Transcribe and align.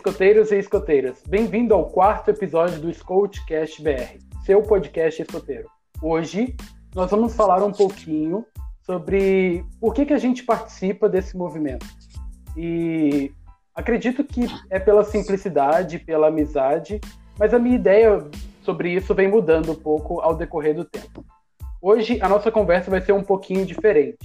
Escoteiros 0.00 0.50
e 0.50 0.56
escoteiras. 0.56 1.22
Bem-vindo 1.28 1.74
ao 1.74 1.90
quarto 1.90 2.30
episódio 2.30 2.80
do 2.80 2.90
Scoutcast 2.90 3.82
BR, 3.82 4.16
seu 4.46 4.62
podcast 4.62 5.20
escoteiro. 5.20 5.68
Hoje 6.00 6.56
nós 6.94 7.10
vamos 7.10 7.36
falar 7.36 7.62
um 7.62 7.70
pouquinho 7.70 8.46
sobre 8.80 9.62
por 9.78 9.92
que, 9.92 10.06
que 10.06 10.14
a 10.14 10.18
gente 10.18 10.42
participa 10.42 11.06
desse 11.06 11.36
movimento. 11.36 11.84
E 12.56 13.30
acredito 13.74 14.24
que 14.24 14.46
é 14.70 14.78
pela 14.80 15.04
simplicidade, 15.04 15.98
pela 15.98 16.28
amizade, 16.28 16.98
mas 17.38 17.52
a 17.52 17.58
minha 17.58 17.76
ideia 17.76 18.26
sobre 18.62 18.94
isso 18.94 19.14
vem 19.14 19.28
mudando 19.28 19.72
um 19.72 19.76
pouco 19.76 20.18
ao 20.22 20.34
decorrer 20.34 20.74
do 20.74 20.84
tempo. 20.86 21.22
Hoje 21.78 22.18
a 22.22 22.28
nossa 22.28 22.50
conversa 22.50 22.90
vai 22.90 23.02
ser 23.02 23.12
um 23.12 23.22
pouquinho 23.22 23.66
diferente. 23.66 24.16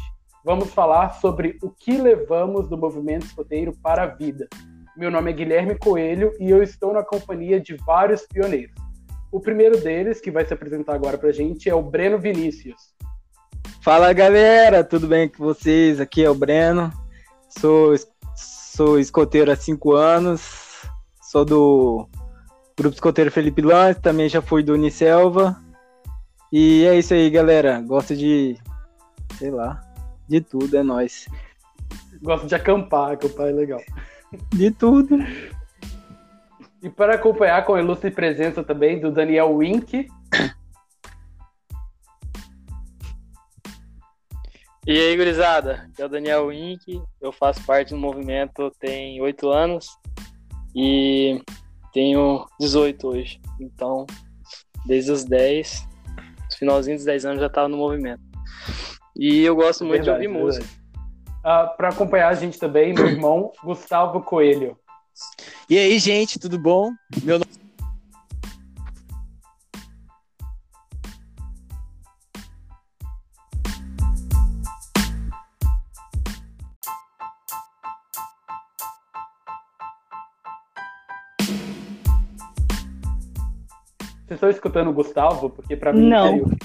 Vamos 0.42 0.74
falar 0.74 1.16
sobre 1.16 1.58
o 1.62 1.70
que 1.70 1.98
levamos 1.98 2.70
do 2.70 2.78
movimento 2.78 3.26
escoteiro 3.26 3.74
para 3.84 4.04
a 4.04 4.08
vida. 4.08 4.48
Meu 4.98 5.12
nome 5.12 5.30
é 5.30 5.34
Guilherme 5.34 5.78
Coelho 5.78 6.32
e 6.40 6.50
eu 6.50 6.64
estou 6.64 6.94
na 6.94 7.04
companhia 7.04 7.60
de 7.60 7.76
vários 7.76 8.26
pioneiros. 8.26 8.76
O 9.30 9.42
primeiro 9.42 9.78
deles, 9.78 10.22
que 10.22 10.32
vai 10.32 10.46
se 10.46 10.54
apresentar 10.54 10.96
agora 10.96 11.18
para 11.18 11.30
a 11.30 11.34
gente, 11.34 11.70
é 11.70 11.76
o 11.76 11.82
Breno 11.82 12.18
Vinícius. 12.18 12.96
Fala 13.82 14.14
galera, 14.14 14.86
tudo 14.86 15.06
bem 15.06 15.28
com 15.28 15.44
vocês? 15.44 16.00
Aqui 16.00 16.24
é 16.24 16.30
o 16.30 16.34
Breno, 16.34 16.90
sou, 17.60 17.94
sou 18.38 18.98
escoteiro 18.98 19.52
há 19.52 19.56
cinco 19.58 19.92
anos, 19.92 20.88
sou 21.22 21.44
do 21.44 22.08
Grupo 22.78 22.96
Escoteiro 22.96 23.30
Felipe 23.30 23.62
Lance, 23.62 24.00
também 24.00 24.30
já 24.30 24.42
fui 24.42 24.64
do 24.64 24.76
Unicelva. 24.76 25.62
E 26.54 26.86
é 26.86 26.98
isso 26.98 27.14
aí, 27.14 27.30
galera. 27.30 27.82
Gosto 27.82 28.16
de, 28.16 28.58
sei 29.38 29.52
lá, 29.52 29.82
de 30.26 30.40
tudo, 30.40 30.78
é 30.78 30.84
nós. 30.84 31.28
Gosto 32.22 32.48
de 32.48 32.56
acampar, 32.56 33.12
acampar 33.12 33.50
é 33.50 33.52
legal. 33.52 33.82
De 34.54 34.72
tudo. 34.72 35.18
E 36.82 36.90
para 36.90 37.16
acompanhar 37.16 37.66
com 37.66 37.74
a 37.74 37.82
ilustre 37.82 38.12
presença 38.12 38.64
também 38.64 39.00
do 39.00 39.12
Daniel 39.12 39.56
Wink. 39.56 40.08
E 44.88 44.92
aí, 44.92 45.18
gurizada? 45.18 45.88
Aqui 45.90 46.00
é 46.00 46.06
o 46.06 46.10
Daniel 46.10 46.46
Wink, 46.46 47.02
eu 47.20 47.32
faço 47.32 47.66
parte 47.66 47.90
do 47.90 47.98
movimento 47.98 48.70
tem 48.80 49.20
oito 49.20 49.50
anos 49.50 49.88
e 50.76 51.42
tenho 51.92 52.46
18 52.60 53.08
hoje. 53.08 53.42
Então, 53.60 54.06
desde 54.86 55.12
os 55.12 55.26
10, 55.26 55.88
no 56.18 56.58
finalzinho 56.60 56.98
dos 56.98 57.06
10 57.06 57.26
anos 57.26 57.40
já 57.40 57.48
estava 57.48 57.68
no 57.68 57.78
movimento. 57.78 58.22
E 59.16 59.42
eu 59.42 59.56
gosto 59.56 59.84
muito 59.84 60.04
verdade, 60.04 60.22
de 60.22 60.28
ouvir 60.28 60.40
verdade. 60.40 60.60
música. 60.60 60.85
Uh, 61.46 61.78
para 61.78 61.90
acompanhar 61.90 62.30
a 62.30 62.34
gente 62.34 62.58
também, 62.58 62.92
meu 62.92 63.06
irmão 63.06 63.52
Gustavo 63.64 64.20
Coelho. 64.20 64.76
E 65.70 65.78
aí, 65.78 66.00
gente, 66.00 66.40
tudo 66.40 66.58
bom? 66.58 66.92
Meu 67.22 67.38
nome 67.38 67.46
Vocês 84.26 84.38
estão 84.38 84.50
escutando 84.50 84.90
o 84.90 84.94
Gustavo? 84.94 85.52
Porque 85.52 85.76
pra 85.76 85.94
mim 85.94 86.10
Não. 86.10 86.32
Caiu. 86.32 86.58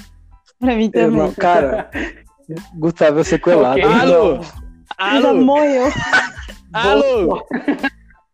Pra 0.58 0.74
mim 0.74 0.90
também. 0.90 1.18
Não, 1.18 1.34
cara, 1.34 1.90
Gustavo 2.74 3.20
é 3.20 3.24
sequelado. 3.24 3.78
Okay, 3.78 4.00
Alô? 4.00 4.40
Alô? 5.00 5.34
Morreu. 5.34 5.90
Alô? 6.74 7.42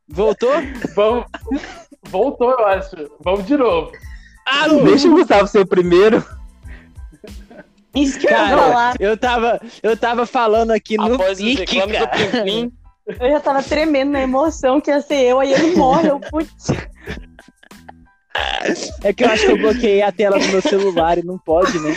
Voltou? 0.08 0.52
Vamos. 0.96 1.24
Voltou, 2.02 2.50
eu 2.50 2.66
acho. 2.66 2.96
Vamos 3.20 3.46
de 3.46 3.56
novo. 3.56 3.92
Alô? 4.44 4.82
Deixa 4.82 5.06
o 5.06 5.12
Gustavo 5.12 5.46
ser 5.46 5.60
o 5.60 5.66
primeiro. 5.66 6.24
Isso 7.94 8.18
que 8.18 8.26
cara, 8.26 8.50
eu 8.50 8.56
ia 8.56 8.62
falar. 8.64 8.94
Eu 8.98 9.16
tava, 9.16 9.60
eu 9.80 9.96
tava 9.96 10.26
falando 10.26 10.72
aqui 10.72 10.96
no 10.96 11.14
Após 11.14 11.38
pique, 11.38 11.80
cara. 11.80 12.06
Do 12.34 12.72
eu 13.20 13.30
já 13.30 13.38
tava 13.38 13.62
tremendo 13.62 14.10
na 14.10 14.22
emoção 14.22 14.80
que 14.80 14.90
ia 14.90 15.00
ser 15.00 15.22
eu, 15.22 15.38
aí 15.38 15.52
ele 15.52 15.76
morre. 15.76 16.08
Eu, 16.08 16.18
putz. 16.18 16.66
É 19.04 19.12
que 19.12 19.22
eu 19.22 19.30
acho 19.30 19.46
que 19.46 19.52
eu 19.52 19.58
bloqueei 19.58 20.02
a 20.02 20.10
tela 20.10 20.36
do 20.36 20.48
meu 20.48 20.60
celular 20.60 21.16
e 21.16 21.24
não 21.24 21.38
pode, 21.38 21.78
né? 21.78 21.94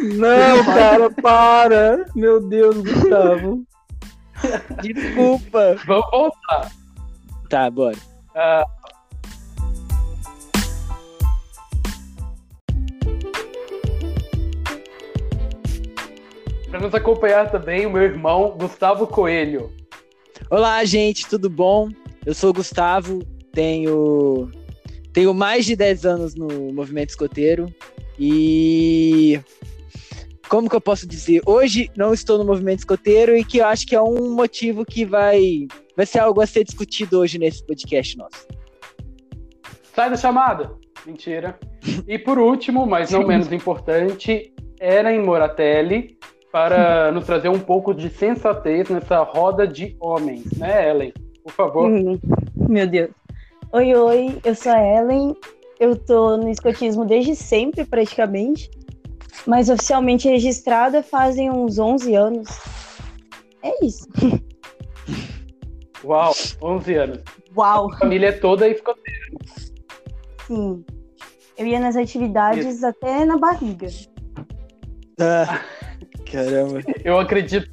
Não, 0.00 0.64
cara, 0.64 1.10
para! 1.10 2.06
Meu 2.16 2.40
Deus, 2.40 2.78
Gustavo. 2.78 3.62
Desculpa. 4.82 5.76
Vamos 5.86 6.10
voltar. 6.10 6.72
Tá, 7.48 7.70
bora. 7.70 7.96
Uh... 8.30 8.84
Para 16.70 16.80
nos 16.80 16.94
acompanhar 16.94 17.50
também, 17.50 17.86
o 17.86 17.90
meu 17.90 18.02
irmão 18.02 18.56
Gustavo 18.58 19.06
Coelho. 19.06 19.72
Olá, 20.50 20.84
gente, 20.84 21.26
tudo 21.28 21.48
bom? 21.48 21.88
Eu 22.26 22.34
sou 22.34 22.50
o 22.50 22.54
Gustavo, 22.54 23.20
tenho 23.52 24.50
tenho 25.12 25.32
mais 25.32 25.64
de 25.64 25.76
10 25.76 26.04
anos 26.04 26.34
no 26.34 26.72
movimento 26.72 27.10
escoteiro 27.10 27.72
e 28.18 29.40
como 30.48 30.68
que 30.68 30.76
eu 30.76 30.80
posso 30.80 31.06
dizer? 31.06 31.40
Hoje 31.46 31.90
não 31.96 32.12
estou 32.12 32.38
no 32.38 32.44
movimento 32.44 32.80
escoteiro 32.80 33.36
e 33.36 33.44
que 33.44 33.58
eu 33.58 33.66
acho 33.66 33.86
que 33.86 33.94
é 33.94 34.02
um 34.02 34.34
motivo 34.34 34.84
que 34.84 35.04
vai 35.04 35.66
vai 35.96 36.06
ser 36.06 36.18
algo 36.18 36.40
a 36.40 36.46
ser 36.46 36.64
discutido 36.64 37.20
hoje 37.20 37.38
nesse 37.38 37.64
podcast 37.64 38.16
nosso. 38.16 38.46
Sai 39.94 40.10
da 40.10 40.16
chamada. 40.16 40.72
Mentira. 41.06 41.58
E 42.08 42.18
por 42.18 42.38
último, 42.38 42.86
mas 42.86 43.10
não 43.10 43.26
menos 43.26 43.50
importante, 43.52 44.52
Eren 44.80 45.20
Moratelli 45.22 46.18
para 46.50 47.10
nos 47.12 47.26
trazer 47.26 47.48
um 47.48 47.58
pouco 47.58 47.92
de 47.92 48.08
sensatez 48.08 48.88
nessa 48.88 49.22
roda 49.22 49.66
de 49.66 49.96
homens, 50.00 50.56
né, 50.56 50.90
Ellen? 50.90 51.12
Por 51.42 51.52
favor. 51.52 51.90
Hum, 51.90 52.18
meu 52.68 52.86
Deus. 52.86 53.10
Oi, 53.72 53.94
oi, 53.94 54.38
eu 54.44 54.54
sou 54.54 54.72
a 54.72 54.80
Ellen. 54.80 55.34
Eu 55.78 55.96
tô 55.96 56.36
no 56.36 56.48
escotismo 56.48 57.04
desde 57.04 57.34
sempre, 57.34 57.84
praticamente. 57.84 58.70
Mas 59.46 59.68
oficialmente 59.68 60.28
registrada 60.28 61.02
fazem 61.02 61.50
uns 61.50 61.78
11 61.78 62.14
anos. 62.14 62.48
É 63.62 63.84
isso. 63.84 64.06
Uau, 66.04 66.34
11 66.62 66.94
anos. 66.94 67.18
Uau. 67.56 67.92
A 67.92 67.98
família 67.98 68.28
é 68.28 68.32
toda 68.32 68.68
escoteira. 68.68 69.20
Sim. 70.46 70.84
Eu 71.56 71.66
ia 71.66 71.80
nas 71.80 71.96
atividades 71.96 72.66
isso. 72.66 72.86
até 72.86 73.24
na 73.24 73.38
barriga. 73.38 73.86
Ah, 75.20 75.60
caramba. 76.30 76.80
Eu 77.04 77.18
acredito 77.18 77.70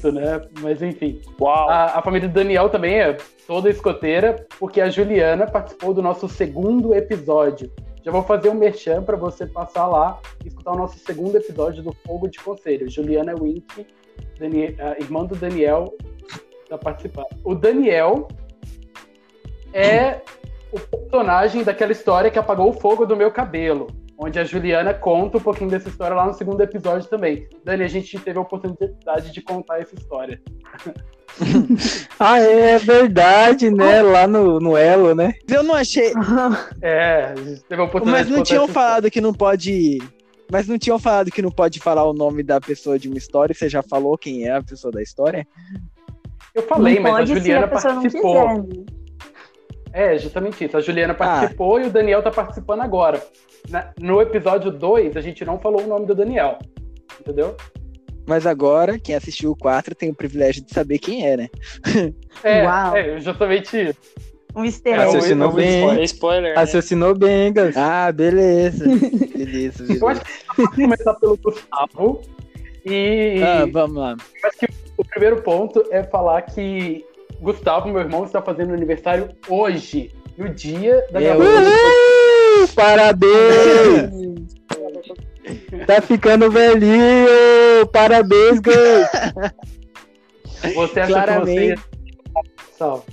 nisso, 0.00 0.12
né? 0.12 0.40
Mas 0.60 0.82
enfim. 0.82 1.20
Uau. 1.40 1.68
A, 1.68 1.98
a 1.98 2.02
família 2.02 2.28
do 2.28 2.34
Daniel 2.34 2.68
também 2.68 3.00
é 3.00 3.16
toda 3.46 3.70
escoteira, 3.70 4.46
porque 4.58 4.80
a 4.80 4.88
Juliana 4.88 5.46
participou 5.46 5.92
do 5.92 6.02
nosso 6.02 6.28
segundo 6.28 6.94
episódio. 6.94 7.70
Já 8.02 8.10
vou 8.10 8.22
fazer 8.22 8.48
um 8.48 8.54
merchan 8.54 9.02
para 9.02 9.16
você 9.16 9.46
passar 9.46 9.86
lá 9.86 10.18
e 10.44 10.48
escutar 10.48 10.72
o 10.72 10.76
nosso 10.76 10.98
segundo 10.98 11.36
episódio 11.36 11.82
do 11.82 11.92
Fogo 12.06 12.28
de 12.28 12.38
Conselho. 12.38 12.88
Juliana 12.88 13.34
Wink, 13.38 13.86
Daniel, 14.38 14.74
irmã 14.98 15.24
do 15.24 15.36
Daniel, 15.36 15.94
está 16.62 16.78
participando. 16.78 17.28
O 17.44 17.54
Daniel 17.54 18.28
é 19.72 20.20
o 20.72 20.78
personagem 20.78 21.62
daquela 21.62 21.92
história 21.92 22.30
que 22.30 22.38
apagou 22.38 22.70
o 22.70 22.72
fogo 22.72 23.04
do 23.04 23.16
meu 23.16 23.30
cabelo 23.30 23.88
onde 24.22 24.38
a 24.38 24.44
Juliana 24.44 24.92
conta 24.92 25.38
um 25.38 25.40
pouquinho 25.40 25.70
dessa 25.70 25.88
história 25.88 26.14
lá 26.14 26.26
no 26.26 26.34
segundo 26.34 26.60
episódio 26.60 27.08
também. 27.08 27.48
Dani, 27.64 27.84
a 27.84 27.88
gente 27.88 28.18
teve 28.18 28.38
a 28.38 28.42
oportunidade 28.42 29.32
de 29.32 29.40
contar 29.40 29.80
essa 29.80 29.94
história. 29.94 30.40
ah, 32.20 32.38
é 32.38 32.78
verdade, 32.78 33.70
né? 33.70 34.02
Lá 34.02 34.26
no, 34.26 34.60
no 34.60 34.76
Elo, 34.76 35.14
né? 35.14 35.32
Eu 35.48 35.62
não 35.62 35.74
achei. 35.74 36.12
É, 36.82 37.32
a 37.32 37.36
gente 37.36 37.62
teve 37.64 37.80
a 37.80 37.84
oportunidade 37.84 38.28
Mas 38.28 38.36
não 38.36 38.42
tinham 38.42 38.68
falado 38.68 39.06
história. 39.06 39.10
que 39.10 39.20
não 39.20 39.32
pode. 39.32 39.98
Mas 40.50 40.66
não 40.66 40.78
tinham 40.78 40.98
falado 40.98 41.30
que 41.30 41.42
não 41.42 41.50
pode 41.50 41.78
falar 41.78 42.04
o 42.04 42.12
nome 42.12 42.42
da 42.42 42.60
pessoa 42.60 42.98
de 42.98 43.08
uma 43.08 43.16
história? 43.16 43.54
Você 43.54 43.68
já 43.68 43.82
falou 43.82 44.18
quem 44.18 44.44
é 44.44 44.52
a 44.52 44.62
pessoa 44.62 44.92
da 44.92 45.02
história? 45.02 45.46
Eu 46.54 46.62
falei, 46.64 46.96
não 46.96 47.02
mas 47.02 47.30
a 47.30 47.34
Juliana 47.34 47.66
a 47.66 47.68
participou. 47.68 48.68
Né? 49.92 50.14
É, 50.14 50.18
justamente 50.18 50.64
isso. 50.64 50.76
A 50.76 50.80
Juliana 50.80 51.14
participou 51.14 51.76
ah. 51.76 51.82
e 51.82 51.86
o 51.86 51.90
Daniel 51.90 52.22
tá 52.22 52.30
participando 52.30 52.80
agora. 52.80 53.22
no 54.00 54.20
episódio 54.20 54.70
2, 54.70 55.16
a 55.16 55.20
gente 55.20 55.44
não 55.44 55.58
falou 55.58 55.82
o 55.82 55.86
nome 55.86 56.06
do 56.06 56.14
Daniel. 56.14 56.58
Entendeu? 57.20 57.56
Mas 58.26 58.46
agora, 58.46 58.98
quem 58.98 59.14
assistiu 59.14 59.50
o 59.50 59.56
4 59.56 59.94
tem 59.94 60.10
o 60.10 60.14
privilégio 60.14 60.64
de 60.64 60.72
saber 60.72 60.98
quem 60.98 61.26
é, 61.26 61.36
né? 61.36 61.48
É, 62.44 62.64
Uau. 62.64 62.96
é 62.96 63.18
justamente 63.18 63.76
isso. 63.76 63.98
Um 64.54 64.64
easter 64.64 64.94
egg. 64.94 65.04
Raciocinou 65.04 65.52
bem. 65.52 66.04
Spoiler, 66.04 66.54
Raciocinou 66.54 67.12
né? 67.12 67.18
bem, 67.18 67.52
Gas. 67.52 67.76
Ah, 67.76 68.10
beleza. 68.12 68.84
beleza, 68.86 69.84
beleza. 69.84 70.04
Eu 70.04 70.08
acho 70.08 70.20
que 70.20 70.30
a 70.30 70.32
gente 70.32 70.56
vai 70.56 70.74
começar 70.74 71.14
pelo 71.14 71.36
Gustavo. 71.36 72.22
E. 72.84 73.40
Ah, 73.42 73.66
vamos 73.70 73.96
lá. 73.96 74.16
Eu 74.42 74.48
acho 74.48 74.58
que 74.58 74.66
o 74.96 75.04
primeiro 75.04 75.42
ponto 75.42 75.84
é 75.90 76.02
falar 76.02 76.42
que 76.42 77.04
Gustavo, 77.40 77.88
meu 77.88 78.00
irmão, 78.00 78.24
está 78.24 78.42
fazendo 78.42 78.74
aniversário 78.74 79.30
hoje, 79.48 80.12
no 80.36 80.48
dia 80.50 81.06
da 81.10 81.20
gravação. 81.20 81.52
Uhul! 81.52 82.68
Parabéns! 82.74 84.10
tá 85.86 86.02
ficando 86.02 86.50
velhinho! 86.50 87.86
Parabéns, 87.92 88.60
Gus! 88.60 88.74
Você 90.74 91.00
acha 91.00 91.12
Claramente. 91.12 91.76
que 91.76 91.90
você... 92.32 92.76
Salve. 92.76 93.04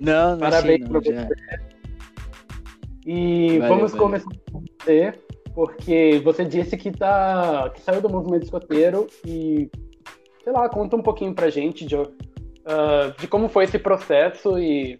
Não, 0.00 0.32
não 0.32 0.38
Parabéns 0.38 0.64
achei, 0.64 0.78
não, 0.78 1.00
pra 1.00 1.12
já. 1.12 1.28
E 3.06 3.58
Valeu, 3.58 3.68
vamos 3.68 3.92
valeu. 3.92 4.06
começar 4.06 4.30
com 4.50 4.60
você, 4.60 5.14
porque 5.54 6.22
você 6.24 6.44
disse 6.44 6.76
que, 6.76 6.90
tá, 6.90 7.70
que 7.74 7.82
saiu 7.82 8.00
do 8.00 8.08
movimento 8.08 8.44
escoteiro 8.44 9.06
e, 9.26 9.70
sei 10.42 10.52
lá, 10.52 10.68
conta 10.70 10.96
um 10.96 11.02
pouquinho 11.02 11.34
pra 11.34 11.50
gente 11.50 11.84
de, 11.84 11.96
ah, 12.66 13.14
de 13.18 13.26
como 13.26 13.48
foi 13.48 13.64
esse 13.64 13.78
processo 13.78 14.58
e 14.58 14.96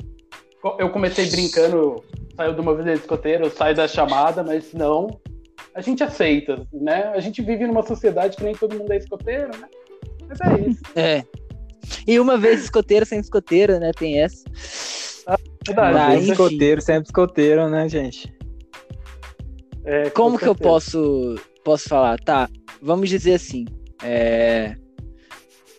eu 0.79 0.91
comecei 0.91 1.29
brincando, 1.31 2.03
saiu 2.37 2.55
do 2.55 2.63
movimento 2.63 3.01
escoteiro, 3.01 3.51
sai 3.51 3.75
da 3.75 3.87
chamada, 3.87 4.43
mas 4.43 4.73
não, 4.73 5.09
a 5.75 5.81
gente 5.81 6.03
aceita, 6.03 6.67
né? 6.73 7.13
A 7.15 7.21
gente 7.21 7.43
vive 7.43 7.67
numa 7.67 7.83
sociedade 7.83 8.37
que 8.37 8.45
nem 8.45 8.55
todo 8.55 8.77
mundo 8.77 8.93
é 8.93 8.97
escoteiro, 8.97 9.51
né? 9.59 9.69
Mas 10.29 10.41
é 10.41 10.69
isso. 10.69 10.83
É. 10.97 11.23
E 12.07 12.19
uma 12.19 12.39
vez 12.39 12.65
escoteiro 12.65 13.05
sem 13.05 13.21
escoteiro, 13.21 13.79
né? 13.79 13.93
Tem 13.93 14.21
essa. 14.21 14.43
Verdade. 15.67 15.99
Ah, 15.99 16.17
enfim. 16.17 16.33
escoteiro, 16.33 16.81
sempre 16.81 17.09
escoteiro, 17.09 17.69
né, 17.69 17.89
gente? 17.89 18.33
É, 19.85 20.05
com 20.05 20.23
Como 20.23 20.39
que 20.39 20.49
eu 20.49 20.55
posso, 20.55 21.35
posso 21.63 21.89
falar? 21.89 22.19
Tá, 22.21 22.49
vamos 22.81 23.11
dizer 23.11 23.35
assim. 23.35 23.67
é, 24.03 24.77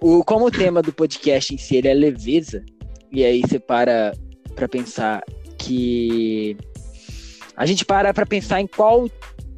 O, 0.02 0.24
como 0.24 0.46
o 0.46 0.52
tema 0.52 0.82
do 0.82 0.94
podcast 0.94 1.54
em 1.54 1.58
si 1.58 1.86
é 1.86 1.94
leveza, 1.94 2.64
e 3.12 3.24
aí 3.24 3.42
você 3.42 3.60
para 3.60 4.14
pra 4.56 4.68
pensar 4.68 5.24
que. 5.58 6.58
A 7.56 7.66
gente 7.66 7.86
para 7.86 8.14
pra 8.14 8.26
pensar 8.26 8.60
em 8.60 8.68
qual 8.68 9.10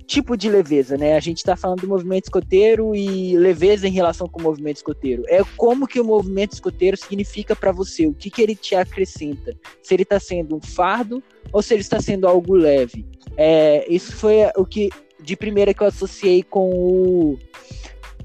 tipo 0.08 0.38
de 0.38 0.50
leveza, 0.50 0.98
né? 0.98 1.16
A 1.16 1.20
gente 1.20 1.44
tá 1.44 1.56
falando 1.56 1.82
do 1.82 1.88
movimento 1.88 2.26
escoteiro 2.26 2.96
e 2.96 3.38
leveza 3.38 3.88
em 3.88 3.92
relação 3.92 4.28
com 4.28 4.40
o 4.40 4.44
movimento 4.44 4.78
escoteiro. 4.78 5.24
É 5.28 5.44
como 5.58 5.86
que 5.86 6.00
o 6.00 6.06
movimento 6.06 6.54
escoteiro 6.54 6.96
significa 6.96 7.56
pra 7.56 7.74
você, 7.74 8.08
o 8.08 8.14
que 8.14 8.30
que 8.30 8.42
ele 8.42 8.56
te 8.56 8.74
acrescenta. 8.74 9.54
Se 9.84 9.94
ele 9.94 10.06
tá 10.06 10.20
sendo 10.20 10.56
um 10.56 10.62
fardo 10.62 11.22
ou 11.52 11.62
se 11.62 11.74
ele 11.74 11.82
está 11.82 12.00
sendo 12.00 12.28
algo 12.28 12.56
leve. 12.56 13.06
É, 13.36 13.86
isso 13.92 14.16
foi 14.16 14.38
o 14.56 14.66
que 14.66 14.90
de 15.22 15.36
primeira 15.36 15.74
que 15.74 15.84
eu 15.84 15.88
associei 15.88 16.42
com 16.42 16.70
o 16.70 17.38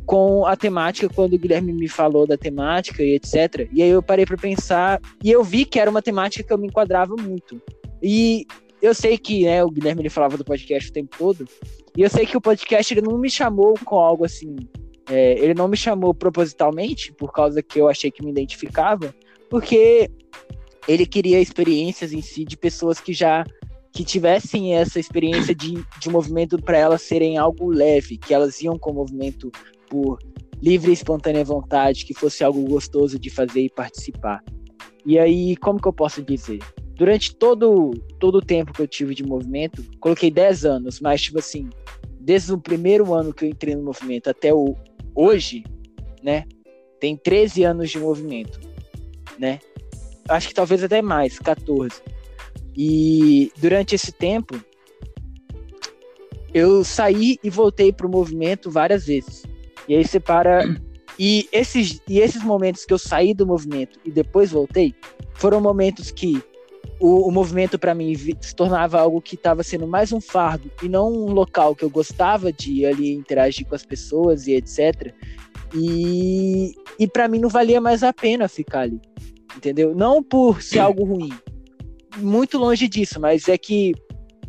com 0.06 0.46
a 0.46 0.56
temática 0.56 1.08
quando 1.08 1.34
o 1.34 1.38
Guilherme 1.38 1.72
me 1.72 1.88
falou 1.88 2.26
da 2.26 2.37
temática 2.37 3.02
e 3.02 3.14
etc. 3.14 3.69
E 3.72 3.82
aí 3.82 3.90
eu 3.90 4.02
parei 4.02 4.26
para 4.26 4.37
pensar 4.37 5.00
e 5.22 5.31
eu 5.31 5.43
vi 5.43 5.64
que 5.64 5.78
era 5.78 5.90
uma 5.90 6.02
temática 6.02 6.44
que 6.44 6.52
eu 6.52 6.58
me 6.58 6.66
enquadrava 6.66 7.14
muito. 7.16 7.60
E 8.02 8.46
eu 8.81 8.94
sei 8.94 9.16
que, 9.16 9.44
né, 9.44 9.62
o 9.62 9.70
Guilherme 9.70 10.02
ele 10.02 10.10
falava 10.10 10.37
do 10.37 10.44
podcast 10.44 10.90
o 10.90 10.93
tempo 10.93 11.16
todo. 11.16 11.46
E 11.96 12.02
eu 12.02 12.10
sei 12.10 12.26
que 12.26 12.37
o 12.37 12.40
podcast 12.40 12.93
ele 12.93 13.00
não 13.00 13.16
me 13.16 13.31
chamou 13.31 13.75
com 13.84 13.96
algo 13.96 14.25
assim. 14.25 14.56
é, 15.08 15.38
ele 15.38 15.54
não 15.54 15.69
me 15.69 15.76
chamou 15.76 16.12
propositalmente 16.14 17.12
por 17.12 17.32
causa 17.32 17.62
que 17.62 17.81
eu 17.81 17.88
achei 17.88 18.10
que 18.10 18.25
me 18.25 18.31
identificava, 18.31 19.14
porque 19.48 20.10
ele 20.88 21.06
queria 21.06 21.40
experiências 21.40 22.12
em 22.12 22.22
si 22.22 22.44
de 22.44 22.56
pessoas 22.56 23.00
que 23.00 23.12
já 23.12 23.44
que 23.93 24.05
tivessem 24.05 24.75
essa 24.75 24.98
experiência 24.98 25.55
de, 25.55 25.75
de 26.00 26.08
movimento 26.08 26.60
para 26.60 26.78
elas 26.78 27.02
serem 27.02 27.37
algo 27.37 27.69
leve, 27.69 28.16
que 28.16 28.32
elas 28.32 28.60
iam 28.62 28.78
com 28.78 28.90
o 28.90 28.94
movimento 28.94 29.52
por 29.92 30.18
livre 30.62 30.90
e 30.90 30.94
espontânea 30.94 31.44
vontade, 31.44 32.06
que 32.06 32.14
fosse 32.14 32.42
algo 32.42 32.64
gostoso 32.64 33.18
de 33.18 33.28
fazer 33.28 33.60
e 33.60 33.68
participar. 33.68 34.42
E 35.04 35.18
aí, 35.18 35.54
como 35.56 35.78
que 35.78 35.86
eu 35.86 35.92
posso 35.92 36.22
dizer? 36.22 36.60
Durante 36.94 37.36
todo, 37.36 37.90
todo 38.18 38.36
o 38.36 38.42
tempo 38.42 38.72
que 38.72 38.80
eu 38.80 38.88
tive 38.88 39.14
de 39.14 39.22
movimento, 39.22 39.84
coloquei 40.00 40.30
10 40.30 40.64
anos, 40.64 41.00
mas 41.00 41.20
tipo 41.20 41.38
assim, 41.38 41.68
desde 42.18 42.54
o 42.54 42.58
primeiro 42.58 43.12
ano 43.12 43.34
que 43.34 43.44
eu 43.44 43.50
entrei 43.50 43.74
no 43.74 43.82
movimento 43.82 44.30
até 44.30 44.54
o 44.54 44.74
hoje, 45.14 45.62
né? 46.22 46.44
Tem 46.98 47.16
13 47.16 47.64
anos 47.64 47.90
de 47.90 47.98
movimento, 47.98 48.60
né? 49.38 49.58
Acho 50.26 50.48
que 50.48 50.54
talvez 50.54 50.82
até 50.82 51.02
mais, 51.02 51.38
14. 51.38 52.00
E 52.74 53.52
durante 53.58 53.94
esse 53.94 54.12
tempo, 54.12 54.58
eu 56.54 56.82
saí 56.82 57.36
e 57.42 57.50
voltei 57.50 57.92
pro 57.92 58.08
movimento 58.08 58.70
várias 58.70 59.06
vezes. 59.06 59.42
E 59.88 59.96
aí 59.96 60.05
você 60.05 60.20
para. 60.20 60.64
E 61.19 61.49
esses, 61.52 62.00
e 62.08 62.20
esses 62.20 62.43
momentos 62.43 62.84
que 62.84 62.93
eu 62.93 62.99
saí 62.99 63.34
do 63.34 63.46
movimento 63.46 63.99
e 64.05 64.11
depois 64.11 64.50
voltei, 64.50 64.94
foram 65.34 65.61
momentos 65.61 66.11
que 66.11 66.43
o, 66.99 67.29
o 67.29 67.31
movimento 67.31 67.79
para 67.79 67.94
mim 67.94 68.14
se 68.40 68.55
tornava 68.55 69.00
algo 69.00 69.20
que 69.20 69.34
estava 69.34 69.62
sendo 69.62 69.87
mais 69.87 70.12
um 70.12 70.20
fardo 70.20 70.70
e 70.82 70.88
não 70.88 71.12
um 71.12 71.32
local 71.32 71.75
que 71.75 71.84
eu 71.84 71.90
gostava 71.90 72.52
de 72.52 72.73
ir 72.73 72.87
ali 72.87 73.12
interagir 73.12 73.67
com 73.67 73.75
as 73.75 73.84
pessoas 73.84 74.46
e 74.46 74.52
etc. 74.52 75.12
E, 75.75 76.75
e 76.99 77.08
para 77.08 77.29
mim 77.29 77.38
não 77.38 77.49
valia 77.49 77.81
mais 77.81 78.02
a 78.02 78.12
pena 78.12 78.49
ficar 78.49 78.81
ali, 78.81 79.00
entendeu? 79.56 79.94
Não 79.94 80.23
por 80.23 80.62
ser 80.62 80.79
algo 80.81 81.05
ruim, 81.05 81.32
muito 82.19 82.56
longe 82.56 82.88
disso, 82.88 83.20
mas 83.20 83.49
é 83.49 83.58
que 83.58 83.93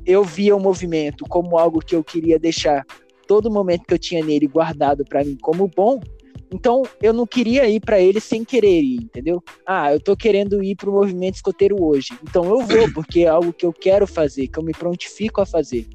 eu 0.06 0.24
via 0.24 0.56
o 0.56 0.60
movimento 0.60 1.26
como 1.28 1.58
algo 1.58 1.80
que 1.80 1.96
eu 1.96 2.04
queria 2.04 2.38
deixar 2.38 2.86
todo 3.34 3.50
momento 3.50 3.86
que 3.88 3.94
eu 3.96 3.98
tinha 3.98 4.24
nele 4.24 4.46
guardado 4.46 5.04
para 5.04 5.24
mim 5.24 5.36
como 5.42 5.68
bom. 5.68 6.00
Então 6.52 6.84
eu 7.02 7.12
não 7.12 7.26
queria 7.26 7.68
ir 7.68 7.80
para 7.80 8.00
ele 8.00 8.20
sem 8.20 8.46
querer 8.46 8.80
ir, 8.80 8.98
entendeu? 9.02 9.42
Ah, 9.66 9.92
eu 9.92 10.00
tô 10.00 10.16
querendo 10.16 10.64
ir 10.64 10.76
pro 10.76 10.92
movimento 10.92 11.34
escoteiro 11.34 11.84
hoje. 11.84 12.10
Então 12.22 12.48
eu 12.48 12.64
vou, 12.64 12.88
porque 12.94 13.22
é 13.22 13.28
algo 13.28 13.52
que 13.52 13.66
eu 13.66 13.74
quero 13.74 14.06
fazer, 14.06 14.48
que 14.48 14.60
eu 14.60 14.64
me 14.64 14.72
prontifico 14.72 15.42
a 15.42 15.48
fazer. 15.48 15.88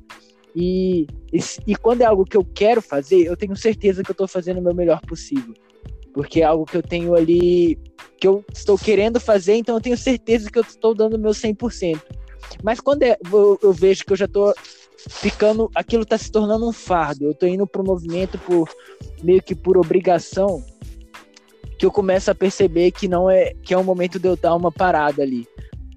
E, 0.52 1.06
e, 1.32 1.38
e 1.64 1.76
quando 1.76 2.00
é 2.00 2.06
algo 2.06 2.24
que 2.24 2.36
eu 2.36 2.44
quero 2.44 2.82
fazer, 2.82 3.24
eu 3.24 3.36
tenho 3.36 3.54
certeza 3.54 4.02
que 4.02 4.10
eu 4.10 4.16
tô 4.16 4.26
fazendo 4.26 4.58
o 4.58 4.62
meu 4.62 4.74
melhor 4.74 5.00
possível. 5.02 5.54
Porque 6.12 6.40
é 6.40 6.44
algo 6.44 6.64
que 6.64 6.76
eu 6.76 6.82
tenho 6.82 7.14
ali, 7.14 7.78
que 8.20 8.26
eu 8.26 8.44
estou 8.52 8.76
querendo 8.76 9.20
fazer, 9.20 9.54
então 9.54 9.76
eu 9.76 9.80
tenho 9.80 9.96
certeza 9.96 10.50
que 10.50 10.58
eu 10.58 10.64
estou 10.64 10.92
dando 10.92 11.14
o 11.14 11.20
meu 11.20 11.32
100%. 11.32 12.02
Mas 12.64 12.80
quando 12.80 13.04
é- 13.04 13.16
eu, 13.32 13.56
eu 13.62 13.72
vejo 13.72 14.04
que 14.04 14.12
eu 14.12 14.16
já 14.16 14.26
tô 14.26 14.52
ficando, 15.08 15.70
aquilo 15.74 16.04
tá 16.04 16.18
se 16.18 16.30
tornando 16.30 16.68
um 16.68 16.72
fardo, 16.72 17.24
eu 17.24 17.34
tô 17.34 17.46
indo 17.46 17.66
pro 17.66 17.84
movimento 17.84 18.38
por 18.38 18.68
meio 19.22 19.42
que 19.42 19.54
por 19.54 19.76
obrigação, 19.76 20.64
que 21.78 21.86
eu 21.86 21.90
começo 21.90 22.30
a 22.30 22.34
perceber 22.34 22.90
que 22.90 23.06
não 23.06 23.30
é 23.30 23.54
que 23.62 23.72
é 23.72 23.78
o 23.78 23.84
momento 23.84 24.18
de 24.18 24.28
eu 24.28 24.36
dar 24.36 24.54
uma 24.54 24.72
parada 24.72 25.22
ali. 25.22 25.46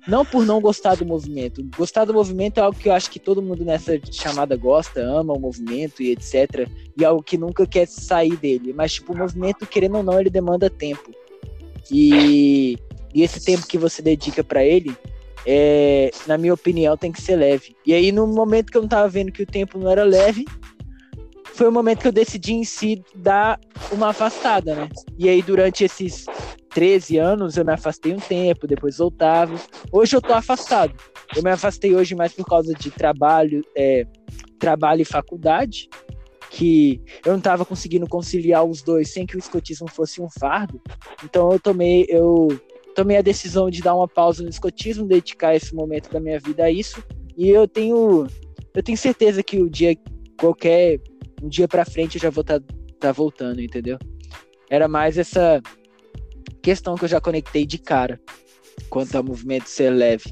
Não 0.08 0.25
por 0.25 0.46
não 0.46 0.60
gostar 0.60 0.96
do 0.96 1.05
movimento. 1.05 1.63
Gostar 1.77 2.05
do 2.05 2.13
movimento 2.13 2.60
é 2.60 2.62
algo 2.62 2.77
que 2.77 2.89
eu 2.89 2.93
acho 2.93 3.10
que 3.10 3.20
todo 3.20 3.41
mundo 3.41 3.63
nessa 3.63 4.00
chamada 4.12 4.55
gosta, 4.55 5.00
ama 5.00 5.34
o 5.34 5.39
movimento 5.39 6.01
e 6.01 6.12
etc. 6.12 6.67
E 6.98 7.05
algo 7.05 7.22
que 7.22 7.38
nunca 7.38 7.67
quer 7.67 7.88
sair 7.88 8.36
dele. 8.36 8.74
Mas, 8.74 8.93
tipo, 8.93 9.13
o 9.13 9.17
movimento, 9.17 9.65
querendo 9.67 9.98
ou 9.98 10.03
não, 10.03 10.20
ele 10.20 10.31
demanda 10.31 10.72
tempo. 10.72 11.12
E, 11.91 12.77
e 13.13 13.22
esse 13.22 13.43
tempo 13.43 13.67
que 13.67 13.77
você 13.77 14.01
dedica 14.01 14.43
para 14.43 14.63
ele, 14.63 14.96
é, 15.45 16.12
na 16.27 16.38
minha 16.38 16.53
opinião, 16.53 16.95
tem 16.95 17.12
que 17.12 17.21
ser 17.21 17.36
leve. 17.36 17.75
E 17.86 17.93
aí, 17.93 18.12
no 18.12 18.27
momento 18.27 18.71
que 18.71 18.77
eu 18.77 18.81
não 18.81 18.89
tava 18.89 19.07
vendo 19.07 19.31
que 19.31 19.43
o 19.43 19.48
tempo 19.48 19.77
não 19.77 19.89
era 19.89 20.03
leve, 20.03 20.45
foi 21.53 21.67
o 21.67 21.71
momento 21.71 22.01
que 22.01 22.07
eu 22.07 22.12
decidi 22.12 22.53
em 22.53 22.63
si 22.63 23.03
dar 23.15 23.60
uma 23.91 24.10
afastada, 24.10 24.75
né? 24.75 24.89
E 25.17 25.27
aí, 25.29 25.41
durante 25.41 25.83
esses 25.83 26.25
13 26.69 27.17
anos, 27.17 27.57
eu 27.57 27.65
me 27.65 27.74
afastei 27.74 28.13
um 28.13 28.19
tempo, 28.19 28.67
depois 28.67 28.98
voltava. 28.98 29.55
Hoje 29.91 30.15
eu 30.15 30.21
tô 30.21 30.33
afastado. 30.33 30.93
Eu 31.36 31.43
me 31.43 31.51
afastei 31.51 31.95
hoje 31.95 32.15
mais 32.15 32.33
por 32.33 32.45
causa 32.45 32.74
de 32.74 32.89
trabalho, 32.91 33.62
é, 33.75 34.05
trabalho 34.60 35.01
e 35.01 35.05
faculdade, 35.05 35.89
que 36.50 37.01
eu 37.25 37.33
não 37.33 37.39
tava 37.39 37.65
conseguindo 37.65 38.07
conciliar 38.07 38.63
os 38.63 38.81
dois 38.81 39.12
sem 39.12 39.25
que 39.25 39.36
o 39.36 39.39
escotismo 39.39 39.89
fosse 39.89 40.21
um 40.21 40.29
fardo. 40.29 40.81
Então 41.24 41.51
eu 41.51 41.60
tomei, 41.60 42.05
eu 42.10 42.48
tomei 43.01 43.17
a 43.17 43.22
decisão 43.22 43.67
de 43.67 43.81
dar 43.81 43.96
uma 43.96 44.08
pausa 44.08 44.43
no 44.43 44.50
escotismo, 44.50 45.08
dedicar 45.08 45.55
esse 45.55 45.74
momento 45.74 46.12
da 46.12 46.20
minha 46.20 46.39
vida 46.39 46.65
a 46.65 46.72
isso. 46.72 47.03
E 47.36 47.50
eu 47.50 47.67
tenho, 47.67 48.27
eu 48.75 48.84
tenho 48.84 48.98
certeza 48.98 49.41
que 49.41 49.60
o 49.60 49.67
dia 49.67 49.98
qualquer 50.39 51.00
um 51.41 51.50
dia 51.50 51.67
para 51.67 51.84
frente 51.84 52.15
eu 52.15 52.22
já 52.22 52.29
vou 52.29 52.41
estar 52.43 52.60
tá, 52.60 52.65
tá 53.00 53.12
voltando, 53.12 53.60
entendeu? 53.60 53.98
Era 54.70 54.88
mais 54.88 55.17
essa 55.17 55.60
questão 56.62 56.93
que 56.93 57.05
eu 57.05 57.10
já 57.10 57.20
conectei 57.20 57.65
de 57.65 57.79
cara 57.79 58.22
quanto 58.88 59.15
ao 59.15 59.24
movimento 59.24 59.67
ser 59.67 59.89
leve. 59.89 60.31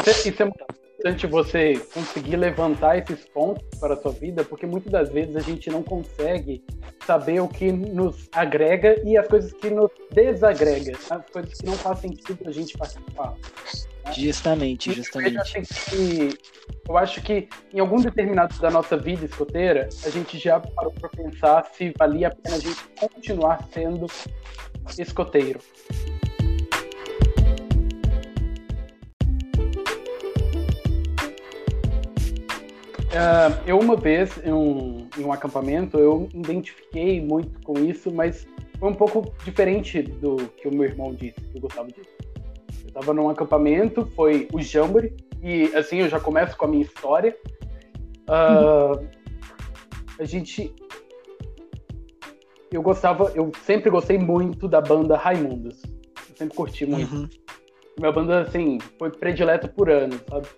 Isso 0.00 0.10
é, 0.10 0.30
isso 0.30 0.42
é 0.42 0.44
muito 0.44 0.71
importante 1.02 1.26
você 1.26 1.74
conseguir 1.92 2.36
levantar 2.36 2.96
esses 2.96 3.24
pontos 3.26 3.64
para 3.80 3.94
a 3.94 3.96
sua 3.96 4.12
vida, 4.12 4.44
porque 4.44 4.66
muitas 4.66 4.92
das 4.92 5.08
vezes 5.10 5.34
a 5.34 5.40
gente 5.40 5.68
não 5.68 5.82
consegue 5.82 6.62
saber 7.04 7.40
o 7.40 7.48
que 7.48 7.72
nos 7.72 8.28
agrega 8.32 9.00
e 9.04 9.16
as 9.16 9.26
coisas 9.26 9.52
que 9.52 9.68
nos 9.68 9.90
desagrega, 10.12 10.92
as 11.10 11.26
coisas 11.30 11.54
que 11.54 11.66
não 11.66 11.74
fazem 11.74 12.14
sentido 12.14 12.48
a 12.48 12.52
gente 12.52 12.78
participar. 12.78 13.34
Justamente, 14.12 14.92
justamente. 14.92 15.34
Eu 15.34 15.40
acho, 15.42 15.90
que, 15.90 16.38
eu 16.88 16.96
acho 16.96 17.22
que 17.22 17.48
em 17.74 17.80
algum 17.80 18.00
determinado 18.00 18.56
da 18.60 18.70
nossa 18.70 18.96
vida 18.96 19.24
escoteira, 19.24 19.88
a 20.04 20.10
gente 20.10 20.38
já 20.38 20.60
parou 20.60 20.92
para 20.92 21.08
pensar 21.08 21.68
se 21.72 21.92
valia 21.98 22.28
a 22.28 22.30
pena 22.30 22.56
a 22.56 22.60
gente 22.60 22.80
continuar 23.00 23.68
sendo 23.72 24.06
escoteiro. 24.98 25.58
Uh, 33.12 33.62
eu 33.66 33.78
uma 33.78 33.94
vez 33.94 34.42
em 34.42 34.52
um, 34.52 35.06
em 35.18 35.24
um 35.24 35.32
acampamento 35.32 35.98
eu 35.98 36.30
identifiquei 36.32 37.20
muito 37.20 37.60
com 37.60 37.78
isso, 37.78 38.10
mas 38.10 38.46
foi 38.78 38.88
um 38.88 38.94
pouco 38.94 39.30
diferente 39.44 40.00
do 40.00 40.36
que 40.56 40.66
o 40.66 40.74
meu 40.74 40.84
irmão 40.84 41.14
disse, 41.14 41.38
que 41.38 41.58
eu 41.58 41.60
gostava 41.60 41.88
disso. 41.88 42.08
Eu 42.82 42.88
estava 42.88 43.12
num 43.12 43.28
acampamento, 43.28 44.06
foi 44.16 44.48
o 44.50 44.62
Jamboree, 44.62 45.14
e 45.42 45.64
assim 45.76 45.98
eu 45.98 46.08
já 46.08 46.18
começo 46.18 46.56
com 46.56 46.64
a 46.64 46.68
minha 46.68 46.82
história. 46.82 47.36
Uh, 48.22 49.06
a 50.18 50.24
gente. 50.24 50.74
Eu 52.70 52.80
gostava, 52.80 53.30
eu 53.34 53.52
sempre 53.66 53.90
gostei 53.90 54.18
muito 54.18 54.66
da 54.66 54.80
banda 54.80 55.16
Raimundos. 55.16 55.82
Eu 56.30 56.36
sempre 56.36 56.56
curti 56.56 56.86
muito. 56.86 57.14
Uhum. 57.14 57.28
Minha 57.98 58.12
banda, 58.12 58.40
assim, 58.40 58.78
foi 58.98 59.10
predileta 59.10 59.68
por 59.68 59.90
anos, 59.90 60.18
sabe? 60.30 60.48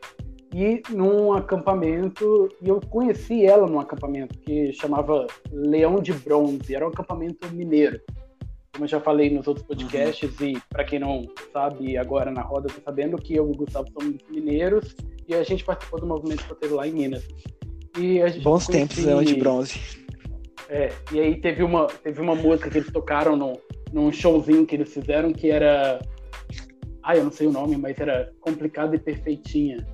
E 0.54 0.80
num 0.88 1.32
acampamento, 1.32 2.48
e 2.62 2.68
eu 2.68 2.80
conheci 2.80 3.44
ela 3.44 3.66
num 3.66 3.80
acampamento 3.80 4.38
que 4.38 4.72
chamava 4.72 5.26
Leão 5.50 6.00
de 6.00 6.12
Bronze, 6.12 6.72
era 6.72 6.86
um 6.86 6.90
acampamento 6.90 7.48
mineiro. 7.52 8.00
Como 8.72 8.84
eu 8.84 8.88
já 8.88 9.00
falei 9.00 9.30
nos 9.30 9.48
outros 9.48 9.66
podcasts, 9.66 10.38
uhum. 10.38 10.46
e 10.46 10.62
para 10.68 10.84
quem 10.84 11.00
não 11.00 11.26
sabe, 11.52 11.98
agora 11.98 12.30
na 12.30 12.42
roda 12.42 12.68
tá 12.68 12.80
sabendo 12.84 13.16
que 13.16 13.34
eu 13.34 13.48
e 13.48 13.50
o 13.50 13.56
Gustavo 13.56 13.88
somos 13.90 14.16
mineiros, 14.30 14.94
e 15.26 15.34
a 15.34 15.42
gente 15.42 15.64
participou 15.64 15.98
do 15.98 16.06
movimento 16.06 16.42
escoteiro 16.42 16.76
lá 16.76 16.86
em 16.86 16.92
Minas. 16.92 17.26
E 17.98 18.20
Bons 18.40 18.66
conheci... 18.66 18.70
tempos, 18.70 19.04
Leão 19.04 19.24
de 19.24 19.34
Bronze. 19.34 19.80
É, 20.68 20.92
e 21.12 21.18
aí 21.18 21.40
teve 21.40 21.64
uma, 21.64 21.88
teve 21.88 22.20
uma 22.20 22.36
música 22.36 22.70
que 22.70 22.78
eles 22.78 22.92
tocaram 22.92 23.36
no, 23.36 23.58
num 23.92 24.12
showzinho 24.12 24.64
que 24.64 24.76
eles 24.76 24.94
fizeram 24.94 25.32
que 25.32 25.50
era. 25.50 26.00
Ai, 27.02 27.18
eu 27.18 27.24
não 27.24 27.32
sei 27.32 27.48
o 27.48 27.52
nome, 27.52 27.76
mas 27.76 27.98
era 27.98 28.32
Complicada 28.40 28.94
e 28.94 29.00
Perfeitinha. 29.00 29.84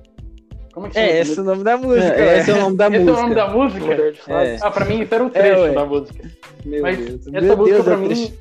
Como 0.73 0.87
é 0.87 0.89
que? 0.89 0.97
É, 0.97 1.19
esse 1.19 1.37
é 1.37 1.41
o 1.41 1.45
nome 1.45 1.63
da 1.63 1.77
música. 1.77 2.15
É, 2.15 2.39
esse 2.39 2.51
é 2.51 2.53
o 2.53 2.59
nome 2.61 2.77
da 2.77 2.87
esse 2.87 2.99
música. 2.99 3.11
Esse 3.11 3.19
é 3.19 3.23
o 3.23 3.23
nome 3.23 3.35
da 3.35 3.47
música? 3.49 3.93
É. 4.33 4.57
Ah, 4.61 4.71
pra 4.71 4.85
mim 4.85 5.01
isso 5.01 5.13
era 5.13 5.23
um 5.23 5.29
trecho 5.29 5.65
é, 5.65 5.73
da 5.73 5.85
música. 5.85 6.31
Meu 6.65 6.81
Mas 6.81 6.97
Deus. 6.97 7.27
essa 7.27 7.31
Meu 7.31 7.57
música 7.57 7.83
Deus, 7.83 7.85
pra 7.85 7.97
mim 7.97 8.33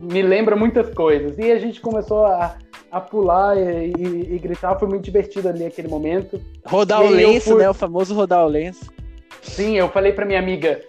me 0.00 0.22
lembra 0.22 0.56
muitas 0.56 0.92
coisas. 0.94 1.38
E 1.38 1.50
a 1.50 1.58
gente 1.58 1.80
começou 1.80 2.26
a, 2.26 2.56
a 2.90 3.00
pular 3.00 3.56
e, 3.56 3.92
e, 3.98 4.34
e 4.34 4.38
gritar, 4.38 4.78
foi 4.78 4.88
muito 4.88 5.04
divertido 5.04 5.48
ali 5.48 5.64
aquele 5.64 5.88
momento. 5.88 6.40
Rodar 6.64 7.02
o 7.02 7.08
lenço, 7.08 7.50
fui... 7.50 7.58
né? 7.58 7.70
O 7.70 7.74
famoso 7.74 8.14
rodar 8.14 8.44
o 8.44 8.48
lenço. 8.48 8.92
Sim, 9.42 9.76
eu 9.76 9.88
falei 9.88 10.12
pra 10.12 10.26
minha 10.26 10.38
amiga, 10.38 10.80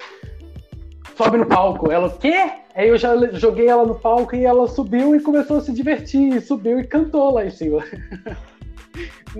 sobe 1.15 1.37
no 1.37 1.45
palco. 1.45 1.91
Ela, 1.91 2.07
o 2.07 2.17
quê? 2.17 2.51
Aí 2.75 2.89
eu 2.89 2.97
já 2.97 3.15
joguei 3.33 3.67
ela 3.67 3.85
no 3.85 3.95
palco 3.95 4.35
e 4.35 4.45
ela 4.45 4.67
subiu 4.67 5.15
e 5.15 5.19
começou 5.19 5.57
a 5.57 5.61
se 5.61 5.71
divertir, 5.71 6.41
subiu 6.41 6.79
e 6.79 6.83
cantou 6.83 7.33
lá 7.33 7.45
em 7.45 7.49
cima. 7.49 7.83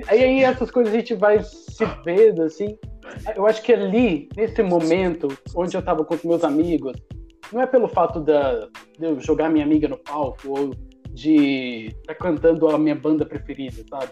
Aí, 0.08 0.24
aí 0.24 0.44
essas 0.44 0.70
coisas 0.72 0.94
a 0.94 0.98
gente 0.98 1.14
vai 1.16 1.42
se 1.44 1.86
vendo, 2.04 2.44
assim. 2.44 2.78
Eu 3.36 3.46
acho 3.46 3.62
que 3.62 3.74
ali, 3.74 4.30
nesse 4.36 4.62
momento, 4.62 5.28
onde 5.56 5.76
eu 5.76 5.82
tava 5.82 6.04
com 6.04 6.14
os 6.14 6.24
meus 6.24 6.44
amigos, 6.44 6.94
não 7.52 7.62
é 7.62 7.66
pelo 7.66 7.88
fato 7.88 8.20
da, 8.20 8.68
de 8.98 9.06
eu 9.06 9.20
jogar 9.20 9.50
minha 9.50 9.66
amiga 9.66 9.88
no 9.88 9.98
palco 9.98 10.50
ou 10.50 10.72
de 11.10 11.88
estar 11.88 12.14
tá 12.14 12.16
cantando 12.16 12.68
a 12.70 12.78
minha 12.78 12.96
banda 12.96 13.26
preferida, 13.26 13.84
sabe? 13.90 14.12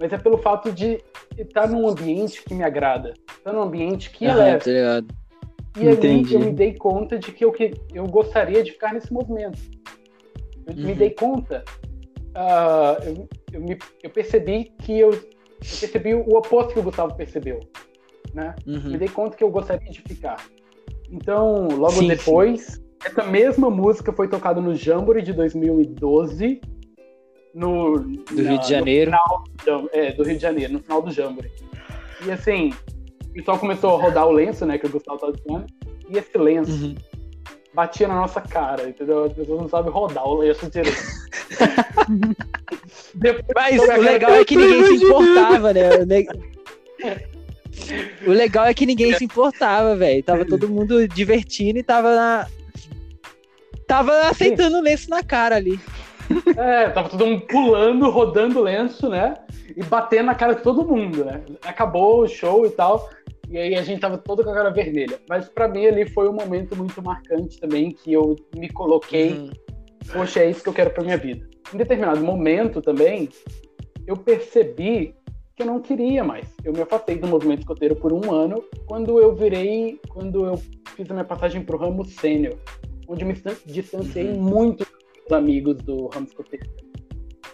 Mas 0.00 0.12
é 0.12 0.18
pelo 0.18 0.38
fato 0.38 0.72
de 0.72 0.98
estar 1.36 1.68
num 1.68 1.86
ambiente 1.86 2.42
que 2.42 2.54
me 2.54 2.64
agrada, 2.64 3.12
estar 3.36 3.52
num 3.52 3.62
ambiente 3.62 4.10
que 4.10 4.26
ah, 4.26 4.30
é 4.30 4.34
leve. 4.34 4.70
E 5.78 5.86
Entendi. 5.86 6.34
ali 6.36 6.44
eu 6.44 6.50
me 6.50 6.52
dei 6.52 6.74
conta 6.74 7.18
de 7.18 7.30
que 7.30 7.44
eu, 7.44 7.52
que 7.52 7.74
eu 7.94 8.06
gostaria 8.06 8.62
de 8.62 8.72
ficar 8.72 8.94
nesse 8.94 9.12
movimento. 9.12 9.58
Eu 10.66 10.74
uhum. 10.74 10.86
me 10.86 10.94
dei 10.94 11.10
conta 11.10 11.62
uh, 12.30 13.02
eu, 13.04 13.28
eu, 13.52 13.60
me, 13.60 13.78
eu, 14.02 14.10
percebi 14.10 14.72
que 14.82 14.98
eu, 14.98 15.12
eu, 15.12 15.20
percebi 15.60 16.14
o 16.14 16.36
oposto 16.36 16.72
que 16.72 16.80
o 16.80 16.82
Gustavo 16.82 17.14
percebeu, 17.14 17.60
né? 18.34 18.54
Uhum. 18.66 18.90
Me 18.90 18.98
dei 18.98 19.08
conta 19.08 19.36
que 19.36 19.44
eu 19.44 19.50
gostaria 19.50 19.90
de 19.90 20.00
ficar. 20.02 20.44
Então, 21.10 21.68
logo 21.68 21.92
sim, 21.92 22.08
depois, 22.08 22.62
sim. 22.62 22.84
essa 23.04 23.24
mesma 23.24 23.68
música 23.70 24.12
foi 24.12 24.28
tocada 24.28 24.60
no 24.60 24.74
Jamboree 24.74 25.22
de 25.22 25.32
2012, 25.32 26.60
no 27.54 27.98
do 27.98 28.42
na, 28.42 28.50
Rio 28.50 28.60
de 28.60 28.68
Janeiro, 28.68 29.10
final, 29.10 29.84
é, 29.92 30.12
do 30.12 30.22
Rio 30.22 30.36
de 30.36 30.42
Janeiro, 30.42 30.72
no 30.74 30.80
final 30.80 31.02
do 31.02 31.10
Jamboree. 31.10 31.50
E 32.24 32.30
assim, 32.30 32.72
o 33.30 33.32
pessoal 33.32 33.58
começou 33.58 33.96
a 33.96 34.02
rodar 34.02 34.26
o 34.26 34.32
lenço, 34.32 34.64
né, 34.64 34.78
que 34.78 34.86
o 34.86 34.90
Gustavo 34.90 35.16
estava 35.16 35.32
dizendo, 35.32 35.66
e 36.08 36.18
esse 36.18 36.36
lenço 36.38 36.86
uhum. 36.86 36.94
batia 37.74 38.06
na 38.06 38.14
nossa 38.14 38.40
cara, 38.40 38.88
entendeu? 38.88 39.24
As 39.24 39.32
pessoas 39.32 39.60
não 39.62 39.68
sabem 39.68 39.90
rodar 39.90 40.26
o 40.26 40.34
lenço 40.34 40.70
direito. 40.70 40.98
Mas 43.54 43.80
o 43.80 44.00
legal 44.00 44.32
é 44.32 44.44
que 44.44 44.56
ninguém 44.56 44.98
se 44.98 45.04
importava, 45.04 45.72
né? 45.72 45.90
O 48.26 48.30
legal 48.30 48.66
é 48.66 48.74
que 48.74 48.86
ninguém 48.86 49.14
se 49.14 49.24
importava, 49.24 49.96
velho. 49.96 50.22
Tava 50.22 50.44
todo 50.44 50.68
mundo 50.68 51.08
divertindo 51.08 51.78
e 51.78 51.82
tava 51.82 52.14
na... 52.14 52.46
Tava 53.86 54.28
aceitando 54.28 54.78
o 54.78 54.82
lenço 54.82 55.10
na 55.10 55.22
cara 55.22 55.56
ali. 55.56 55.80
É, 56.56 56.88
tava 56.90 57.08
todo 57.08 57.26
mundo 57.26 57.40
pulando, 57.46 58.08
rodando 58.08 58.60
o 58.60 58.62
lenço, 58.62 59.08
né? 59.08 59.34
E 59.76 59.82
batendo 59.82 60.26
na 60.26 60.34
cara 60.34 60.54
de 60.54 60.62
todo 60.62 60.86
mundo, 60.86 61.24
né? 61.24 61.42
Acabou 61.64 62.20
o 62.20 62.28
show 62.28 62.64
e 62.64 62.70
tal. 62.70 63.10
E 63.48 63.58
aí 63.58 63.74
a 63.74 63.82
gente 63.82 64.00
tava 64.00 64.16
todo 64.16 64.44
com 64.44 64.50
a 64.50 64.54
cara 64.54 64.70
vermelha. 64.70 65.18
Mas 65.28 65.48
para 65.48 65.66
mim 65.66 65.86
ali 65.86 66.08
foi 66.08 66.28
um 66.28 66.32
momento 66.32 66.76
muito 66.76 67.02
marcante 67.02 67.58
também, 67.58 67.90
que 67.90 68.12
eu 68.12 68.36
me 68.54 68.68
coloquei, 68.68 69.32
uhum. 69.32 69.50
poxa, 70.12 70.40
é 70.40 70.50
isso 70.50 70.62
que 70.62 70.68
eu 70.68 70.72
quero 70.72 70.90
pra 70.90 71.02
minha 71.02 71.16
vida 71.16 71.49
em 71.72 71.76
determinado 71.76 72.22
momento 72.22 72.82
também, 72.82 73.28
eu 74.06 74.16
percebi 74.16 75.14
que 75.54 75.62
eu 75.62 75.66
não 75.66 75.80
queria 75.80 76.24
mais. 76.24 76.48
Eu 76.64 76.72
me 76.72 76.80
afastei 76.80 77.16
do 77.16 77.28
movimento 77.28 77.60
escoteiro 77.60 77.94
por 77.94 78.12
um 78.12 78.32
ano, 78.32 78.64
quando 78.86 79.20
eu 79.20 79.34
virei, 79.34 80.00
quando 80.08 80.46
eu 80.46 80.56
fiz 80.96 81.10
a 81.10 81.14
minha 81.14 81.24
passagem 81.24 81.62
para 81.62 81.76
o 81.76 81.78
ramo 81.78 82.04
sênior, 82.04 82.56
onde 83.06 83.24
me 83.24 83.34
distanciei 83.66 84.28
uhum. 84.28 84.40
muito 84.40 84.86
dos 85.22 85.32
amigos 85.32 85.76
do 85.76 86.06
ramo 86.08 86.26
escoteiro. 86.26 86.66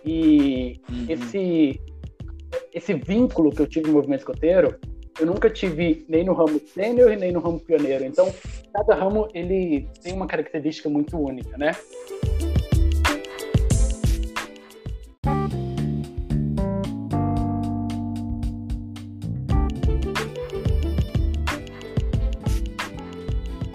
E 0.04 0.80
uhum. 0.88 1.06
esse, 1.08 1.80
esse 2.73 2.94
vínculo 2.94 3.50
que 3.50 3.61
eu 3.61 3.66
tive 3.66 3.88
no 3.88 3.94
movimento 3.94 4.20
escoteiro, 4.20 4.78
eu 5.18 5.26
nunca 5.26 5.50
tive 5.50 6.04
nem 6.08 6.25
no 6.25 6.32
ramo 6.32 6.61
sênior 6.61 7.11
e 7.11 7.16
nem 7.16 7.32
no 7.32 7.40
ramo 7.40 7.58
pioneiro. 7.58 8.04
Então, 8.04 8.32
cada 8.73 8.94
ramo 8.94 9.28
ele 9.35 9.88
tem 10.02 10.12
uma 10.12 10.26
característica 10.26 10.88
muito 10.88 11.18
única, 11.18 11.56
né? 11.58 11.73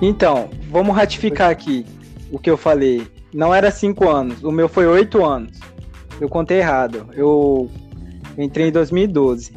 Então, 0.02 0.50
vamos 0.70 0.96
ratificar 0.96 1.50
aqui 1.50 1.86
o 2.32 2.40
que 2.40 2.50
eu 2.50 2.58
falei. 2.58 3.08
Não 3.34 3.54
era 3.54 3.70
cinco 3.72 4.10
anos, 4.10 4.44
o 4.44 4.52
meu 4.52 4.68
foi 4.68 4.88
oito 4.88 5.24
anos. 5.24 5.60
Eu 6.20 6.30
contei 6.30 6.60
errado. 6.60 7.08
Eu 7.14 7.70
entrei 8.38 8.68
em 8.68 8.72
2012. 8.72 9.52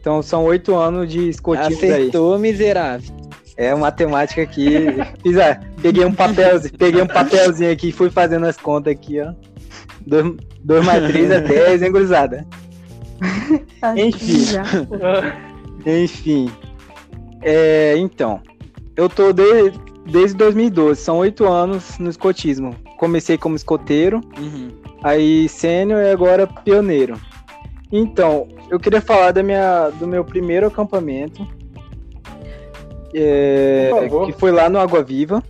Então 0.00 0.20
são 0.20 0.44
oito 0.44 0.74
anos 0.74 1.08
de 1.08 1.28
escotismo 1.28 1.84
aí. 1.84 1.92
Acertou, 1.92 2.38
miserável. 2.38 3.14
É 3.56 3.72
matemática 3.74 4.42
aqui. 4.42 4.88
Fiz, 5.22 5.38
ah, 5.38 5.60
peguei 5.80 6.04
um 6.04 6.12
papelzinho, 6.12 6.76
peguei 6.76 7.02
um 7.02 7.06
papelzinho 7.06 7.70
aqui 7.70 7.90
e 7.90 7.92
fui 7.92 8.10
fazendo 8.10 8.46
as 8.46 8.56
contas 8.56 8.92
aqui, 8.92 9.20
ó. 9.20 9.32
2 10.04 10.84
mais 10.84 11.06
3 11.12 11.30
é 11.30 11.40
10, 11.40 11.82
hein, 11.82 11.92
gurizada? 11.92 12.46
Enfim. 13.96 14.44
Enfim. 15.86 16.50
É, 17.40 17.94
então, 17.96 18.40
eu 18.96 19.08
tô 19.08 19.32
de, 19.32 19.72
desde 20.06 20.36
2012, 20.36 21.00
são 21.00 21.18
oito 21.18 21.46
anos 21.46 21.98
no 21.98 22.10
escotismo. 22.10 22.74
Comecei 22.98 23.38
como 23.38 23.56
escoteiro, 23.56 24.20
uhum. 24.38 24.70
aí 25.02 25.48
sênior 25.48 26.02
e 26.02 26.10
agora 26.10 26.46
pioneiro. 26.46 27.18
Então, 27.90 28.48
eu 28.70 28.80
queria 28.80 29.00
falar 29.00 29.32
da 29.32 29.42
minha, 29.42 29.90
do 29.90 30.06
meu 30.06 30.24
primeiro 30.24 30.66
acampamento, 30.66 31.46
é, 33.14 33.90
que 34.26 34.32
foi 34.32 34.50
lá 34.50 34.68
no 34.68 34.78
Água 34.78 35.02
Viva. 35.02 35.42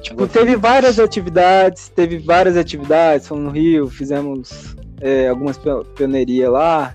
Tipo, 0.00 0.26
teve 0.26 0.56
várias 0.56 0.98
atividades, 0.98 1.88
teve 1.88 2.18
várias 2.18 2.56
atividades, 2.56 3.26
fomos 3.26 3.44
no 3.44 3.50
Rio, 3.50 3.88
fizemos 3.88 4.76
é, 5.00 5.28
algumas 5.28 5.58
pionerias 5.94 6.50
lá, 6.50 6.94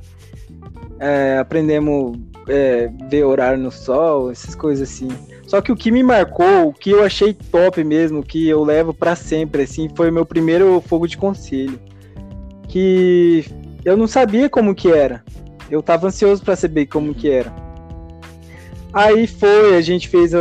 é, 1.00 1.38
aprendemos 1.40 2.18
é, 2.48 2.89
ver 3.10 3.24
horário 3.24 3.62
no 3.62 3.72
sol, 3.72 4.32
essas 4.32 4.56
coisas 4.56 4.89
assim. 4.89 5.10
Só 5.46 5.62
que 5.62 5.72
o 5.72 5.75
que 5.75 5.92
me 5.92 6.04
marcou, 6.04 6.68
o 6.68 6.74
que 6.74 6.92
eu 6.92 7.04
achei 7.04 7.34
top 7.34 7.84
mesmo, 7.84 8.24
que 8.24 8.48
eu 8.48 8.63
levo 8.63 8.94
para 8.94 9.16
sempre, 9.16 9.63
assim, 9.63 9.89
foi 9.96 10.10
o 10.10 10.13
meu 10.13 10.25
primeiro 10.25 10.82
fogo 10.82 11.08
de 11.08 11.18
conselho. 11.18 11.80
Que 12.68 13.46
eu 13.86 13.96
não 13.96 14.08
sabia 14.08 14.50
como 14.50 14.75
que 14.75 14.92
era. 14.92 15.24
Eu 15.72 15.82
tava 15.82 16.08
ansioso 16.08 16.44
para 16.44 16.56
saber 16.56 16.88
como 16.88 17.13
que 17.13 17.30
era. 17.30 17.54
Aí 18.94 19.27
foi, 19.27 19.75
a 19.75 19.82
gente 19.82 20.08
fez 20.08 20.32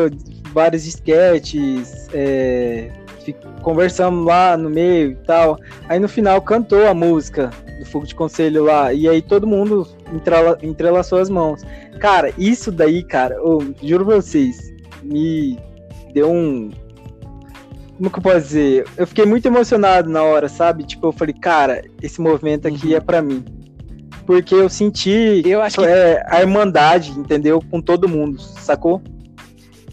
vários 0.52 0.86
sketches, 0.86 2.08
é, 2.12 2.90
conversamos 3.62 4.24
lá 4.24 4.56
no 4.56 4.70
meio 4.70 5.12
e 5.12 5.16
tal. 5.16 5.58
Aí 5.88 5.98
no 5.98 6.08
final 6.08 6.40
cantou 6.42 6.86
a 6.86 6.94
música 6.94 7.50
do 7.78 7.84
Fogo 7.86 8.06
de 8.06 8.14
Conselho 8.14 8.64
lá. 8.64 8.92
E 8.92 9.08
aí 9.08 9.20
todo 9.20 9.46
mundo 9.46 9.86
entrela, 10.12 10.58
entrelaçou 10.62 11.18
as 11.18 11.28
mãos. 11.30 11.62
Cara, 12.00 12.32
isso 12.38 12.70
daí, 12.70 13.02
cara, 13.02 13.34
eu 13.36 13.74
juro 13.82 14.04
pra 14.06 14.16
vocês, 14.16 14.56
me 15.02 15.58
deu 16.12 16.30
um. 16.30 16.70
Como 17.96 18.10
que 18.10 18.18
eu 18.18 18.22
posso 18.22 18.40
dizer? 18.40 18.86
Eu 18.96 19.06
fiquei 19.06 19.24
muito 19.24 19.46
emocionado 19.46 20.10
na 20.10 20.22
hora, 20.22 20.48
sabe? 20.48 20.84
Tipo, 20.84 21.06
eu 21.06 21.12
falei, 21.12 21.34
cara, 21.34 21.82
esse 22.02 22.20
movimento 22.20 22.68
aqui 22.68 22.88
Uhum. 22.88 22.96
é 22.96 23.00
pra 23.00 23.22
mim. 23.22 23.42
Porque 24.26 24.54
eu 24.54 24.68
senti 24.68 25.42
Eu 25.44 25.62
acho 25.62 25.78
que 25.78 25.86
é, 25.86 26.22
a 26.26 26.40
irmandade, 26.40 27.12
entendeu? 27.18 27.62
Com 27.70 27.80
todo 27.80 28.08
mundo, 28.08 28.40
sacou? 28.40 29.00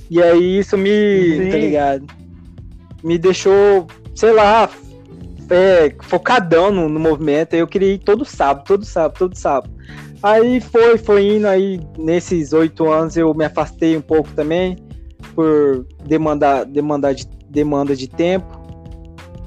E 0.09 0.21
aí 0.21 0.59
isso 0.59 0.77
me, 0.77 1.49
tá 1.49 1.57
ligado? 1.57 2.05
me 3.03 3.17
deixou, 3.17 3.87
sei 4.15 4.31
lá, 4.31 4.69
é, 5.49 5.93
focadão 6.01 6.71
no, 6.71 6.89
no 6.89 6.99
movimento. 6.99 7.53
Eu 7.53 7.67
queria 7.67 7.93
ir 7.93 7.99
todo 7.99 8.25
sábado, 8.25 8.65
todo 8.65 8.85
sábado, 8.85 9.17
todo 9.17 9.35
sábado. 9.35 9.73
Aí 10.21 10.61
foi, 10.61 10.97
foi 10.97 11.35
indo, 11.35 11.47
aí 11.47 11.81
nesses 11.97 12.53
oito 12.53 12.89
anos 12.89 13.17
eu 13.17 13.33
me 13.33 13.43
afastei 13.43 13.97
um 13.97 14.01
pouco 14.01 14.29
também, 14.31 14.77
por 15.35 15.85
demandar, 16.05 16.65
demandar 16.65 17.13
de, 17.13 17.27
demanda 17.49 17.93
de 17.95 18.07
tempo. 18.07 18.61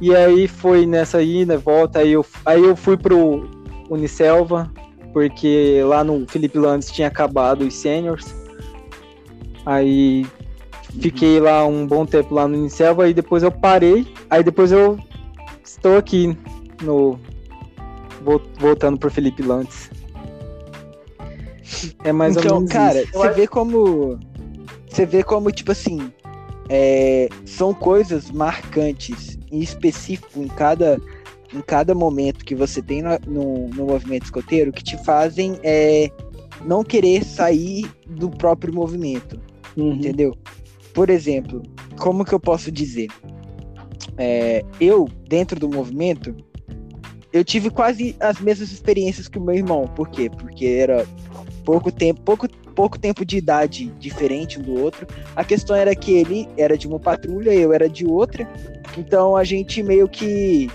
E 0.00 0.15
aí 0.15 0.47
foi 0.47 0.85
nessa 0.85 1.23
ida, 1.23 1.57
volta, 1.57 2.00
aí 2.00 2.12
eu, 2.12 2.26
aí 2.45 2.62
eu 2.62 2.76
fui 2.76 2.99
pro 2.99 3.49
Unicelva, 3.88 4.71
porque 5.15 5.81
lá 5.83 6.05
no 6.05 6.26
Felipe 6.29 6.59
Landes 6.59 6.91
tinha 6.91 7.09
acabado 7.09 7.62
os 7.62 7.75
seniors. 7.75 8.35
Aí 9.65 10.26
fiquei 11.00 11.41
lá 11.41 11.67
um 11.67 11.87
bom 11.87 12.05
tempo 12.05 12.35
lá 12.35 12.47
no 12.47 12.59
Unicelva, 12.59 13.05
aí 13.05 13.15
depois 13.15 13.43
eu 13.43 13.50
parei, 13.50 14.07
aí 14.29 14.45
depois 14.45 14.71
eu 14.71 14.99
estou 15.76 15.97
aqui 15.97 16.37
no 16.83 17.18
vol- 18.23 18.42
voltando 18.59 18.99
pro 18.99 19.11
Felipe 19.11 19.42
Landes. 19.42 19.90
É 22.04 22.12
mais 22.12 22.37
ou 22.37 22.42
então, 22.42 22.56
menos 22.56 22.73
cara, 22.73 23.02
isso. 23.02 23.12
você 23.12 23.30
vê 23.30 23.47
como. 23.47 24.18
Você 24.88 25.04
vê 25.06 25.23
como, 25.23 25.50
tipo 25.50 25.73
assim. 25.73 26.12
é, 26.68 27.28
são 27.45 27.73
coisas 27.75 28.30
marcantes 28.30 29.38
em 29.52 29.61
específico 29.61 30.40
em 30.40 30.49
cada, 30.49 31.00
em 31.54 31.61
cada 31.61 31.95
momento 31.95 32.45
que 32.45 32.54
você 32.54 32.83
tem 32.83 33.02
no, 33.02 33.11
no, 33.26 33.68
no 33.68 33.87
movimento 33.87 34.25
escoteiro 34.25 34.73
que 34.73 34.83
te 34.83 34.97
fazem 35.04 35.59
é, 35.62 36.11
não 36.64 36.83
querer 36.83 37.25
sair 37.25 37.88
do 38.06 38.30
próprio 38.30 38.75
movimento. 38.75 39.38
Uhum. 39.76 39.92
entendeu? 39.92 40.35
Por 40.95 41.11
exemplo, 41.11 41.62
como 41.99 42.25
que 42.25 42.33
eu 42.33 42.40
posso 42.40 42.73
dizer? 42.73 43.09
É, 44.18 44.64
eu, 44.80 45.08
dentro 45.28 45.58
do 45.61 45.68
movimento, 45.68 46.35
eu 47.32 47.44
tive 47.44 47.70
quase 47.70 48.16
as 48.18 48.40
mesmas 48.40 48.73
experiências 48.73 49.28
que 49.28 49.38
o 49.38 49.40
meu 49.42 49.54
irmão. 49.54 49.87
Por 49.87 50.08
quê? 50.08 50.30
Porque 50.30 50.66
era 50.66 51.06
pouco 51.64 51.90
tempo, 51.92 52.20
pouco, 52.23 52.49
pouco 52.49 52.99
tempo 52.99 53.25
de 53.25 53.37
idade 53.37 53.92
diferente 53.99 54.58
um 54.58 54.62
do 54.62 54.80
outro. 54.80 55.06
A 55.35 55.44
questão 55.44 55.76
era 55.76 55.94
que 55.94 56.12
ele 56.12 56.49
era 56.56 56.78
de 56.78 56.87
uma 56.87 56.99
patrulha, 56.99 57.52
eu 57.52 57.73
era 57.73 57.88
de 57.88 58.06
outra. 58.06 58.49
Então 58.96 59.37
a 59.37 59.44
gente 59.44 59.82
meio 59.82 60.08
que 60.08 60.70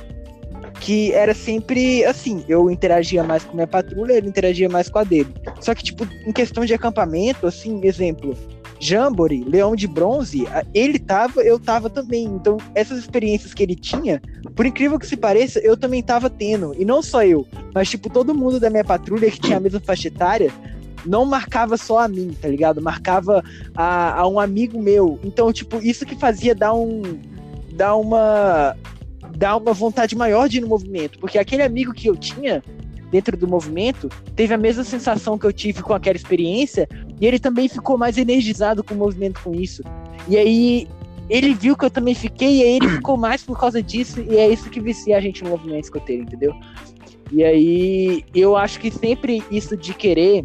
que 0.79 1.11
era 1.13 1.33
sempre 1.35 2.03
assim, 2.05 2.43
eu 2.47 2.69
interagia 2.69 3.23
mais 3.23 3.43
com 3.43 3.53
minha 3.53 3.67
patrulha, 3.67 4.13
ele 4.13 4.27
interagia 4.27 4.67
mais 4.67 4.89
com 4.89 4.97
a 4.97 5.03
dele. 5.03 5.31
Só 5.59 5.75
que 5.75 5.83
tipo, 5.83 6.07
em 6.25 6.31
questão 6.31 6.65
de 6.65 6.73
acampamento, 6.73 7.45
assim, 7.45 7.79
exemplo, 7.83 8.35
Jambori, 8.81 9.43
Leão 9.43 9.75
de 9.75 9.87
Bronze, 9.87 10.47
ele 10.73 10.97
tava, 10.97 11.41
eu 11.41 11.59
tava 11.59 11.87
também. 11.87 12.25
Então, 12.25 12.57
essas 12.73 12.97
experiências 12.97 13.53
que 13.53 13.61
ele 13.61 13.75
tinha, 13.75 14.19
por 14.55 14.65
incrível 14.65 14.97
que 14.97 15.05
se 15.05 15.15
pareça, 15.15 15.59
eu 15.59 15.77
também 15.77 16.01
tava 16.01 16.31
tendo. 16.31 16.73
E 16.75 16.83
não 16.83 17.03
só 17.03 17.23
eu, 17.23 17.47
mas, 17.75 17.91
tipo, 17.91 18.09
todo 18.09 18.33
mundo 18.33 18.59
da 18.59 18.71
minha 18.71 18.83
patrulha 18.83 19.29
que 19.29 19.39
tinha 19.39 19.57
a 19.57 19.59
mesma 19.59 19.79
faixa 19.79 20.07
etária, 20.07 20.51
não 21.05 21.25
marcava 21.25 21.77
só 21.77 21.99
a 21.99 22.07
mim, 22.07 22.35
tá 22.41 22.47
ligado? 22.47 22.81
Marcava 22.81 23.43
a, 23.75 24.19
a 24.19 24.27
um 24.27 24.39
amigo 24.39 24.81
meu. 24.81 25.19
Então, 25.23 25.53
tipo, 25.53 25.77
isso 25.77 26.03
que 26.03 26.15
fazia 26.15 26.55
dar 26.55 26.73
um. 26.73 27.03
dar 27.73 27.95
uma. 27.95 28.75
dar 29.37 29.57
uma 29.57 29.73
vontade 29.73 30.15
maior 30.15 30.49
de 30.49 30.57
ir 30.57 30.61
no 30.61 30.67
movimento. 30.67 31.19
Porque 31.19 31.37
aquele 31.37 31.61
amigo 31.61 31.93
que 31.93 32.09
eu 32.09 32.15
tinha 32.15 32.63
dentro 33.11 33.37
do 33.37 33.47
movimento 33.47 34.09
teve 34.35 34.53
a 34.53 34.57
mesma 34.57 34.83
sensação 34.83 35.37
que 35.37 35.45
eu 35.45 35.53
tive 35.53 35.83
com 35.83 35.93
aquela 35.93 36.15
experiência 36.15 36.87
e 37.21 37.25
ele 37.27 37.37
também 37.37 37.69
ficou 37.69 37.97
mais 37.97 38.17
energizado 38.17 38.83
com 38.83 38.95
o 38.95 38.97
movimento 38.97 39.39
com 39.43 39.53
isso. 39.53 39.83
E 40.27 40.35
aí 40.35 40.87
ele 41.29 41.53
viu 41.53 41.77
que 41.77 41.85
eu 41.85 41.91
também 41.91 42.15
fiquei, 42.15 42.57
e 42.57 42.63
aí 42.63 42.75
ele 42.77 42.89
ficou 42.89 43.15
mais 43.15 43.43
por 43.43 43.57
causa 43.57 43.81
disso, 43.81 44.19
e 44.19 44.37
é 44.37 44.49
isso 44.49 44.69
que 44.69 44.81
vicia 44.81 45.17
a 45.17 45.21
gente 45.21 45.43
no 45.43 45.51
movimento 45.51 45.83
escoteiro, 45.83 46.23
entendeu? 46.23 46.53
E 47.31 47.43
aí 47.43 48.25
eu 48.33 48.57
acho 48.57 48.79
que 48.79 48.91
sempre 48.91 49.41
isso 49.51 49.77
de 49.77 49.93
querer 49.93 50.43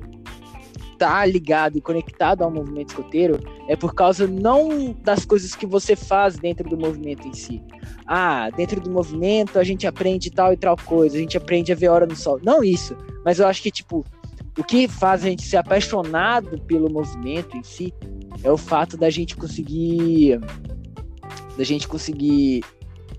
estar 0.92 1.26
ligado 1.26 1.76
e 1.76 1.80
conectado 1.80 2.42
ao 2.42 2.50
movimento 2.50 2.90
escoteiro 2.90 3.38
é 3.68 3.76
por 3.76 3.94
causa 3.94 4.26
não 4.26 4.94
das 5.02 5.24
coisas 5.24 5.54
que 5.54 5.66
você 5.66 5.94
faz 5.94 6.36
dentro 6.36 6.68
do 6.68 6.76
movimento 6.76 7.26
em 7.26 7.34
si. 7.34 7.62
Ah, 8.06 8.48
dentro 8.50 8.80
do 8.80 8.90
movimento 8.90 9.58
a 9.58 9.64
gente 9.64 9.86
aprende 9.86 10.30
tal 10.30 10.52
e 10.52 10.56
tal 10.56 10.76
coisa, 10.76 11.16
a 11.16 11.20
gente 11.20 11.36
aprende 11.36 11.72
a 11.72 11.74
ver 11.74 11.88
a 11.88 11.92
hora 11.92 12.06
no 12.06 12.16
sol. 12.16 12.38
Não 12.42 12.62
isso, 12.62 12.96
mas 13.24 13.40
eu 13.40 13.46
acho 13.46 13.62
que, 13.62 13.70
tipo, 13.70 14.04
o 14.58 14.64
que 14.64 14.88
faz 14.88 15.22
a 15.22 15.28
gente 15.28 15.42
ser 15.42 15.58
apaixonado 15.58 16.58
pelo 16.62 16.90
movimento 16.90 17.56
em 17.56 17.62
si 17.62 17.92
é 18.42 18.50
o 18.50 18.56
fato 18.56 18.96
da 18.96 19.10
gente 19.10 19.36
conseguir. 19.36 20.40
da 21.56 21.64
gente 21.64 21.86
conseguir. 21.86 22.64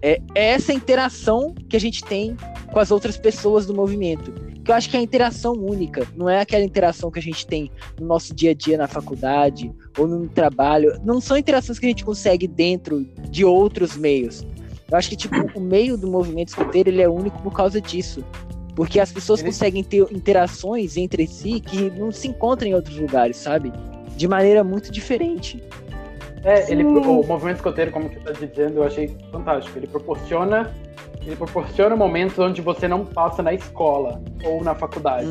É, 0.01 0.21
é 0.35 0.49
essa 0.49 0.73
interação 0.73 1.53
que 1.69 1.75
a 1.75 1.79
gente 1.79 2.03
tem 2.03 2.35
com 2.71 2.79
as 2.79 2.91
outras 2.91 3.17
pessoas 3.17 3.65
do 3.65 3.73
movimento. 3.73 4.31
Que 4.63 4.71
eu 4.71 4.75
acho 4.75 4.89
que 4.89 4.97
é 4.97 4.99
a 4.99 5.03
interação 5.03 5.53
única, 5.53 6.05
não 6.15 6.29
é 6.29 6.41
aquela 6.41 6.63
interação 6.63 7.09
que 7.09 7.17
a 7.17 7.21
gente 7.21 7.47
tem 7.47 7.71
no 7.99 8.05
nosso 8.05 8.35
dia 8.35 8.51
a 8.51 8.53
dia 8.53 8.77
na 8.77 8.87
faculdade 8.87 9.71
ou 9.97 10.07
no 10.07 10.27
trabalho. 10.27 10.99
Não 11.03 11.21
são 11.21 11.37
interações 11.37 11.79
que 11.79 11.85
a 11.85 11.89
gente 11.89 12.03
consegue 12.03 12.47
dentro 12.47 13.05
de 13.29 13.45
outros 13.45 13.95
meios. 13.95 14.45
Eu 14.89 14.97
acho 14.97 15.09
que, 15.09 15.15
tipo, 15.15 15.35
o 15.55 15.59
meio 15.59 15.97
do 15.97 16.07
movimento 16.07 16.49
escoteiro 16.49 16.89
ele 16.89 17.01
é 17.01 17.09
único 17.09 17.41
por 17.41 17.53
causa 17.53 17.81
disso. 17.81 18.23
Porque 18.77 18.99
as 18.99 19.11
pessoas 19.11 19.39
Ele- 19.39 19.47
conseguem 19.49 19.83
ter 19.83 20.05
interações 20.11 20.97
entre 20.97 21.25
si 21.25 21.59
que 21.59 21.89
não 21.89 22.11
se 22.11 22.27
encontram 22.27 22.69
em 22.69 22.75
outros 22.75 22.95
lugares, 22.99 23.35
sabe? 23.35 23.73
De 24.15 24.27
maneira 24.27 24.63
muito 24.63 24.91
diferente. 24.91 25.63
É, 26.43 26.71
ele, 26.71 26.83
o 26.83 27.23
movimento 27.23 27.55
escoteiro, 27.55 27.91
como 27.91 28.07
você 28.07 28.19
está 28.19 28.31
dizendo, 28.33 28.77
eu 28.77 28.83
achei 28.83 29.17
fantástico. 29.31 29.79
Ele 29.79 29.87
proporciona, 29.87 30.71
ele 31.25 31.35
proporciona 31.35 31.95
momentos 31.95 32.37
onde 32.37 32.61
você 32.61 32.87
não 32.87 33.03
passa 33.03 33.41
na 33.41 33.51
escola 33.51 34.21
ou 34.43 34.63
na 34.63 34.75
faculdade. 34.75 35.27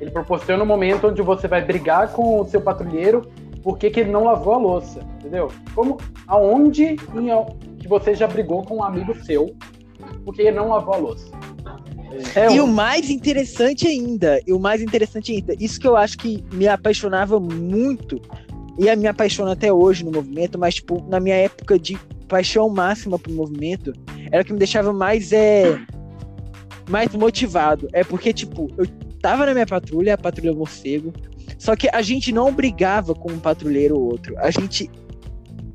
Ele 0.00 0.12
proporciona 0.12 0.62
um 0.62 0.66
momento 0.66 1.08
onde 1.08 1.20
você 1.20 1.48
vai 1.48 1.64
brigar 1.64 2.12
com 2.12 2.42
o 2.42 2.44
seu 2.46 2.60
patrulheiro 2.60 3.28
porque 3.60 3.90
que 3.90 3.98
ele 3.98 4.12
não 4.12 4.22
lavou 4.22 4.54
a 4.54 4.58
louça, 4.58 5.00
entendeu? 5.18 5.50
Como, 5.74 5.98
aonde 6.28 6.84
em 6.84 7.76
que 7.76 7.88
você 7.88 8.14
já 8.14 8.28
brigou 8.28 8.62
com 8.62 8.76
um 8.76 8.84
amigo 8.84 9.16
seu 9.24 9.52
porque 10.24 10.42
ele 10.42 10.52
não 10.52 10.68
lavou 10.68 10.94
a 10.94 10.98
louça? 10.98 11.43
É, 12.34 12.54
E 12.54 12.60
um- 12.60 12.64
o 12.64 12.66
mais 12.66 13.10
interessante 13.10 13.86
ainda, 13.86 14.40
e 14.46 14.52
o 14.52 14.58
mais 14.58 14.82
interessante 14.82 15.32
ainda, 15.32 15.54
isso 15.58 15.78
que 15.80 15.86
eu 15.86 15.96
acho 15.96 16.16
que 16.18 16.44
me 16.52 16.66
apaixonava 16.68 17.38
muito, 17.40 18.20
e 18.78 18.94
me 18.96 19.06
apaixona 19.06 19.52
até 19.52 19.72
hoje 19.72 20.04
no 20.04 20.10
movimento, 20.10 20.58
mas 20.58 20.74
tipo, 20.76 21.04
na 21.08 21.20
minha 21.20 21.36
época 21.36 21.78
de 21.78 21.96
paixão 22.28 22.68
máxima 22.68 23.18
pro 23.18 23.32
movimento, 23.32 23.92
era 24.32 24.42
o 24.42 24.44
que 24.44 24.52
me 24.52 24.58
deixava 24.58 24.92
mais 24.92 25.32
é 25.32 25.78
mais 26.88 27.10
motivado. 27.14 27.88
É 27.92 28.02
porque, 28.04 28.32
tipo, 28.32 28.70
eu 28.76 28.86
tava 29.22 29.46
na 29.46 29.52
minha 29.54 29.66
patrulha, 29.66 30.14
a 30.14 30.18
patrulha 30.18 30.52
morcego, 30.52 31.12
só 31.58 31.74
que 31.76 31.88
a 31.90 32.02
gente 32.02 32.30
não 32.32 32.52
brigava 32.52 33.14
com 33.14 33.30
um 33.32 33.38
patrulheiro 33.38 33.96
ou 33.96 34.02
outro. 34.10 34.34
A 34.38 34.50
gente 34.50 34.90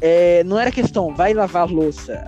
é, 0.02 0.44
não 0.44 0.60
era 0.60 0.72
questão, 0.72 1.14
vai 1.14 1.34
lavar 1.34 1.68
louça. 1.70 2.26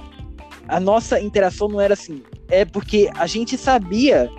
A 0.67 0.79
nossa 0.79 1.19
interação 1.19 1.67
não 1.67 1.79
era 1.81 1.93
assim. 1.93 2.21
É 2.51 2.65
porque 2.65 3.09
a 3.17 3.25
gente 3.25 3.57
sabia 3.57 4.29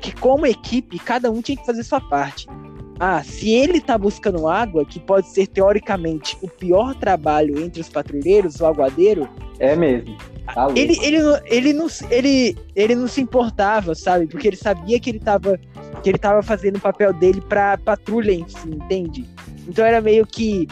que, 0.00 0.12
como 0.14 0.46
equipe, 0.46 0.98
cada 0.98 1.30
um 1.30 1.40
tinha 1.40 1.56
que 1.56 1.64
fazer 1.66 1.82
sua 1.82 2.00
parte. 2.00 2.46
Ah, 3.00 3.22
se 3.24 3.50
ele 3.52 3.80
tá 3.80 3.96
buscando 3.98 4.46
água, 4.46 4.84
que 4.84 5.00
pode 5.00 5.28
ser 5.28 5.46
teoricamente 5.48 6.36
o 6.42 6.48
pior 6.48 6.94
trabalho 6.94 7.58
entre 7.60 7.80
os 7.80 7.88
patrulheiros, 7.88 8.60
o 8.60 8.66
aguadeiro, 8.66 9.28
É 9.58 9.74
mesmo. 9.74 10.16
Tá 10.54 10.68
ele, 10.76 10.98
ele, 11.02 11.22
não- 11.22 11.40
ele, 11.46 11.72
não, 11.72 11.88
se- 11.88 12.06
ele, 12.10 12.56
ele 12.76 12.94
não 12.94 13.06
se 13.08 13.20
importava, 13.20 13.94
sabe? 13.94 14.26
Porque 14.26 14.48
ele 14.48 14.56
sabia 14.56 14.98
que 15.00 15.08
ele 15.08 15.20
tava, 15.20 15.58
que 16.02 16.10
ele 16.10 16.18
tava 16.18 16.42
fazendo 16.42 16.76
o 16.76 16.80
papel 16.80 17.12
dele 17.12 17.40
pra 17.40 17.78
patrulha 17.78 18.32
em 18.32 18.46
si, 18.48 18.68
entende? 18.68 19.24
Então 19.66 19.84
era 19.84 20.00
meio 20.00 20.26
que. 20.26 20.66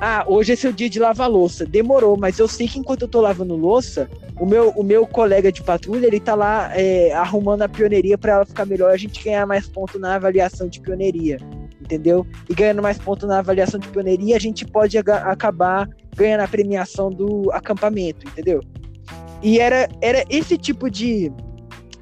Ah, 0.00 0.24
hoje 0.28 0.52
é 0.52 0.56
seu 0.56 0.72
dia 0.72 0.88
de 0.88 1.00
lavar 1.00 1.28
louça. 1.28 1.66
Demorou, 1.66 2.16
mas 2.16 2.38
eu 2.38 2.46
sei 2.46 2.68
que 2.68 2.78
enquanto 2.78 3.02
eu 3.02 3.08
tô 3.08 3.20
lavando 3.20 3.56
louça, 3.56 4.08
o 4.38 4.46
meu, 4.46 4.70
o 4.70 4.84
meu 4.84 5.04
colega 5.04 5.50
de 5.50 5.60
patrulha, 5.60 6.06
ele 6.06 6.20
tá 6.20 6.36
lá 6.36 6.70
é, 6.72 7.12
arrumando 7.12 7.62
a 7.62 7.68
pioneiria 7.68 8.16
pra 8.16 8.34
ela 8.34 8.46
ficar 8.46 8.64
melhor, 8.64 8.92
a 8.92 8.96
gente 8.96 9.22
ganhar 9.24 9.44
mais 9.44 9.66
ponto 9.66 9.98
na 9.98 10.14
avaliação 10.14 10.68
de 10.68 10.80
pioneiria. 10.80 11.38
Entendeu? 11.80 12.24
E 12.48 12.54
ganhando 12.54 12.80
mais 12.80 12.96
ponto 12.96 13.26
na 13.26 13.40
avaliação 13.40 13.80
de 13.80 13.88
pioneiria, 13.88 14.36
a 14.36 14.40
gente 14.40 14.64
pode 14.64 14.96
acabar 14.96 15.88
ganhando 16.14 16.42
a 16.42 16.48
premiação 16.48 17.10
do 17.10 17.50
acampamento, 17.52 18.26
entendeu? 18.28 18.60
E 19.42 19.58
era, 19.58 19.88
era 20.00 20.24
esse 20.28 20.56
tipo 20.56 20.88
de, 20.88 21.32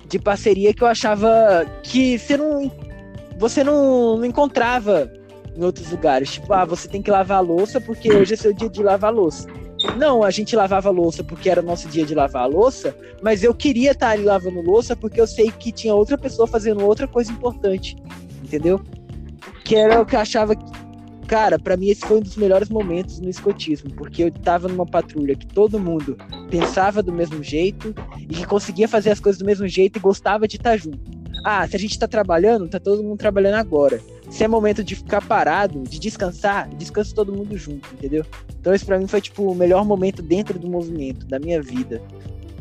de 0.06 0.18
parceria 0.18 0.74
que 0.74 0.82
eu 0.82 0.87
achava 0.87 1.64
que 1.82 2.18
você 2.18 2.37
não. 2.37 2.70
você 3.38 3.64
não, 3.64 4.18
não 4.18 4.24
encontrava 4.24 5.11
em 5.57 5.64
outros 5.64 5.90
lugares. 5.90 6.33
Tipo, 6.33 6.53
ah, 6.53 6.64
você 6.64 6.88
tem 6.88 7.03
que 7.03 7.11
lavar 7.11 7.38
a 7.38 7.40
louça 7.40 7.81
porque 7.81 8.12
hoje 8.12 8.35
é 8.35 8.37
seu 8.37 8.53
dia 8.53 8.69
de 8.69 8.83
lavar 8.83 9.11
a 9.11 9.14
louça. 9.14 9.47
Não, 9.97 10.23
a 10.23 10.31
gente 10.31 10.57
lavava 10.57 10.88
a 10.88 10.92
louça 10.92 11.23
porque 11.23 11.51
era 11.51 11.61
nosso 11.61 11.88
dia 11.88 12.05
de 12.05 12.14
lavar 12.14 12.45
a 12.45 12.47
louça, 12.47 12.97
mas 13.23 13.42
eu 13.42 13.55
queria 13.55 13.92
estar 13.92 14.11
ali 14.11 14.25
lavando 14.25 14.61
louça 14.61 14.97
porque 14.97 15.21
eu 15.21 15.27
sei 15.27 15.51
que 15.51 15.71
tinha 15.71 15.95
outra 15.95 16.16
pessoa 16.16 16.47
fazendo 16.47 16.85
outra 16.85 17.07
coisa 17.07 17.31
importante, 17.31 17.97
entendeu? 18.42 18.81
Que 19.64 19.77
era 19.77 20.01
o 20.01 20.07
que 20.07 20.16
eu 20.16 20.21
achava 20.21 20.57
que, 20.57 20.64
cara, 21.27 21.59
para 21.59 21.77
mim 21.77 21.88
esse 21.88 22.01
foi 22.01 22.19
um 22.19 22.23
dos 22.23 22.37
melhores 22.37 22.71
momentos 22.71 23.21
no 23.21 23.29
escotismo, 23.29 23.90
porque 23.95 24.25
eu 24.25 24.31
tava 24.31 24.66
numa 24.66 24.87
patrulha 24.87 25.37
que 25.37 25.47
todo 25.47 25.79
mundo 25.79 26.16
pensava 26.51 27.03
do 27.03 27.12
mesmo 27.12 27.42
jeito 27.42 27.95
e 28.19 28.35
que 28.35 28.47
conseguia 28.47 28.88
fazer 28.88 29.11
as 29.11 29.21
coisas 29.21 29.38
do 29.38 29.45
mesmo 29.45 29.69
jeito 29.69 29.99
e 29.99 30.01
gostava 30.01 30.49
de 30.49 30.57
estar 30.57 30.77
junto. 30.79 30.99
Ah, 31.45 31.66
se 31.69 31.77
a 31.77 31.79
gente 31.79 31.99
tá 31.99 32.09
trabalhando, 32.09 32.69
tá 32.69 32.81
todo 32.81 33.03
mundo 33.03 33.19
trabalhando 33.19 33.55
agora. 33.57 34.01
Se 34.37 34.44
é 34.44 34.49
momento 34.49 34.85
de 34.85 34.94
ficar 34.94 35.27
parado, 35.27 35.83
de 35.85 35.99
descansar, 35.99 36.68
descansa 36.75 37.14
todo 37.14 37.33
mundo 37.33 37.57
junto, 37.57 37.88
entendeu? 37.94 38.22
Então 38.61 38.75
esse 38.75 38.85
pra 38.85 38.99
mim 38.99 39.07
foi 39.07 39.18
tipo 39.18 39.51
o 39.51 39.55
melhor 39.55 39.83
momento 39.83 40.20
dentro 40.20 40.59
do 40.59 40.68
movimento, 40.68 41.25
da 41.25 41.38
minha 41.38 41.62
vida. 41.62 42.03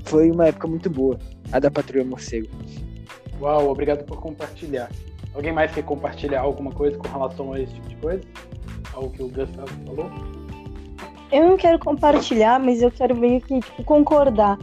Foi 0.06 0.32
uma 0.32 0.48
época 0.48 0.70
muito 0.70 0.90
boa, 0.90 1.20
a 1.52 1.60
da 1.60 1.70
Patrulha 1.70 2.06
Morcego. 2.06 2.48
Uau, 3.42 3.70
obrigado 3.70 4.06
por 4.06 4.22
compartilhar. 4.22 4.90
Alguém 5.34 5.52
mais 5.52 5.70
quer 5.74 5.84
compartilhar 5.84 6.40
alguma 6.40 6.72
coisa 6.72 6.98
com 6.98 7.10
relação 7.10 7.52
a 7.52 7.60
esse 7.60 7.74
tipo 7.74 7.90
de 7.90 7.96
coisa? 7.98 8.24
Algo 8.94 9.10
que 9.10 9.22
o 9.22 9.28
Gustavo 9.28 9.68
falou? 9.86 10.10
Eu 11.30 11.50
não 11.50 11.58
quero 11.58 11.78
compartilhar, 11.78 12.58
mas 12.58 12.82
eu 12.82 12.90
quero 12.90 13.14
meio 13.18 13.42
que 13.42 13.60
tipo, 13.60 13.84
concordar. 13.84 14.58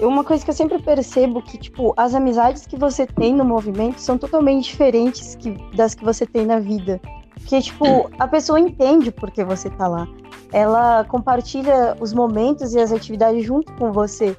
Uma 0.00 0.24
coisa 0.24 0.44
que 0.44 0.50
eu 0.50 0.54
sempre 0.54 0.82
percebo 0.82 1.40
que, 1.42 1.56
tipo, 1.56 1.94
as 1.96 2.14
amizades 2.14 2.66
que 2.66 2.76
você 2.76 3.06
tem 3.06 3.34
no 3.34 3.44
movimento 3.44 4.00
são 4.00 4.18
totalmente 4.18 4.64
diferentes 4.64 5.36
que, 5.36 5.50
das 5.76 5.94
que 5.94 6.04
você 6.04 6.26
tem 6.26 6.44
na 6.44 6.58
vida. 6.58 7.00
Porque, 7.34 7.60
tipo, 7.60 8.10
a 8.18 8.26
pessoa 8.26 8.58
entende 8.58 9.10
por 9.10 9.30
que 9.30 9.44
você 9.44 9.70
tá 9.70 9.86
lá. 9.86 10.08
Ela 10.52 11.04
compartilha 11.04 11.96
os 12.00 12.12
momentos 12.12 12.74
e 12.74 12.80
as 12.80 12.92
atividades 12.92 13.44
junto 13.44 13.72
com 13.74 13.92
você. 13.92 14.36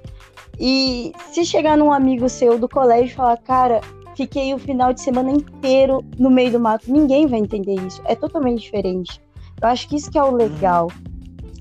E 0.59 1.11
se 1.31 1.45
chegar 1.45 1.77
num 1.77 1.91
amigo 1.91 2.29
seu 2.29 2.59
do 2.59 2.69
colégio 2.69 3.13
e 3.13 3.15
falar, 3.15 3.37
cara, 3.37 3.81
fiquei 4.15 4.53
o 4.53 4.59
final 4.59 4.93
de 4.93 5.01
semana 5.01 5.31
inteiro 5.31 6.03
no 6.17 6.29
meio 6.29 6.51
do 6.51 6.59
mato, 6.59 6.91
ninguém 6.91 7.25
vai 7.27 7.39
entender 7.39 7.75
isso. 7.75 8.01
É 8.05 8.15
totalmente 8.15 8.61
diferente. 8.61 9.21
Eu 9.61 9.67
acho 9.67 9.87
que 9.87 9.95
isso 9.95 10.11
que 10.11 10.17
é 10.17 10.23
o 10.23 10.31
legal, 10.31 10.89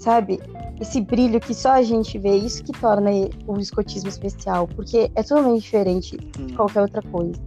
sabe? 0.00 0.40
Esse 0.82 1.00
brilho 1.00 1.38
que 1.38 1.54
só 1.54 1.74
a 1.74 1.82
gente 1.82 2.18
vê, 2.18 2.34
isso 2.34 2.64
que 2.64 2.72
torna 2.72 3.08
o 3.46 3.56
escotismo 3.60 4.08
especial, 4.08 4.66
porque 4.66 5.12
é 5.14 5.22
totalmente 5.22 5.62
diferente 5.62 6.16
de 6.16 6.54
qualquer 6.54 6.80
outra 6.80 7.00
coisa. 7.02 7.40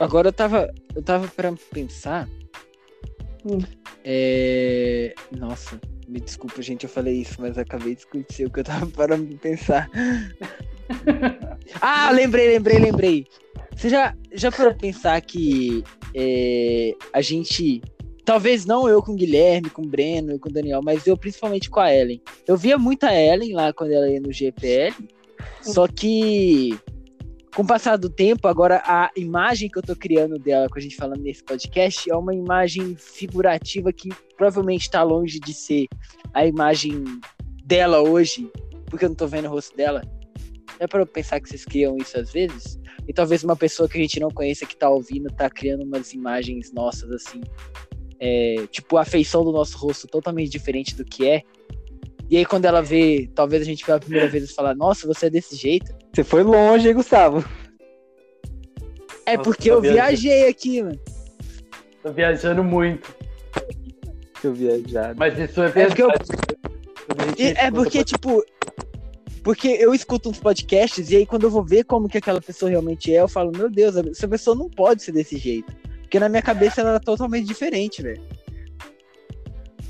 Agora 0.00 0.26
eu 0.26 0.32
tava, 0.32 0.74
eu 0.92 1.02
tava 1.04 1.28
pra 1.28 1.54
pensar. 1.72 2.28
Hum. 3.46 3.60
É... 4.04 5.14
Nossa, 5.38 5.80
me 6.08 6.18
desculpa, 6.18 6.60
gente, 6.62 6.82
eu 6.82 6.90
falei 6.90 7.20
isso, 7.20 7.40
mas 7.40 7.56
acabei 7.56 7.94
de 7.94 8.00
esquecer 8.00 8.48
o 8.48 8.50
que 8.50 8.58
eu 8.58 8.64
tava 8.64 8.86
de 9.16 9.36
pensar. 9.36 9.88
Ah, 11.80 12.10
lembrei, 12.10 12.48
lembrei, 12.48 12.78
lembrei. 12.78 13.26
Você 13.74 13.88
já, 13.88 14.14
já 14.32 14.50
parou 14.52 14.74
pensar 14.74 15.20
que 15.20 15.84
é, 16.14 16.94
a 17.12 17.20
gente. 17.20 17.80
Talvez 18.24 18.64
não 18.64 18.88
eu 18.88 19.02
com 19.02 19.12
o 19.12 19.16
Guilherme, 19.16 19.70
com 19.70 19.82
o 19.82 19.88
Breno 19.88 20.34
e 20.34 20.38
com 20.38 20.48
o 20.48 20.52
Daniel, 20.52 20.80
mas 20.82 21.06
eu 21.06 21.16
principalmente 21.16 21.68
com 21.68 21.80
a 21.80 21.92
Ellen. 21.92 22.20
Eu 22.46 22.56
via 22.56 22.78
muito 22.78 23.04
a 23.04 23.14
Ellen 23.14 23.54
lá 23.54 23.72
quando 23.72 23.92
ela 23.92 24.08
ia 24.08 24.20
no 24.20 24.30
GPL, 24.30 24.94
só 25.62 25.88
que 25.88 26.78
com 27.54 27.62
o 27.62 27.66
passar 27.66 27.96
do 27.96 28.08
tempo, 28.08 28.46
agora 28.46 28.80
a 28.84 29.10
imagem 29.16 29.68
que 29.68 29.78
eu 29.78 29.82
tô 29.82 29.96
criando 29.96 30.38
dela, 30.38 30.68
com 30.68 30.78
a 30.78 30.80
gente 30.80 30.94
falando 30.94 31.22
nesse 31.22 31.42
podcast, 31.42 32.08
é 32.08 32.14
uma 32.14 32.34
imagem 32.34 32.94
figurativa 32.96 33.92
que 33.92 34.10
provavelmente 34.36 34.82
está 34.82 35.02
longe 35.02 35.40
de 35.40 35.52
ser 35.52 35.88
a 36.32 36.46
imagem 36.46 37.02
dela 37.64 38.00
hoje, 38.00 38.48
porque 38.86 39.04
eu 39.04 39.08
não 39.08 39.16
tô 39.16 39.26
vendo 39.26 39.46
o 39.46 39.50
rosto 39.50 39.76
dela. 39.76 40.02
É 40.80 40.86
para 40.86 41.00
eu 41.02 41.06
pensar 41.06 41.38
que 41.40 41.48
vocês 41.48 41.64
criam 41.64 41.96
isso 41.98 42.18
às 42.18 42.32
vezes? 42.32 42.80
E 43.06 43.12
talvez 43.12 43.44
uma 43.44 43.54
pessoa 43.54 43.86
que 43.88 43.98
a 43.98 44.00
gente 44.00 44.18
não 44.18 44.30
conheça 44.30 44.64
que 44.64 44.74
tá 44.74 44.88
ouvindo 44.88 45.28
tá 45.30 45.48
criando 45.50 45.84
umas 45.84 46.12
imagens 46.14 46.72
nossas 46.72 47.10
assim. 47.12 47.42
É, 48.18 48.66
tipo, 48.70 48.96
a 48.96 49.04
feição 49.04 49.44
do 49.44 49.52
nosso 49.52 49.76
rosto 49.78 50.06
totalmente 50.08 50.50
diferente 50.50 50.96
do 50.96 51.04
que 51.04 51.28
é. 51.28 51.42
E 52.30 52.36
aí, 52.36 52.46
quando 52.46 52.64
ela 52.64 52.80
vê, 52.80 53.28
talvez 53.34 53.60
a 53.62 53.64
gente 53.66 53.84
pela 53.84 53.98
primeira 54.00 54.28
vez 54.28 54.44
e 54.50 54.54
fala, 54.54 54.74
nossa, 54.74 55.06
você 55.06 55.26
é 55.26 55.30
desse 55.30 55.54
jeito. 55.56 55.92
Você 56.14 56.22
foi 56.24 56.42
longe, 56.42 56.88
hein, 56.88 56.94
Gustavo? 56.94 57.44
É 59.26 59.36
Nossa, 59.36 59.44
porque 59.44 59.68
tá 59.68 59.74
eu 59.74 59.80
viajando. 59.80 60.06
viajei 60.08 60.48
aqui, 60.48 60.82
mano. 60.82 61.00
Tô 62.02 62.12
viajando 62.12 62.64
muito. 62.64 63.14
Eu 64.42 64.54
viajado. 64.54 65.18
Mas 65.18 65.38
isso 65.38 65.60
é 65.62 65.66
É 65.66 65.86
porque, 65.86 66.02
eu- 66.02 66.08
verdade. 66.08 67.58
É 67.58 67.70
porque 67.70 68.04
tipo. 68.04 68.42
Porque 69.42 69.68
eu 69.68 69.94
escuto 69.94 70.28
uns 70.28 70.38
podcasts 70.38 71.10
e 71.10 71.16
aí 71.16 71.26
quando 71.26 71.44
eu 71.44 71.50
vou 71.50 71.64
ver 71.64 71.84
como 71.84 72.08
que 72.08 72.18
aquela 72.18 72.40
pessoa 72.40 72.70
realmente 72.70 73.14
é, 73.14 73.20
eu 73.20 73.28
falo, 73.28 73.50
meu 73.56 73.70
Deus, 73.70 73.96
essa 73.96 74.28
pessoa 74.28 74.54
não 74.56 74.68
pode 74.68 75.02
ser 75.02 75.12
desse 75.12 75.36
jeito. 75.38 75.72
Porque 76.02 76.20
na 76.20 76.28
minha 76.28 76.42
cabeça 76.42 76.80
ela 76.80 76.90
era 76.90 77.00
totalmente 77.00 77.46
diferente, 77.46 78.02
velho. 78.02 78.20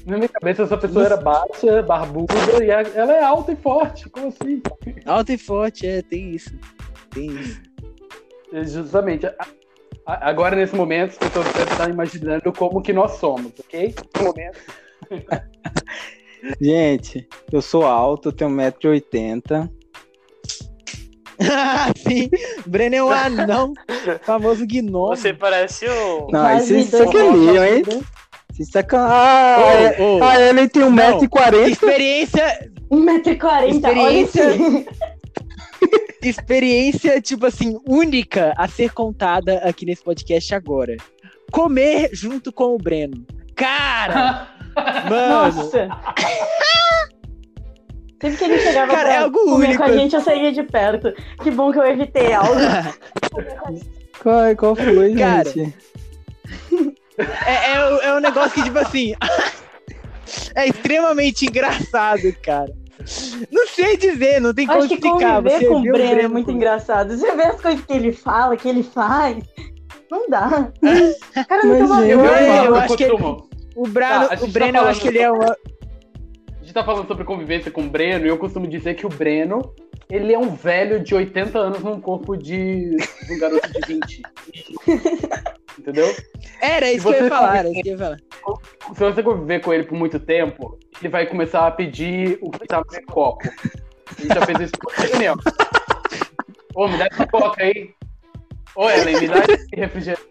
Na 0.06 0.16
minha 0.16 0.28
cabeça, 0.28 0.62
essa 0.62 0.76
pessoa 0.78 1.04
era 1.04 1.16
baixa, 1.16 1.82
barbuda, 1.82 2.34
e 2.64 2.70
a- 2.70 2.82
ela 2.94 3.12
é 3.12 3.22
alta 3.22 3.52
e 3.52 3.56
forte. 3.56 4.08
Como 4.08 4.28
assim? 4.28 4.62
Alta 5.04 5.32
e 5.32 5.38
forte, 5.38 5.86
é, 5.86 6.02
tem 6.02 6.30
isso. 6.30 6.50
Tem 7.10 7.26
isso. 7.26 7.60
É 8.52 8.64
Justamente. 8.64 9.26
Agora, 10.06 10.56
nesse 10.56 10.74
momento, 10.74 11.10
as 11.10 11.18
pessoas 11.18 11.46
devem 11.52 11.72
estar 11.72 11.90
imaginando 11.90 12.52
como 12.52 12.82
que 12.82 12.92
nós 12.92 13.12
somos, 13.12 13.52
ok? 13.60 13.94
No 14.18 14.24
momento. 14.24 14.58
Gente, 16.60 17.28
eu 17.52 17.60
sou 17.62 17.84
alto, 17.84 18.28
eu 18.28 18.32
tenho 18.32 18.50
1,80m. 18.50 19.68
Sim, 21.96 22.28
Breno 22.66 22.94
é 22.96 23.02
um 23.04 23.10
anão, 23.10 23.72
famoso 24.22 24.66
gnomo. 24.66 25.16
Você 25.16 25.32
parece 25.32 25.86
o. 25.86 26.28
Não, 26.30 26.40
Quase 26.42 26.80
isso 26.80 26.90
dois 26.90 27.04
sacaneio, 27.10 27.64
hein? 27.64 27.74
metros. 27.76 28.02
Se 28.52 28.64
sacan... 28.66 29.06
Ah, 29.08 29.56
Ô, 29.98 30.18
ô, 30.18 30.22
a 30.22 30.38
Ellen 30.40 30.68
tem 30.68 30.82
1,40m. 30.82 31.68
experiência, 31.70 32.70
1,40m, 32.90 33.44
olha 33.44 33.68
Experiência- 34.20 34.86
experiência, 36.22 37.20
tipo 37.22 37.46
assim, 37.46 37.78
única 37.88 38.52
a 38.58 38.68
ser 38.68 38.92
contada 38.92 39.58
aqui 39.58 39.86
nesse 39.86 40.02
podcast 40.04 40.54
agora. 40.54 40.94
Comer 41.50 42.10
junto 42.12 42.52
com 42.52 42.74
o 42.74 42.78
Breno. 42.78 43.24
Cara, 43.56 44.48
mano, 45.08 45.28
Nossa! 45.28 45.88
Sempre 48.20 48.36
que 48.36 48.44
ele 48.44 48.58
chegava 48.58 48.92
Cara, 48.92 49.04
pra 49.08 49.14
é 49.14 49.18
algo 49.18 49.38
comer 49.38 49.66
único. 49.68 49.82
com 49.82 49.88
a 49.90 49.92
gente, 49.96 50.14
eu 50.14 50.20
saía 50.20 50.52
de 50.52 50.62
perto. 50.62 51.12
Que 51.42 51.50
bom 51.50 51.72
que 51.72 51.78
eu 51.78 51.84
evitei 51.86 52.32
algo. 52.34 52.52
Qual, 54.22 54.56
qual 54.56 54.76
foi, 54.76 55.14
Cara, 55.14 55.48
gente? 55.48 55.74
é, 57.46 57.72
é, 57.72 57.84
o- 57.86 58.00
é 58.02 58.14
um 58.16 58.20
negócio 58.20 58.52
que, 58.52 58.62
tipo 58.62 58.78
assim, 58.78 59.14
é 60.54 60.66
extremamente 60.68 61.46
engraçado, 61.46 62.30
cara. 62.42 62.70
Não 63.50 63.66
sei 63.68 63.96
dizer, 63.96 64.38
não 64.42 64.52
tem 64.52 64.66
como 64.66 64.80
Acho 64.80 64.88
que 64.88 64.94
explicar. 64.96 65.36
conviver 65.36 65.58
Você 65.60 65.66
com 65.66 65.76
o 65.76 65.82
viu 65.82 65.92
Breno 65.94 66.20
é 66.20 66.28
muito 66.28 66.46
com- 66.46 66.52
engraçado. 66.52 67.16
Você 67.16 67.34
vê 67.34 67.44
as 67.44 67.58
coisas 67.60 67.82
que 67.86 67.92
ele 67.94 68.12
fala, 68.12 68.54
que 68.58 68.68
ele 68.68 68.82
faz. 68.82 69.42
Não 70.10 70.28
dá. 70.28 70.70
O 70.82 70.82
cara 71.48 71.62
não 71.64 71.70
Mas, 71.70 71.88
toma 71.88 72.00
gente, 72.02 72.10
Eu, 72.10 72.18
banho. 72.18 72.54
eu, 72.56 72.64
eu 72.66 72.76
acho 72.76 72.96
que 72.98 73.04
ele-. 73.04 73.49
O, 73.82 73.88
Brano, 73.88 74.28
Tá, 74.28 74.34
a 74.34 74.36
o 74.36 74.40
tá 74.40 74.46
Breno, 74.46 74.78
eu 74.78 74.84
acho 74.86 75.00
que 75.00 75.08
ele 75.08 75.18
é 75.18 75.30
uma. 75.30 75.46
A 75.52 76.62
gente 76.62 76.74
tá 76.74 76.84
falando 76.84 77.08
sobre 77.08 77.24
convivência 77.24 77.70
com 77.70 77.82
o 77.82 77.88
Breno, 77.88 78.26
e 78.26 78.28
eu 78.28 78.36
costumo 78.38 78.66
dizer 78.66 78.94
que 78.94 79.06
o 79.06 79.08
Breno, 79.08 79.74
ele 80.10 80.32
é 80.34 80.38
um 80.38 80.54
velho 80.54 81.02
de 81.02 81.14
80 81.14 81.58
anos 81.58 81.80
num 81.82 82.00
corpo 82.00 82.36
de, 82.36 82.96
de 82.96 83.32
um 83.32 83.38
garoto 83.38 83.68
de 83.72 83.80
20. 83.86 84.22
Entendeu? 85.78 86.14
Era 86.60 86.92
isso 86.92 87.08
que 87.08 87.14
eu 87.14 87.22
ia 87.24 87.28
falar, 87.28 87.56
era 87.56 87.70
isso 87.70 87.82
que 87.82 87.88
eu 87.88 87.92
ia 87.92 87.98
falar. 87.98 88.16
Se 88.94 89.00
você 89.00 89.22
conviver 89.22 89.60
com 89.60 89.72
ele 89.72 89.84
por 89.84 89.96
muito 89.96 90.18
tempo, 90.20 90.78
ele 91.00 91.08
vai 91.08 91.26
começar 91.26 91.66
a 91.66 91.70
pedir 91.70 92.38
o 92.42 92.50
que 92.50 92.66
tá 92.66 92.78
no 92.78 93.06
copo. 93.06 93.48
A 93.48 94.20
gente 94.20 94.34
já 94.34 94.44
fez 94.44 94.60
isso 94.60 94.72
com 94.78 94.90
o 94.92 95.08
Daniel. 95.08 95.36
Ô, 96.74 96.86
me 96.86 96.98
dá 96.98 97.06
essa 97.10 97.26
coca 97.26 97.62
aí. 97.62 97.94
Ô, 98.76 98.90
Ellen, 98.90 99.20
me 99.20 99.28
dá 99.28 99.38
esse 99.48 99.66
refrigerante. 99.74 100.28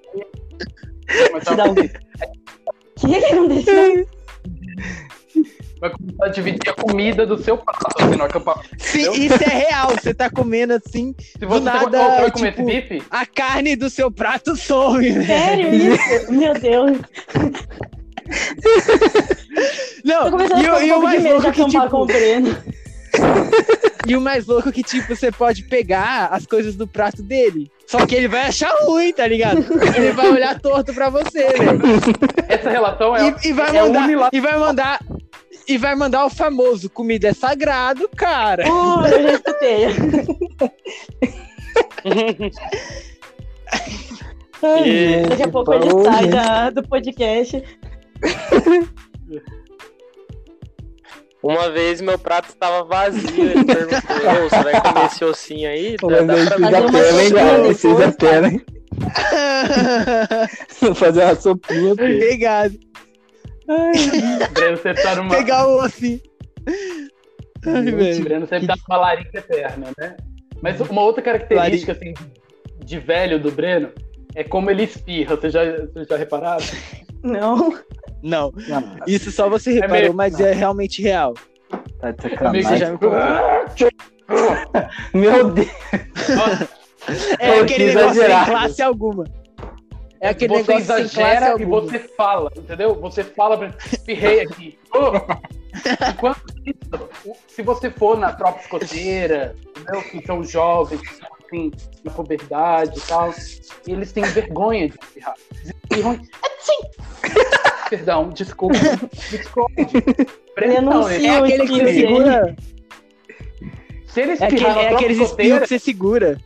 Começar, 1.32 1.56
Dá 1.56 1.66
um- 1.66 1.72
O 1.74 2.49
que 3.08 3.20
que 3.20 3.34
aconteceu? 3.34 4.08
vai 5.80 5.90
começar 5.92 6.26
a 6.26 6.28
dividir 6.28 6.70
a 6.70 6.74
comida 6.74 7.26
do 7.26 7.42
seu 7.42 7.58
prato. 7.58 7.88
Assim, 7.98 8.20
eu 8.34 8.42
passo. 8.42 8.70
Sim, 8.78 9.02
Entendeu? 9.02 9.24
isso 9.24 9.44
é 9.44 9.70
real. 9.70 9.90
Você 9.92 10.14
tá 10.14 10.30
comendo 10.30 10.74
assim, 10.74 11.16
Se 11.18 11.46
você, 11.46 11.64
nada, 11.64 12.00
Ô, 12.00 12.12
você 12.12 12.22
vai 12.22 12.32
comer 12.32 12.52
tipo, 12.52 12.70
esse 12.70 12.82
bife? 12.82 13.04
a 13.10 13.26
carne 13.26 13.76
do 13.76 13.90
seu 13.90 14.12
prato 14.12 14.56
some, 14.56 15.10
velho. 15.10 15.26
Sério 15.26 15.74
isso? 15.74 16.32
Meu 16.32 16.54
Deus. 16.54 16.98
Não, 20.04 20.28
e, 20.28 20.48
ficar 20.48 20.86
e 20.86 20.92
o 20.92 21.02
mais 21.02 21.24
louco 21.24 21.52
que, 21.52 21.60
com 21.60 21.66
o 21.66 21.70
tipo, 21.70 22.06
Breno. 22.06 22.58
e 24.08 24.16
o 24.16 24.22
mais 24.22 24.46
louco 24.46 24.72
que, 24.72 24.84
tipo, 24.84 25.16
você 25.16 25.32
pode 25.32 25.64
pegar 25.64 26.28
as 26.28 26.46
coisas 26.46 26.76
do 26.76 26.88
prato 26.88 27.24
dele. 27.24 27.72
Só 27.90 28.06
que 28.06 28.14
ele 28.14 28.28
vai 28.28 28.42
achar 28.42 28.72
ruim, 28.86 29.12
tá 29.12 29.26
ligado? 29.28 29.66
Ele 29.98 30.12
vai 30.12 30.30
olhar 30.30 30.60
torto 30.60 30.94
pra 30.94 31.10
você, 31.10 31.48
velho. 31.48 31.82
Essa 32.48 32.70
relação 32.70 33.16
é, 33.16 33.30
E, 33.44 33.48
e 33.50 33.54
vai 33.54 33.76
é 33.76 33.82
mandar, 33.82 34.04
unilateral. 34.04 34.30
e 34.32 34.40
vai 34.40 34.58
mandar. 34.60 35.00
E 35.68 35.78
vai 35.78 35.96
mandar 35.96 36.26
o 36.26 36.30
famoso 36.30 36.88
comida 36.90 37.30
é 37.30 37.34
sagrado, 37.34 38.08
cara. 38.16 38.64
Uh, 38.72 39.06
eu 39.08 39.24
já 39.24 39.32
escutei. 39.34 39.86
E- 44.86 45.24
Daqui 45.30 45.44
a 45.44 45.48
pouco 45.48 45.74
ele 45.74 45.92
Ô, 45.94 46.04
sai 46.04 46.28
da- 46.28 46.70
do 46.70 46.84
podcast. 46.88 47.64
Uma 51.42 51.70
vez 51.70 52.02
meu 52.02 52.20
prato 52.20 52.50
estava 52.50 52.84
vazio, 52.84 53.30
ele 53.52 53.64
perguntou, 53.64 54.00
"Ô, 54.46 54.50
você 54.50 54.64
vai 54.64 54.82
comer 54.82 55.06
esse 55.06 55.24
ossinho 55.24 55.70
aí? 55.70 55.96
Dá, 55.96 56.08
Mas 56.60 56.72
dá 56.72 56.78
aí 56.78 56.84
pra 56.84 56.92
vocês 56.92 57.30
fazer 57.30 57.48
uma 57.48 57.60
apelam, 57.60 57.82
hein, 57.82 57.94
tá? 57.96 58.08
apelam, 58.08 58.52
hein? 58.52 58.62
Fazer 60.96 61.24
uma 61.24 61.36
sopinha. 61.36 61.94
Obrigado. 61.94 62.74
Breno, 64.54 64.78
você 64.78 64.94
tá 64.96 65.16
numa. 65.16 65.30
Pegar 65.30 65.68
o 65.68 65.80
assim. 65.82 66.20
Ai, 67.66 67.84
velho. 67.84 68.24
Breno 68.24 68.48
sempre 68.48 68.68
tá 68.68 68.76
numa 68.88 68.98
larica 69.00 69.38
eterna, 69.38 69.92
né? 69.98 70.18
Mas 70.62 70.80
uma 70.82 71.02
outra 71.04 71.22
característica 71.22 71.92
assim, 71.92 72.14
de 72.84 73.00
velho 73.00 73.40
do 73.40 73.52
Breno 73.52 73.92
é 74.36 74.44
como 74.44 74.70
ele 74.70 74.84
espirra. 74.84 75.36
Vocês 75.36 75.54
já, 75.54 75.64
vocês 75.64 76.08
já 76.08 76.18
repararam? 76.18 76.66
Não. 77.24 77.78
Não, 78.22 78.52
Não, 78.68 78.98
isso 79.08 79.32
só 79.32 79.50
você 79.50 79.72
reparou, 79.74 79.94
mesmo, 80.02 80.14
mas 80.16 80.40
é 80.40 80.52
realmente 80.54 81.02
real. 81.02 81.34
tá 82.00 82.12
de 82.12 82.28
Amigo, 82.28 82.68
Você 82.68 82.78
sacanagem. 82.78 82.78
já 82.78 82.92
me 82.92 82.98
contou. 82.98 83.20
Meu 85.14 85.52
Deus. 85.52 85.68
É 87.40 87.60
aquele 87.62 87.66
que 87.66 87.86
negócio 87.86 88.14
sem 88.14 88.24
exagerado. 88.24 88.52
classe 88.52 88.82
alguma. 88.82 89.24
É 90.22 90.30
aquele 90.30 90.54
você 90.54 90.74
negócio 90.74 90.76
sem 90.76 90.86
classe 90.86 91.02
exagera 91.18 91.46
e 91.48 91.52
alguma. 91.64 91.82
você 91.82 92.00
fala, 92.00 92.52
entendeu? 92.58 92.96
Você 92.96 93.24
fala, 93.24 93.58
Breno, 93.58 93.74
espirrei 93.92 94.42
aqui. 94.42 94.78
Enquanto 96.14 96.42
isso, 96.66 97.10
se 97.48 97.62
você 97.64 97.90
for 97.90 98.18
na 98.18 98.34
tropa 98.34 98.60
escoteira, 98.60 99.56
entendeu? 99.78 100.02
Que 100.04 100.26
são 100.26 100.44
jovens, 100.44 101.00
que 101.02 101.08
estão 101.14 101.30
assim, 101.46 101.72
na 102.04 102.12
puberdade 102.12 103.00
e 103.00 103.02
tal, 103.02 103.34
eles 103.88 104.12
têm 104.12 104.24
vergonha 104.26 104.90
de 104.90 104.96
espirrar. 105.02 105.36
Eles 105.56 105.68
espirram 105.84 106.12
assim. 106.12 106.80
Perdão, 107.90 108.30
desculpa. 108.30 108.76
Breno, 110.56 110.82
não, 110.92 111.08
Denuncie 111.08 111.16
ele- 111.16 111.28
É 111.28 111.38
aquele 111.38 111.68
que 111.68 111.74
você 111.80 111.94
segura. 111.94 112.56
se 114.08 114.22
ele 114.22 114.32
É, 114.32 114.34
espirrar 114.34 114.48
aquele, 114.48 114.64
na 114.76 114.82
é 114.82 114.94
aqueles 114.94 115.20
espirros 115.20 115.60
que 115.62 115.68
você 115.68 115.80
segura. 115.80 116.38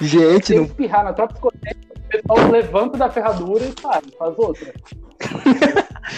Gente, 0.00 0.46
se 0.46 0.52
ele 0.52 0.60
não 0.60 0.66
espirrar 0.66 1.04
na 1.04 1.12
tropa 1.12 1.34
escoteira, 1.34 1.78
o 1.90 2.08
pessoal 2.08 2.50
levanta 2.50 2.98
da 2.98 3.10
ferradura 3.10 3.64
e 3.64 3.72
sai, 3.80 4.00
faz 4.18 4.34
outra. 4.38 4.72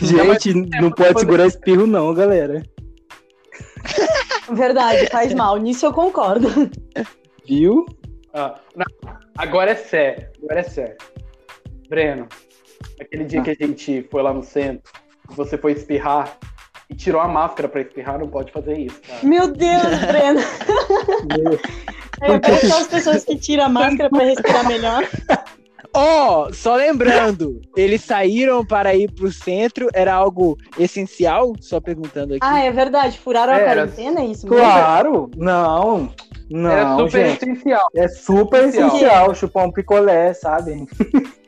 Gente, 0.00 0.54
não 0.80 0.90
pode 0.90 1.20
segurar 1.20 1.46
espirro, 1.46 1.86
não, 1.86 2.12
galera. 2.14 2.62
Verdade, 4.52 5.06
faz 5.10 5.34
mal. 5.34 5.56
Nisso 5.58 5.86
eu 5.86 5.92
concordo. 5.92 6.48
Viu? 7.46 7.84
Ah, 8.34 8.58
não, 8.76 8.86
agora 9.36 9.72
é 9.72 9.74
sério, 9.74 10.28
agora 10.42 10.60
é 10.60 10.62
sério. 10.62 10.96
Breno, 11.88 12.26
aquele 13.00 13.24
dia 13.24 13.42
que 13.42 13.50
a 13.50 13.54
gente 13.54 14.06
foi 14.10 14.22
lá 14.22 14.32
no 14.32 14.42
centro, 14.42 14.90
você 15.30 15.56
foi 15.58 15.72
espirrar 15.72 16.36
e 16.90 16.94
tirou 16.94 17.20
a 17.20 17.28
máscara 17.28 17.68
pra 17.68 17.80
espirrar, 17.80 18.18
não 18.18 18.28
pode 18.28 18.52
fazer 18.52 18.78
isso, 18.78 19.00
cara. 19.00 19.20
Meu 19.22 19.48
Deus, 19.48 19.82
Breno. 20.06 20.40
Eu 22.22 22.40
quero 22.40 22.66
só 22.68 22.78
as 22.80 22.86
pessoas 22.88 23.24
que 23.24 23.36
tiram 23.36 23.64
a 23.64 23.68
máscara 23.68 24.08
pra 24.10 24.24
respirar 24.24 24.66
melhor. 24.66 25.08
Ó, 25.94 26.50
só 26.52 26.76
lembrando, 26.76 27.60
eles 27.76 28.02
saíram 28.02 28.64
para 28.64 28.94
ir 28.94 29.10
pro 29.12 29.30
centro, 29.30 29.88
era 29.92 30.14
algo 30.14 30.56
essencial? 30.78 31.52
Só 31.60 31.80
perguntando 31.80 32.32
aqui. 32.34 32.40
Ah, 32.42 32.60
é 32.64 32.70
verdade. 32.70 33.18
Furaram 33.18 33.52
a 33.52 33.56
Era. 33.58 33.86
quarentena, 33.86 34.20
é 34.20 34.26
isso 34.26 34.48
mesmo? 34.48 34.62
Claro. 34.64 35.30
Não. 35.36 36.10
Era 36.50 36.84
Não, 36.84 36.98
super 37.00 37.26
gente. 37.28 37.42
essencial. 37.44 37.86
É 37.94 38.08
super 38.08 38.60
Essencial. 38.64 38.88
essencial 38.88 39.34
chupar 39.34 39.66
um 39.66 39.72
picolé, 39.72 40.32
sabe? 40.32 40.86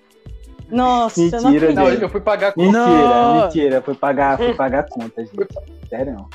Nossa, 0.74 1.20
eu 1.20 1.30
não 1.42 1.50
Mentira. 1.50 1.72
Não, 1.72 1.88
eu 1.88 2.08
fui 2.08 2.20
pagar 2.20 2.52
com. 2.52 2.62
Mentira, 2.62 2.82
Não. 2.82 3.42
mentira. 3.42 3.80
Foi 3.82 3.94
pagar, 3.94 4.36
foi 4.36 4.54
pagar 4.54 4.80
a 4.80 4.82
conta, 4.82 5.24
gente. 5.24 5.46
Sério. 5.88 6.28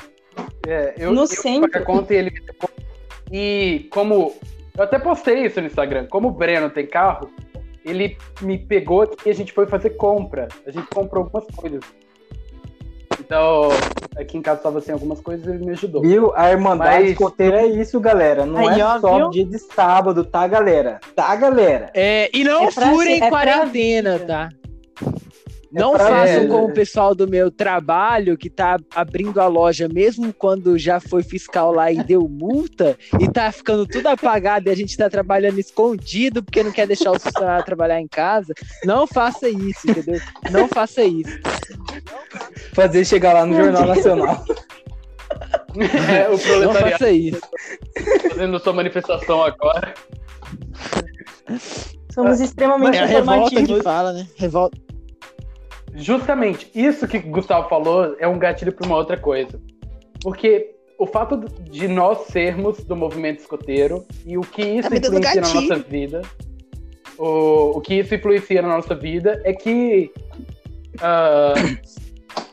É, 0.66 0.94
eu, 0.98 1.12
No 1.12 1.22
eu 1.22 1.26
fui 1.26 1.36
centro? 1.36 1.70
pagar 1.70 1.84
conta 1.84 2.14
e 2.14 2.16
ele 2.16 2.30
me. 2.30 2.42
E 3.30 3.88
como. 3.90 4.34
Eu 4.76 4.84
até 4.84 4.98
postei 4.98 5.44
isso 5.44 5.60
no 5.60 5.66
Instagram. 5.66 6.06
Como 6.06 6.28
o 6.28 6.32
Breno 6.32 6.70
tem 6.70 6.86
carro, 6.86 7.30
ele 7.84 8.16
me 8.40 8.58
pegou 8.58 9.08
e 9.26 9.30
a 9.30 9.34
gente 9.34 9.52
foi 9.52 9.66
fazer 9.66 9.90
compra. 9.90 10.48
A 10.66 10.70
gente 10.70 10.86
comprou 10.88 11.24
algumas 11.24 11.44
coisas. 11.54 11.80
Então, 13.30 13.68
aqui 14.18 14.36
em 14.38 14.42
casa 14.42 14.56
estava 14.58 14.80
sem 14.80 14.92
algumas 14.92 15.20
coisas 15.20 15.46
ele 15.46 15.64
me 15.64 15.70
ajudou. 15.70 16.02
Viu? 16.02 16.32
A 16.34 16.50
Irmandade 16.50 17.02
Mas- 17.02 17.10
Escoteira 17.12 17.62
é 17.62 17.66
isso, 17.66 18.00
galera. 18.00 18.44
Não 18.44 18.56
Aí, 18.68 18.80
é 18.80 18.84
ó, 18.84 18.98
só 18.98 19.16
viu? 19.18 19.30
dia 19.30 19.44
de 19.46 19.56
sábado, 19.60 20.24
tá, 20.24 20.48
galera? 20.48 20.98
Tá, 21.14 21.36
galera? 21.36 21.92
É, 21.94 22.28
e 22.36 22.42
não 22.42 22.64
É 22.64 22.72
furem 22.72 23.22
é 23.22 23.28
pra 23.28 23.30
quarentena, 23.30 24.18
tá? 24.18 24.48
Não 25.70 25.92
pra 25.92 26.08
façam 26.08 26.48
como 26.48 26.64
o 26.64 26.72
pessoal 26.74 27.14
do 27.14 27.28
meu 27.28 27.48
trabalho 27.52 28.36
que 28.36 28.50
tá 28.50 28.76
abrindo 28.92 29.40
a 29.40 29.46
loja, 29.46 29.86
mesmo 29.88 30.32
quando 30.32 30.76
já 30.76 30.98
foi 30.98 31.22
fiscal 31.22 31.72
lá 31.72 31.92
e 31.92 32.02
deu 32.02 32.28
multa, 32.28 32.98
e 33.20 33.28
tá 33.28 33.52
ficando 33.52 33.86
tudo 33.86 34.08
apagado 34.08 34.68
e 34.68 34.72
a 34.72 34.74
gente 34.74 34.96
tá 34.96 35.08
trabalhando 35.08 35.60
escondido 35.60 36.42
porque 36.42 36.64
não 36.64 36.72
quer 36.72 36.88
deixar 36.88 37.12
o 37.12 37.20
funcionário 37.20 37.64
trabalhar 37.64 38.00
em 38.00 38.08
casa. 38.08 38.52
Não 38.84 39.06
faça 39.06 39.48
isso, 39.48 39.88
entendeu? 39.88 40.20
Não 40.50 40.66
faça 40.66 41.04
isso. 41.04 41.38
Fazer 42.72 43.04
chegar 43.04 43.32
lá 43.34 43.46
no 43.46 43.54
Jornal 43.54 43.86
Nacional. 43.86 44.44
É, 46.10 46.28
o 46.28 46.32
Não 46.32 46.38
proletariado 46.38 46.90
faça 46.92 47.10
isso. 47.10 47.40
fazendo 48.28 48.58
sua 48.58 48.72
manifestação 48.72 49.42
agora. 49.42 49.94
Somos 52.12 52.40
extremamente 52.40 52.96
É 52.96 53.02
a 53.02 53.06
revolta 53.06 53.54
informativos. 53.54 53.78
que 53.78 53.84
fala, 53.84 54.12
né? 54.12 54.26
Revolta. 54.36 54.78
Justamente, 55.94 56.70
isso 56.74 57.06
que 57.06 57.18
o 57.18 57.22
Gustavo 57.30 57.68
falou 57.68 58.16
é 58.18 58.26
um 58.26 58.38
gatilho 58.38 58.72
para 58.72 58.86
uma 58.86 58.96
outra 58.96 59.16
coisa. 59.16 59.60
Porque 60.22 60.74
o 60.98 61.06
fato 61.06 61.36
de 61.70 61.88
nós 61.88 62.26
sermos 62.26 62.84
do 62.84 62.94
movimento 62.94 63.40
escoteiro 63.40 64.04
e 64.26 64.36
o 64.36 64.42
que 64.42 64.62
isso 64.62 64.90
dando 64.90 65.18
influencia 65.18 65.40
na 65.40 65.54
nossa 65.54 65.76
vida, 65.76 66.22
o, 67.18 67.78
o 67.78 67.80
que 67.80 67.94
isso 67.94 68.14
influencia 68.14 68.62
na 68.62 68.68
nossa 68.68 68.94
vida 68.94 69.40
é 69.44 69.52
que 69.52 70.12
ah, 71.00 71.54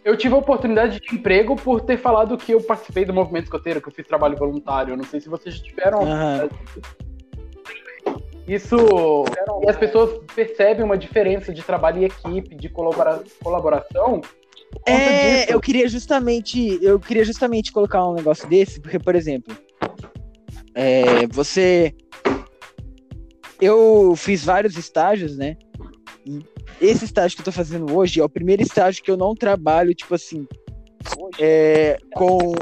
eu 0.04 0.16
tive 0.16 0.36
a 0.36 0.38
oportunidade 0.38 1.00
de 1.00 1.16
emprego 1.16 1.56
por 1.56 1.82
ter 1.82 1.98
falado 1.98 2.38
que 2.38 2.54
eu 2.54 2.62
participei 2.62 3.04
do 3.06 3.14
movimento 3.14 3.46
escoteiro, 3.46 3.82
que 3.82 3.90
eu 3.90 3.94
fiz 3.94 4.08
trabalho 4.08 4.38
voluntário. 4.38 4.94
Eu 4.94 4.98
não 4.98 5.04
sei 5.04 5.20
se 5.20 5.28
vocês 5.30 5.56
já 5.56 5.64
tiveram 5.64 6.02
Aham. 6.02 6.50
isso. 8.48 8.76
E 9.66 9.70
as 9.70 9.76
pessoas 9.76 10.20
percebem 10.34 10.86
uma 10.86 10.98
diferença 10.98 11.54
de 11.54 11.62
trabalho 11.62 12.02
em 12.02 12.06
equipe, 12.06 12.56
de 12.56 12.70
colabora- 12.70 13.24
colaboração. 13.44 14.22
É, 14.86 15.40
disso. 15.42 15.52
eu 15.54 15.60
queria 15.60 15.88
justamente, 15.88 16.80
eu 16.82 17.00
queria 17.00 17.24
justamente 17.24 17.72
colocar 17.72 18.08
um 18.08 18.14
negócio 18.14 18.48
desse, 18.48 18.80
porque, 18.80 19.00
por 19.00 19.16
exemplo, 19.16 19.56
é, 20.74 21.26
você, 21.28 21.94
eu 23.60 24.14
fiz 24.16 24.44
vários 24.46 24.78
estágios, 24.78 25.38
né? 25.38 25.58
Esse 26.80 27.06
estágio 27.06 27.36
que 27.36 27.42
eu 27.42 27.46
tô 27.46 27.52
fazendo 27.52 27.96
hoje 27.96 28.20
é 28.20 28.24
o 28.24 28.30
primeiro 28.30 28.62
estágio 28.62 29.04
que 29.04 29.10
eu 29.10 29.18
não 29.18 29.34
trabalho, 29.34 29.96
tipo 29.96 30.14
assim, 30.14 30.48
é, 31.40 31.98
com 32.14 32.54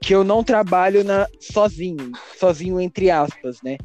que 0.00 0.14
eu 0.14 0.22
não 0.22 0.44
trabalho 0.44 1.02
na 1.02 1.26
sozinho, 1.40 2.12
sozinho 2.38 2.80
entre 2.80 3.10
aspas, 3.10 3.60
né? 3.62 3.78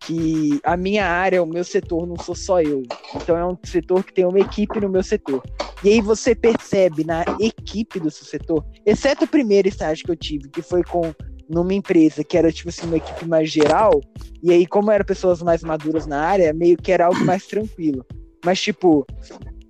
Que 0.00 0.58
a 0.64 0.76
minha 0.76 1.06
área, 1.06 1.42
o 1.42 1.46
meu 1.46 1.64
setor, 1.64 2.06
não 2.06 2.16
sou 2.18 2.34
só 2.34 2.60
eu. 2.62 2.82
Então 3.14 3.36
é 3.36 3.46
um 3.46 3.56
setor 3.62 4.02
que 4.02 4.12
tem 4.12 4.24
uma 4.24 4.40
equipe 4.40 4.80
no 4.80 4.88
meu 4.88 5.02
setor. 5.02 5.42
E 5.84 5.90
aí 5.90 6.00
você 6.00 6.34
percebe 6.34 7.04
na 7.04 7.24
equipe 7.38 8.00
do 8.00 8.10
seu 8.10 8.26
setor, 8.26 8.64
exceto 8.84 9.24
o 9.24 9.28
primeiro 9.28 9.68
estágio 9.68 10.04
que 10.04 10.10
eu 10.10 10.16
tive, 10.16 10.48
que 10.48 10.62
foi 10.62 10.82
com 10.82 11.14
numa 11.48 11.72
empresa 11.72 12.22
que 12.22 12.36
era 12.36 12.52
tipo 12.52 12.68
assim 12.68 12.86
uma 12.86 12.98
equipe 12.98 13.24
mais 13.26 13.50
geral, 13.50 14.00
e 14.42 14.52
aí 14.52 14.66
como 14.66 14.90
eram 14.90 15.04
pessoas 15.04 15.42
mais 15.42 15.62
maduras 15.62 16.06
na 16.06 16.20
área, 16.20 16.52
meio 16.52 16.76
que 16.76 16.92
era 16.92 17.06
algo 17.06 17.24
mais 17.24 17.46
tranquilo. 17.46 18.04
Mas 18.48 18.62
tipo, 18.62 19.06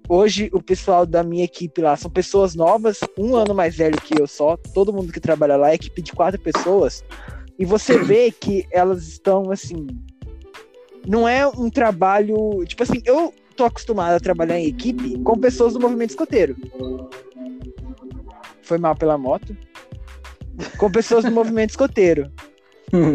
hoje 0.09 0.49
o 0.53 0.63
pessoal 0.63 1.05
da 1.05 1.25
minha 1.25 1.45
equipe 1.45 1.81
lá 1.81 1.97
são 1.97 2.09
pessoas 2.09 2.55
novas, 2.55 3.01
um 3.19 3.35
ano 3.35 3.53
mais 3.53 3.75
velho 3.75 4.01
que 4.01 4.23
eu 4.23 4.25
só, 4.25 4.57
todo 4.73 4.93
mundo 4.93 5.13
que 5.13 5.19
trabalha 5.19 5.57
lá, 5.57 5.73
é 5.73 5.75
equipe 5.75 6.01
de 6.01 6.13
quatro 6.13 6.41
pessoas, 6.41 7.03
e 7.59 7.65
você 7.65 7.99
vê 7.99 8.31
que 8.31 8.65
elas 8.71 9.09
estão 9.09 9.51
assim, 9.51 9.89
não 11.05 11.29
é 11.29 11.45
um 11.45 11.69
trabalho, 11.69 12.65
tipo 12.67 12.85
assim, 12.85 13.03
eu 13.05 13.35
tô 13.57 13.65
acostumado 13.65 14.15
a 14.15 14.21
trabalhar 14.21 14.61
em 14.61 14.69
equipe 14.69 15.19
com 15.25 15.37
pessoas 15.37 15.73
do 15.73 15.81
movimento 15.81 16.11
escoteiro. 16.11 16.55
foi 18.63 18.79
mal 18.79 18.95
pela 18.95 19.19
moto, 19.19 19.57
com 20.79 20.89
pessoas 20.89 21.25
do 21.25 21.33
movimento 21.33 21.71
escoteiro. 21.71 22.31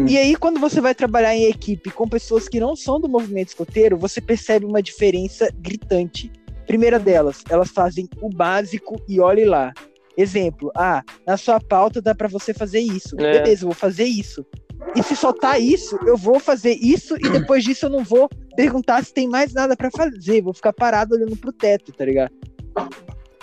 E 0.08 0.16
aí, 0.16 0.36
quando 0.36 0.60
você 0.60 0.80
vai 0.80 0.94
trabalhar 0.94 1.34
em 1.34 1.44
equipe 1.44 1.90
com 1.90 2.08
pessoas 2.08 2.48
que 2.48 2.60
não 2.60 2.76
são 2.76 3.00
do 3.00 3.08
movimento 3.08 3.48
escoteiro, 3.48 3.96
você 3.98 4.20
percebe 4.20 4.64
uma 4.64 4.82
diferença 4.82 5.48
gritante. 5.58 6.30
Primeira 6.66 6.98
delas, 6.98 7.42
elas 7.50 7.70
fazem 7.70 8.08
o 8.22 8.28
básico 8.28 9.00
e 9.08 9.20
olhe 9.20 9.44
lá. 9.44 9.72
Exemplo, 10.16 10.70
ah, 10.76 11.02
na 11.26 11.36
sua 11.36 11.58
pauta 11.60 12.00
dá 12.00 12.14
para 12.14 12.28
você 12.28 12.54
fazer 12.54 12.78
isso. 12.80 13.16
É. 13.20 13.32
Beleza, 13.42 13.64
eu 13.64 13.68
vou 13.68 13.74
fazer 13.74 14.04
isso. 14.04 14.46
E 14.94 15.02
se 15.02 15.16
só 15.16 15.32
tá 15.32 15.58
isso, 15.58 15.98
eu 16.06 16.16
vou 16.16 16.38
fazer 16.38 16.74
isso 16.80 17.16
e 17.16 17.28
depois 17.28 17.64
disso 17.64 17.86
eu 17.86 17.90
não 17.90 18.04
vou 18.04 18.28
perguntar 18.54 19.04
se 19.04 19.12
tem 19.12 19.28
mais 19.28 19.52
nada 19.52 19.76
para 19.76 19.90
fazer. 19.90 20.40
Vou 20.42 20.54
ficar 20.54 20.72
parado 20.72 21.14
olhando 21.16 21.36
pro 21.36 21.52
teto, 21.52 21.92
tá 21.92 22.04
ligado? 22.04 22.32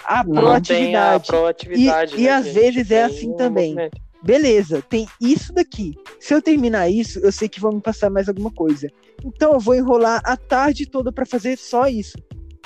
A 0.05 0.23
tem 0.23 0.33
a 0.37 0.41
proatividade. 0.41 1.27
proatividade. 1.27 2.15
E- 2.15 2.19
e 2.21 2.23
né, 2.23 2.31
às 2.31 2.45
gente? 2.45 2.53
vezes 2.53 2.91
é 2.91 3.03
assim 3.03 3.33
também. 3.35 3.69
movimento. 3.75 4.00
Beleza, 4.23 4.81
tem 4.81 5.07
isso 5.19 5.51
daqui. 5.51 5.95
Se 6.19 6.33
eu 6.33 6.41
terminar 6.41 6.89
isso, 6.89 7.19
eu 7.19 7.31
sei 7.31 7.49
que 7.49 7.59
vão 7.59 7.71
me 7.71 7.81
passar 7.81 8.09
mais 8.09 8.27
alguma 8.27 8.51
coisa. 8.51 8.87
Então 9.23 9.53
eu 9.53 9.59
vou 9.59 9.75
enrolar 9.75 10.21
a 10.23 10.37
tarde 10.37 10.85
toda 10.85 11.11
pra 11.11 11.25
fazer 11.25 11.57
só 11.57 11.87
isso. 11.87 12.17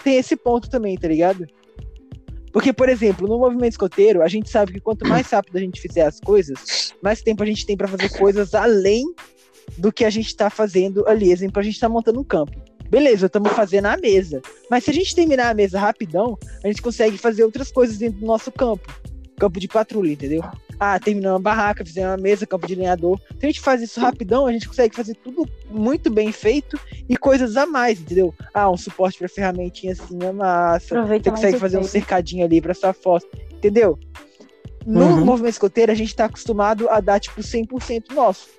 Tem 0.03 0.17
esse 0.17 0.35
ponto 0.35 0.69
também, 0.69 0.97
tá 0.97 1.07
ligado? 1.07 1.47
Porque, 2.51 2.71
por 2.71 2.87
exemplo, 2.87 3.27
no 3.27 3.37
movimento 3.37 3.73
escoteiro, 3.73 4.21
a 4.21 4.27
gente 4.27 4.49
sabe 4.49 4.73
que 4.73 4.79
quanto 4.79 5.07
mais 5.07 5.29
rápido 5.29 5.57
a 5.57 5.59
gente 5.59 5.81
fizer 5.81 6.03
as 6.03 6.19
coisas, 6.19 6.93
mais 7.01 7.21
tempo 7.21 7.43
a 7.43 7.45
gente 7.45 7.65
tem 7.65 7.75
pra 7.75 7.87
fazer 7.87 8.09
coisas 8.17 8.53
além 8.53 9.03
do 9.77 9.91
que 9.91 10.05
a 10.05 10.09
gente 10.09 10.35
tá 10.35 10.49
fazendo 10.49 11.07
ali. 11.07 11.31
Exemplo, 11.31 11.59
a 11.59 11.63
gente 11.63 11.79
tá 11.79 11.89
montando 11.89 12.19
um 12.19 12.23
campo. 12.23 12.53
Beleza, 12.89 13.25
estamos 13.25 13.51
fazendo 13.51 13.87
a 13.87 13.97
mesa. 13.97 14.41
Mas 14.69 14.83
se 14.83 14.91
a 14.91 14.93
gente 14.93 15.15
terminar 15.15 15.49
a 15.49 15.53
mesa 15.53 15.79
rapidão, 15.79 16.37
a 16.63 16.67
gente 16.67 16.81
consegue 16.81 17.17
fazer 17.17 17.43
outras 17.43 17.71
coisas 17.71 17.97
dentro 17.97 18.19
do 18.19 18.25
nosso 18.25 18.51
campo. 18.51 18.93
Campo 19.37 19.59
de 19.59 19.67
patrulha, 19.67 20.13
entendeu? 20.13 20.43
Ah, 20.79 20.99
terminamos 20.99 21.39
a 21.39 21.41
barraca, 21.41 21.85
fizemos 21.85 22.11
uma 22.11 22.17
mesa, 22.17 22.45
campo 22.45 22.67
de 22.67 22.75
lenhador. 22.75 23.19
Se 23.39 23.45
a 23.45 23.47
gente 23.47 23.61
faz 23.61 23.81
isso 23.81 23.99
rapidão, 23.99 24.45
a 24.45 24.51
gente 24.51 24.67
consegue 24.67 24.95
fazer 24.95 25.15
tudo 25.15 25.47
muito 25.69 26.09
bem 26.09 26.31
feito 26.31 26.79
e 27.07 27.15
coisas 27.17 27.55
a 27.57 27.65
mais, 27.65 27.99
entendeu? 28.01 28.33
Ah, 28.53 28.69
um 28.69 28.77
suporte 28.77 29.17
pra 29.17 29.29
ferramentinha 29.29 29.93
assim 29.93 30.17
é 30.21 30.31
massa. 30.31 30.95
Aproveita 30.95 31.23
Você 31.25 31.31
mais 31.31 31.41
consegue 31.43 31.59
fazer 31.59 31.77
um 31.77 31.83
cercadinho 31.83 32.45
ali 32.45 32.61
pra 32.61 32.73
sua 32.73 32.93
foto, 32.93 33.27
entendeu? 33.53 33.97
No 34.85 35.05
Uhum. 35.05 35.25
movimento 35.25 35.53
escoteiro, 35.53 35.91
a 35.91 35.95
gente 35.95 36.15
tá 36.15 36.25
acostumado 36.25 36.87
a 36.89 36.99
dar, 36.99 37.19
tipo, 37.19 37.41
100% 37.41 38.13
nosso. 38.13 38.49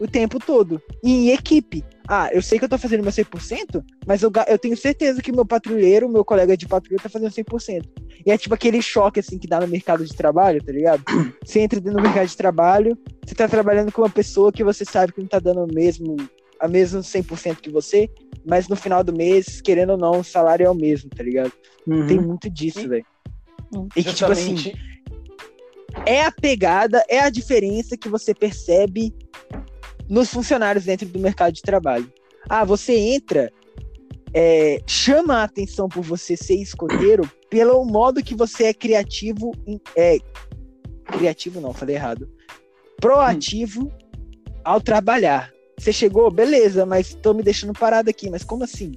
O 0.00 0.08
tempo 0.08 0.38
todo. 0.40 0.80
E 1.02 1.28
em 1.28 1.30
equipe. 1.30 1.84
Ah, 2.06 2.28
eu 2.32 2.42
sei 2.42 2.58
que 2.58 2.66
eu 2.66 2.68
tô 2.68 2.76
fazendo 2.76 3.02
meu 3.02 3.10
100%, 3.10 3.82
mas 4.06 4.22
eu, 4.22 4.30
eu 4.46 4.58
tenho 4.58 4.76
certeza 4.76 5.22
que 5.22 5.32
meu 5.32 5.46
patrulheiro, 5.46 6.08
meu 6.08 6.24
colega 6.24 6.56
de 6.56 6.66
patrulha 6.66 7.00
tá 7.02 7.08
fazendo 7.08 7.32
100%. 7.32 7.82
E 8.26 8.30
é 8.30 8.36
tipo 8.36 8.54
aquele 8.54 8.82
choque, 8.82 9.20
assim, 9.20 9.38
que 9.38 9.48
dá 9.48 9.60
no 9.60 9.66
mercado 9.66 10.04
de 10.04 10.14
trabalho, 10.14 10.62
tá 10.62 10.70
ligado? 10.70 11.02
Você 11.44 11.60
entra 11.60 11.80
dentro 11.80 11.98
do 11.98 12.02
mercado 12.02 12.28
de 12.28 12.36
trabalho, 12.36 12.98
você 13.24 13.34
tá 13.34 13.48
trabalhando 13.48 13.90
com 13.90 14.02
uma 14.02 14.10
pessoa 14.10 14.52
que 14.52 14.62
você 14.62 14.84
sabe 14.84 15.12
que 15.12 15.20
não 15.20 15.28
tá 15.28 15.38
dando 15.38 15.64
o 15.64 15.74
mesmo, 15.74 16.16
a 16.60 16.68
mesmo 16.68 17.00
100% 17.00 17.56
que 17.56 17.70
você, 17.70 18.08
mas 18.46 18.68
no 18.68 18.76
final 18.76 19.02
do 19.02 19.14
mês, 19.14 19.62
querendo 19.62 19.90
ou 19.90 19.96
não, 19.96 20.20
o 20.20 20.24
salário 20.24 20.66
é 20.66 20.70
o 20.70 20.74
mesmo, 20.74 21.08
tá 21.08 21.22
ligado? 21.22 21.52
Uhum. 21.86 22.06
Tem 22.06 22.20
muito 22.20 22.50
disso, 22.50 22.86
velho. 22.86 23.06
Hum. 23.74 23.88
E 23.96 24.04
que, 24.04 24.12
tipo 24.12 24.30
assim, 24.30 24.74
é 26.04 26.22
a 26.22 26.30
pegada, 26.30 27.02
é 27.08 27.20
a 27.20 27.30
diferença 27.30 27.96
que 27.96 28.08
você 28.08 28.34
percebe 28.34 29.14
nos 30.08 30.30
funcionários 30.30 30.84
dentro 30.84 31.06
do 31.06 31.18
mercado 31.18 31.52
de 31.52 31.62
trabalho. 31.62 32.10
Ah, 32.48 32.64
você 32.64 32.94
entra, 32.94 33.52
é, 34.32 34.80
chama 34.86 35.36
a 35.36 35.44
atenção 35.44 35.88
por 35.88 36.02
você 36.02 36.36
ser 36.36 36.56
escoteiro 36.56 37.30
pelo 37.48 37.84
modo 37.84 38.22
que 38.22 38.34
você 38.34 38.64
é 38.64 38.74
criativo, 38.74 39.52
é, 39.96 40.18
criativo 41.06 41.60
não, 41.60 41.72
falei 41.72 41.96
errado, 41.96 42.28
proativo 43.00 43.92
ao 44.64 44.80
trabalhar. 44.80 45.52
Você 45.78 45.92
chegou, 45.92 46.30
beleza, 46.30 46.86
mas 46.86 47.14
tô 47.14 47.34
me 47.34 47.42
deixando 47.42 47.72
parado 47.72 48.10
aqui, 48.10 48.30
mas 48.30 48.44
como 48.44 48.64
assim? 48.64 48.92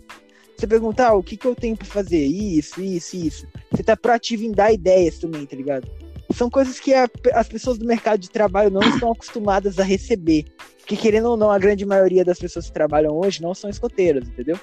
Você 0.58 0.66
perguntar, 0.66 1.10
ah, 1.10 1.16
o 1.16 1.22
que 1.22 1.38
que 1.38 1.46
eu 1.46 1.56
tenho 1.56 1.78
pra 1.78 1.86
fazer? 1.86 2.26
Isso, 2.26 2.82
isso, 2.82 3.16
isso. 3.16 3.48
Você 3.70 3.84
tá 3.84 3.96
proativo 3.96 4.44
em 4.44 4.52
dar 4.52 4.74
ideias 4.74 5.20
também, 5.20 5.46
tá 5.46 5.56
ligado? 5.56 5.88
São 6.34 6.50
coisas 6.50 6.80
que 6.80 6.94
a- 6.94 7.10
as 7.34 7.48
pessoas 7.48 7.78
do 7.78 7.86
mercado 7.86 8.20
de 8.20 8.30
trabalho 8.30 8.70
não 8.70 8.82
estão 8.82 9.12
acostumadas 9.12 9.80
a 9.80 9.84
receber. 9.84 10.46
Porque, 10.78 10.96
querendo 10.96 11.30
ou 11.30 11.38
não, 11.38 11.52
a 11.52 11.60
grande 11.60 11.86
maioria 11.86 12.24
das 12.24 12.40
pessoas 12.40 12.68
que 12.68 12.74
trabalham 12.74 13.18
hoje 13.18 13.42
não 13.42 13.54
são 13.54 13.70
escoteiras, 13.70 14.28
entendeu? 14.28 14.58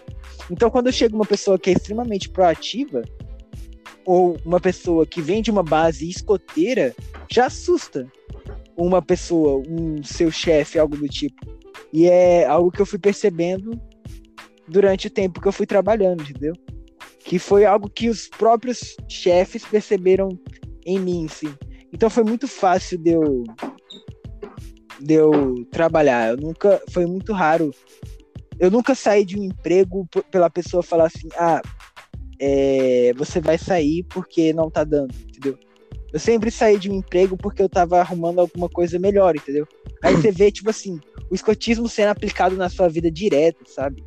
Então, 0.51 0.71
quando 0.71 0.93
chega 0.93 1.15
uma 1.15 1.27
pessoa 1.27 1.59
que 1.59 1.71
é 1.71 1.73
extremamente 1.75 2.31
proativa, 2.31 3.03
ou 4.07 4.37
uma 4.45 4.61
pessoa 4.61 5.07
que 5.07 5.21
vem 5.21 5.43
de 5.43 5.51
uma 5.51 5.63
base 5.63 6.09
escoteira, 6.09 6.95
já 7.31 7.47
assusta 7.47 8.07
uma 8.77 9.01
pessoa, 9.01 9.63
um 9.69 10.03
seu 10.03 10.31
chefe, 10.31 10.79
algo 10.79 10.97
do 10.97 11.09
tipo. 11.09 11.47
E 11.93 12.07
é 12.07 12.45
algo 12.45 12.71
que 12.71 12.81
eu 12.81 12.87
fui 12.87 12.99
percebendo 12.99 13.81
durante 14.67 15.07
o 15.07 15.11
tempo 15.11 15.41
que 15.41 15.49
eu 15.49 15.53
fui 15.53 15.67
trabalhando, 15.67 16.23
entendeu? 16.23 16.55
Que 17.21 17.39
foi 17.39 17.65
algo 17.65 17.89
que 17.89 18.09
os 18.09 18.29
próprios 18.29 18.97
chefes 19.09 19.65
perceberam 19.65 20.39
em 20.85 20.99
mim, 20.99 21.27
sim. 21.29 21.55
Então 21.93 22.11
foi 22.11 22.25
muito 22.25 22.49
fácil 22.49 22.99
de 22.99 23.11
eu 23.11 23.45
de 25.01 25.15
eu 25.15 25.67
trabalhar. 25.71 26.31
Eu 26.31 26.37
nunca 26.37 26.81
foi 26.91 27.07
muito 27.07 27.33
raro. 27.33 27.73
Eu 28.59 28.71
nunca 28.71 28.95
saí 28.95 29.25
de 29.25 29.39
um 29.39 29.43
emprego 29.43 30.07
pela 30.31 30.49
pessoa 30.49 30.83
falar 30.83 31.07
assim: 31.07 31.29
"Ah, 31.37 31.61
é, 32.41 33.13
você 33.17 33.41
vai 33.41 33.59
sair 33.59 34.05
porque 34.05 34.53
não 34.53 34.71
tá 34.71 34.85
dando", 34.85 35.15
entendeu? 35.29 35.59
Eu 36.13 36.21
sempre 36.21 36.51
saí 36.51 36.79
de 36.79 36.91
um 36.91 36.95
emprego 36.95 37.37
porque 37.37 37.63
eu 37.63 37.69
tava 37.69 37.99
arrumando 37.99 38.39
alguma 38.39 38.69
coisa 38.69 38.99
melhor, 38.99 39.35
entendeu? 39.35 39.67
Aí 40.03 40.15
você 40.15 40.31
vê 40.31 40.51
tipo 40.51 40.71
assim, 40.71 41.01
o 41.31 41.35
escotismo 41.35 41.89
sendo 41.89 42.11
aplicado 42.11 42.57
na 42.57 42.69
sua 42.69 42.89
vida 42.89 43.11
direto, 43.11 43.65
sabe? 43.67 44.03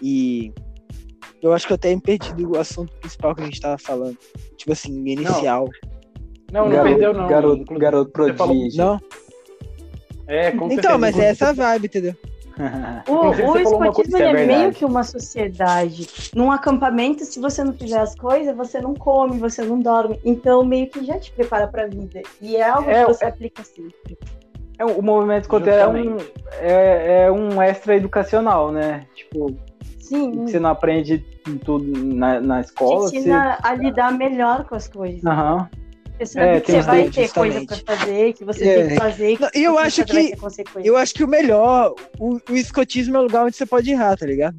E 0.00 0.52
eu 1.42 1.52
acho 1.52 1.66
que 1.66 1.72
eu 1.72 1.74
até 1.74 1.94
me 1.94 2.00
perdi 2.00 2.32
do 2.32 2.56
assunto 2.56 2.92
principal 2.98 3.34
que 3.34 3.42
a 3.42 3.44
gente 3.44 3.60
tava 3.60 3.76
falando. 3.76 4.16
Tipo 4.56 4.72
assim, 4.72 4.92
inicial. 5.08 5.64
Não, 5.64 5.91
não 6.52 6.68
garoto, 6.68 6.88
perdeu, 6.88 7.14
não. 7.14 7.26
Garoto, 7.28 7.74
garoto 7.78 8.10
você 8.14 8.34
falou- 8.34 8.54
prodígio. 8.54 8.84
Não? 8.84 9.00
É, 10.26 10.50
com 10.52 10.66
Então, 10.66 10.74
certeza. 10.74 10.98
mas 10.98 11.18
é 11.18 11.24
essa 11.26 11.52
vibe, 11.52 11.86
entendeu? 11.86 12.14
O, 13.08 13.28
o 13.28 13.32
você 13.32 13.62
escotismo 13.62 14.16
é 14.18 14.42
é 14.42 14.46
meio 14.46 14.72
que 14.72 14.84
uma 14.84 15.02
sociedade. 15.02 16.06
Num 16.34 16.52
acampamento, 16.52 17.24
se 17.24 17.40
você 17.40 17.64
não 17.64 17.72
fizer 17.72 17.98
as 17.98 18.14
coisas, 18.14 18.54
você 18.54 18.78
não 18.80 18.92
come, 18.94 19.38
você 19.38 19.62
não 19.62 19.80
dorme. 19.80 20.20
Então, 20.22 20.62
meio 20.62 20.86
que 20.90 21.02
já 21.04 21.18
te 21.18 21.32
prepara 21.32 21.66
pra 21.66 21.86
vida. 21.86 22.20
E 22.42 22.56
é 22.56 22.68
algo 22.68 22.90
É, 22.90 23.04
que 23.06 23.12
você 23.14 23.24
é- 23.24 23.28
aplica 23.28 23.64
sempre. 23.64 24.18
É, 24.78 24.84
o 24.84 25.00
movimento 25.02 25.42
escoteiro 25.44 25.78
é 25.78 25.88
um, 25.88 26.16
é, 26.60 27.22
é 27.24 27.32
um 27.32 27.60
extra 27.62 27.96
educacional, 27.96 28.70
né? 28.70 29.06
Tipo, 29.14 29.56
Sim, 29.98 30.44
você 30.44 30.60
não 30.60 30.70
aprende 30.70 31.18
tudo 31.64 31.84
na, 32.14 32.38
na 32.38 32.62
te 32.62 32.66
escola. 32.66 33.08
Você... 33.08 33.16
ensina 33.16 33.58
a 33.62 33.74
lidar 33.74 34.12
melhor 34.12 34.64
com 34.64 34.74
as 34.74 34.88
coisas. 34.88 35.24
Aham. 35.24 35.68
Você 36.26 36.32
sabe 36.34 36.46
É, 36.46 36.60
você 36.60 36.80
vai 36.82 37.10
ter 37.10 37.28
coisa 37.32 37.58
justamente. 37.60 37.84
pra 37.84 37.96
fazer, 37.96 38.32
que 38.34 38.44
você 38.44 38.64
É. 38.68 38.76
tem 38.78 38.88
que 38.88 38.96
fazer. 38.96 39.36
Que 39.36 39.58
e 39.58 39.64
eu 39.64 39.72
você 39.74 39.80
acho 39.80 40.04
que-. 40.04 40.34
Eu 40.84 40.96
acho 40.96 41.14
que 41.14 41.24
o 41.24 41.28
melhor, 41.28 41.94
o, 42.18 42.38
o 42.50 42.56
escotismo 42.56 43.16
é 43.16 43.20
o 43.20 43.22
lugar 43.24 43.44
onde 43.44 43.56
você 43.56 43.66
pode 43.66 43.90
errar, 43.90 44.16
tá 44.16 44.26
ligado? 44.26 44.56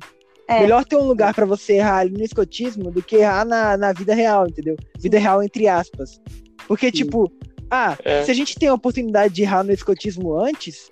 É. 0.48 0.60
Melhor 0.60 0.84
ter 0.84 0.98
um 0.98 1.04
lugar 1.08 1.34
pra 1.34 1.46
você 1.46 1.74
errar 1.76 2.00
ali 2.00 2.12
no 2.18 2.24
escotismo 2.24 2.92
do 2.92 3.02
que 3.02 3.16
errar 3.18 3.46
na, 3.46 3.78
na 3.78 3.94
vida 3.94 4.14
real, 4.14 4.46
entendeu? 4.48 4.76
Vida 5.00 5.18
real 5.18 5.42
entre 5.42 5.68
aspas. 5.68 6.20
Porque, 6.68 6.92
tipo, 6.92 7.32
ah, 7.72 7.98
É. 8.04 8.24
se 8.24 8.32
a 8.32 8.34
gente 8.34 8.56
tem 8.60 8.68
a 8.70 8.74
oportunidade 8.74 9.34
de 9.34 9.42
errar 9.42 9.64
no 9.64 9.72
escotismo 9.72 10.38
antes, 10.38 10.92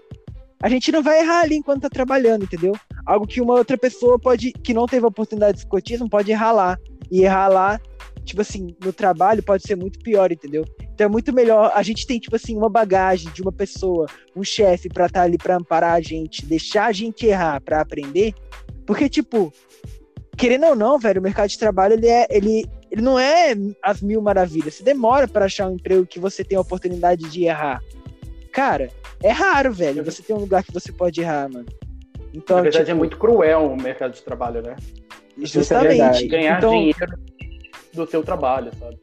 a 0.64 0.70
gente 0.70 0.91
não 0.91 1.04
vai 1.04 1.20
errar 1.20 1.41
ali 1.41 1.56
enquanto 1.58 1.82
tá 1.82 1.89
trabalhando, 1.89 2.43
entendeu? 2.43 2.74
Algo 3.06 3.28
que 3.28 3.41
uma 3.41 3.54
outra 3.56 3.78
pessoa 3.78 4.18
pode, 4.18 4.52
que 4.54 4.74
não 4.74 4.86
teve 4.86 5.04
a 5.06 5.10
oportunidade 5.10 5.54
de 5.58 5.60
escotismo, 5.64 6.10
pode 6.10 6.32
errar 6.32 6.52
lá. 6.54 6.78
E 7.12 7.24
errar 7.24 7.50
lá, 7.50 7.80
tipo 8.24 8.41
assim, 8.41 8.76
no 8.84 8.93
trabalho 8.93 9.43
pode 9.43 9.63
ser 9.63 9.76
muito 9.76 9.99
pior, 9.99 10.32
entendeu? 10.32 10.65
Então 10.93 11.05
é 11.05 11.09
muito 11.09 11.34
melhor. 11.34 11.72
A 11.74 11.84
gente 11.84 12.05
tem, 12.05 12.19
tipo 12.19 12.36
assim, 12.36 12.55
uma 12.55 12.69
bagagem 12.69 13.32
de 13.32 13.41
uma 13.41 13.51
pessoa, 13.51 14.07
um 14.36 14.43
chefe 14.43 14.89
pra 14.89 15.07
estar 15.07 15.24
ali 15.24 15.38
pra 15.38 15.55
amparar 15.55 15.93
a 15.93 16.01
gente, 16.01 16.45
deixar 16.45 16.86
a 16.86 16.91
gente 16.91 17.26
errar 17.26 17.59
pra 17.61 17.82
aprender. 17.82 18.34
Porque, 18.86 19.09
tipo, 19.09 19.53
querendo 20.38 20.67
ou 20.67 20.76
não, 20.76 20.97
velho, 20.97 21.19
o 21.19 21.24
mercado 21.24 21.49
de 21.49 21.57
trabalho, 21.57 21.93
ele 21.93 22.07
é. 22.07 22.28
Ele, 22.30 22.65
ele 22.89 23.01
não 23.01 23.17
é 23.17 23.55
as 23.82 24.01
mil 24.01 24.22
maravilhas. 24.22 24.76
Você 24.76 24.84
demora 24.84 25.28
pra 25.28 25.45
achar 25.45 25.67
um 25.69 25.76
emprego 25.76 26.05
que 26.05 26.19
você 26.19 26.43
tem 26.43 26.57
a 26.57 26.61
oportunidade 26.61 27.30
de 27.30 27.45
errar. 27.45 27.82
Cara, 28.51 28.89
é 29.24 29.32
raro, 29.32 29.72
velho. 29.72 30.03
Você 30.03 30.22
tem 30.22 30.36
um 30.36 30.39
lugar 30.39 30.63
que 30.63 30.74
você 30.74 30.91
pode 30.91 31.22
errar, 31.22 31.49
mano. 31.49 31.67
Então, 32.34 32.57
Na 32.57 32.63
verdade, 32.63 32.86
tipo, 32.86 32.95
é 32.95 32.99
muito 32.99 33.17
cruel 33.17 33.72
o 33.72 33.82
mercado 33.82 34.13
de 34.13 34.22
trabalho, 34.22 34.61
né? 34.61 34.76
É 35.41 35.45
justamente. 35.45 35.88
verdade. 35.88 36.28
Ganhar 36.28 36.57
então, 36.57 36.72
dinheiro 36.72 37.31
do 37.94 38.08
seu 38.08 38.24
trabalho, 38.24 38.72
sabe? 38.78 38.98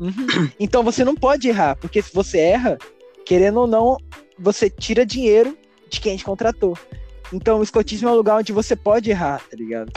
Uhum. 0.00 0.50
Então 0.58 0.82
você 0.82 1.04
não 1.04 1.14
pode 1.14 1.48
errar, 1.48 1.76
porque 1.76 2.02
se 2.02 2.12
você 2.12 2.38
erra, 2.38 2.78
querendo 3.24 3.60
ou 3.60 3.66
não, 3.66 3.96
você 4.38 4.68
tira 4.68 5.06
dinheiro 5.06 5.56
de 5.88 6.00
quem 6.00 6.16
te 6.16 6.24
contratou. 6.24 6.76
Então 7.32 7.60
o 7.60 7.62
escotismo 7.62 8.08
é 8.08 8.12
um 8.12 8.16
lugar 8.16 8.38
onde 8.38 8.52
você 8.52 8.74
pode 8.74 9.10
errar, 9.10 9.40
tá 9.48 9.56
ligado? 9.56 9.92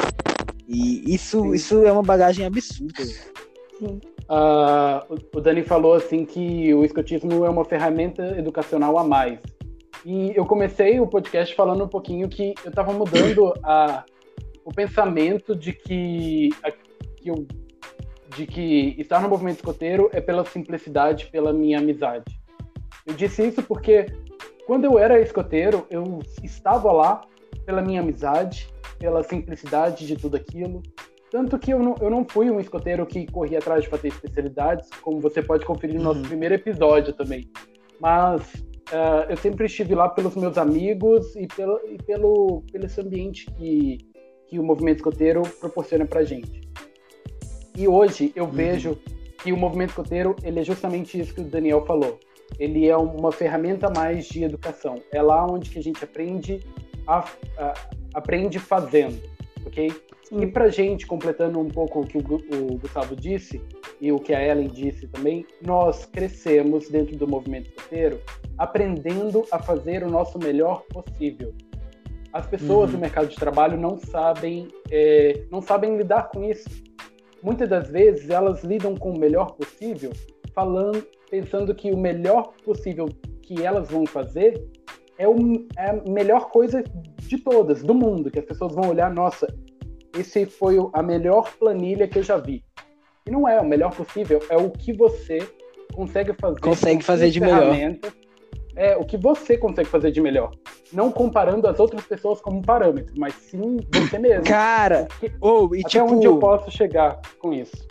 E 0.67 1.13
isso, 1.13 1.41
Sim. 1.41 1.53
isso 1.53 1.85
é 1.85 1.91
uma 1.91 2.03
bagagem 2.03 2.45
absurda. 2.45 3.03
Sim. 3.03 3.99
uh, 4.29 5.19
o 5.35 5.41
Dani 5.41 5.63
falou 5.63 5.93
assim 5.93 6.25
que 6.25 6.73
o 6.73 6.83
escotismo 6.85 7.45
é 7.45 7.49
uma 7.49 7.65
ferramenta 7.65 8.23
educacional 8.37 8.97
a 8.97 9.03
mais. 9.03 9.39
E 10.05 10.33
eu 10.35 10.45
comecei 10.45 10.99
o 10.99 11.07
podcast 11.07 11.55
falando 11.55 11.83
um 11.83 11.87
pouquinho 11.87 12.29
que 12.29 12.53
eu 12.63 12.69
estava 12.69 12.93
mudando 12.93 13.53
a, 13.63 14.05
o 14.63 14.71
pensamento 14.71 15.55
de 15.55 15.73
que, 15.73 16.49
a, 16.63 16.71
que 16.71 17.29
eu, 17.29 17.47
de 18.35 18.45
que 18.45 18.95
estar 18.99 19.21
no 19.21 19.29
movimento 19.29 19.57
escoteiro 19.57 20.09
é 20.11 20.19
pela 20.19 20.45
simplicidade, 20.45 21.27
pela 21.27 21.53
minha 21.53 21.79
amizade. 21.79 22.39
Eu 23.05 23.13
disse 23.13 23.47
isso 23.47 23.63
porque 23.63 24.07
quando 24.67 24.85
eu 24.85 24.99
era 24.99 25.21
escoteiro, 25.21 25.85
eu 25.89 26.19
estava 26.43 26.91
lá 26.91 27.21
pela 27.65 27.81
minha 27.81 28.01
amizade, 28.01 28.67
pela 28.99 29.23
simplicidade 29.23 30.05
de 30.05 30.15
tudo 30.15 30.35
aquilo. 30.35 30.81
Tanto 31.31 31.57
que 31.57 31.71
eu 31.71 31.79
não, 31.79 31.95
eu 32.01 32.09
não 32.09 32.25
fui 32.27 32.49
um 32.49 32.59
escoteiro 32.59 33.05
que 33.05 33.25
corria 33.27 33.59
atrás 33.59 33.83
de 33.83 33.89
fazer 33.89 34.09
especialidades, 34.09 34.89
como 35.01 35.19
você 35.19 35.41
pode 35.41 35.65
conferir 35.65 35.97
no 35.97 36.03
nosso 36.03 36.19
uhum. 36.19 36.27
primeiro 36.27 36.55
episódio 36.55 37.13
também. 37.13 37.49
Mas 37.99 38.41
uh, 38.91 39.29
eu 39.29 39.37
sempre 39.37 39.65
estive 39.65 39.95
lá 39.95 40.09
pelos 40.09 40.35
meus 40.35 40.57
amigos 40.57 41.35
e 41.35 41.47
pelo, 41.47 41.79
e 41.87 41.97
pelo, 42.03 42.63
pelo 42.71 42.85
esse 42.85 43.01
ambiente 43.01 43.45
que, 43.51 43.97
que 44.47 44.59
o 44.59 44.63
movimento 44.63 44.97
escoteiro 44.97 45.41
proporciona 45.59 46.05
para 46.05 46.23
gente. 46.23 46.61
E 47.75 47.87
hoje 47.87 48.31
eu 48.35 48.45
uhum. 48.45 48.51
vejo 48.51 48.97
que 49.43 49.51
o 49.51 49.57
movimento 49.57 49.89
escoteiro 49.89 50.35
ele 50.43 50.59
é 50.59 50.63
justamente 50.63 51.19
isso 51.19 51.33
que 51.33 51.41
o 51.41 51.43
Daniel 51.43 51.85
falou 51.85 52.19
ele 52.59 52.87
é 52.87 52.95
uma 52.95 53.31
ferramenta 53.31 53.89
mais 53.89 54.27
de 54.27 54.43
educação. 54.43 55.01
É 55.11 55.21
lá 55.21 55.45
onde 55.45 55.69
que 55.69 55.79
a 55.79 55.83
gente 55.83 56.03
aprende 56.03 56.61
a, 57.07 57.19
a 57.57 57.73
aprende 58.13 58.59
fazendo, 58.59 59.21
ok? 59.65 59.91
Sim. 60.23 60.41
E 60.41 60.47
para 60.47 60.69
gente, 60.69 61.05
completando 61.05 61.59
um 61.59 61.67
pouco 61.67 62.01
o 62.01 62.07
que 62.07 62.17
o, 62.17 62.21
o, 62.21 62.77
Gustavo 62.77 63.15
disse 63.15 63.61
e 64.01 64.11
o 64.11 64.19
que 64.19 64.33
a 64.33 64.43
Ellen 64.43 64.69
disse 64.69 65.07
também, 65.07 65.45
nós 65.61 66.05
crescemos 66.05 66.89
dentro 66.89 67.15
do 67.15 67.27
movimento 67.27 67.69
escoteiro 67.69 68.19
aprendendo 68.57 69.45
a 69.51 69.59
fazer 69.59 70.03
o 70.03 70.09
nosso 70.09 70.39
melhor 70.39 70.83
possível. 70.89 71.53
As 72.33 72.47
pessoas 72.47 72.89
uhum. 72.89 72.95
do 72.95 73.01
mercado 73.01 73.27
de 73.27 73.35
trabalho 73.35 73.77
não 73.77 73.97
sabem, 73.97 74.67
é, 74.89 75.43
não 75.51 75.61
sabem 75.61 75.95
lidar 75.95 76.29
com 76.29 76.43
isso. 76.43 76.67
Muitas 77.45 77.69
das 77.69 77.91
vezes 77.91 78.31
elas 78.31 78.63
lidam 78.63 78.95
com 78.95 79.11
o 79.11 79.19
melhor 79.19 79.51
possível, 79.51 80.11
falando, 80.51 81.05
pensando 81.29 81.75
que 81.75 81.91
o 81.91 81.97
melhor 81.97 82.53
possível 82.63 83.07
que 83.43 83.63
elas 83.63 83.87
vão 83.87 84.03
fazer 84.03 84.59
é, 85.15 85.27
o, 85.27 85.35
é 85.77 85.91
a 85.91 85.93
melhor 86.09 86.49
coisa 86.49 86.83
de 87.19 87.37
todas, 87.37 87.83
do 87.83 87.93
mundo, 87.93 88.31
que 88.31 88.39
as 88.39 88.45
pessoas 88.45 88.73
vão 88.73 88.89
olhar, 88.89 89.13
nossa, 89.13 89.45
esse 90.17 90.47
foi 90.47 90.77
a 90.91 91.03
melhor 91.03 91.53
planilha 91.59 92.07
que 92.07 92.17
eu 92.17 92.23
já 92.23 92.35
vi. 92.35 92.63
E 93.27 93.29
não 93.29 93.47
é 93.47 93.61
o 93.61 93.65
melhor 93.65 93.95
possível, 93.95 94.39
é 94.49 94.57
o 94.57 94.71
que 94.71 94.91
você 94.91 95.37
consegue 95.93 96.33
fazer. 96.33 96.59
Consegue 96.59 97.03
fazer 97.03 97.29
de 97.29 97.39
melhor. 97.39 97.75
É 98.75 98.95
o 98.97 99.05
que 99.05 99.17
você 99.17 99.57
consegue 99.57 99.87
fazer 99.87 100.11
de 100.11 100.21
melhor. 100.21 100.51
Não 100.91 101.11
comparando 101.11 101.67
as 101.67 101.79
outras 101.79 102.05
pessoas 102.05 102.41
como 102.41 102.61
parâmetro, 102.61 103.13
mas 103.17 103.33
sim 103.33 103.77
você 103.93 104.19
mesmo. 104.19 104.43
Cara, 104.43 105.07
oh, 105.39 105.73
e 105.73 105.79
até 105.79 105.89
tipo... 105.89 106.05
onde 106.05 106.27
eu 106.27 106.37
posso 106.39 106.69
chegar 106.69 107.21
com 107.39 107.53
isso? 107.53 107.87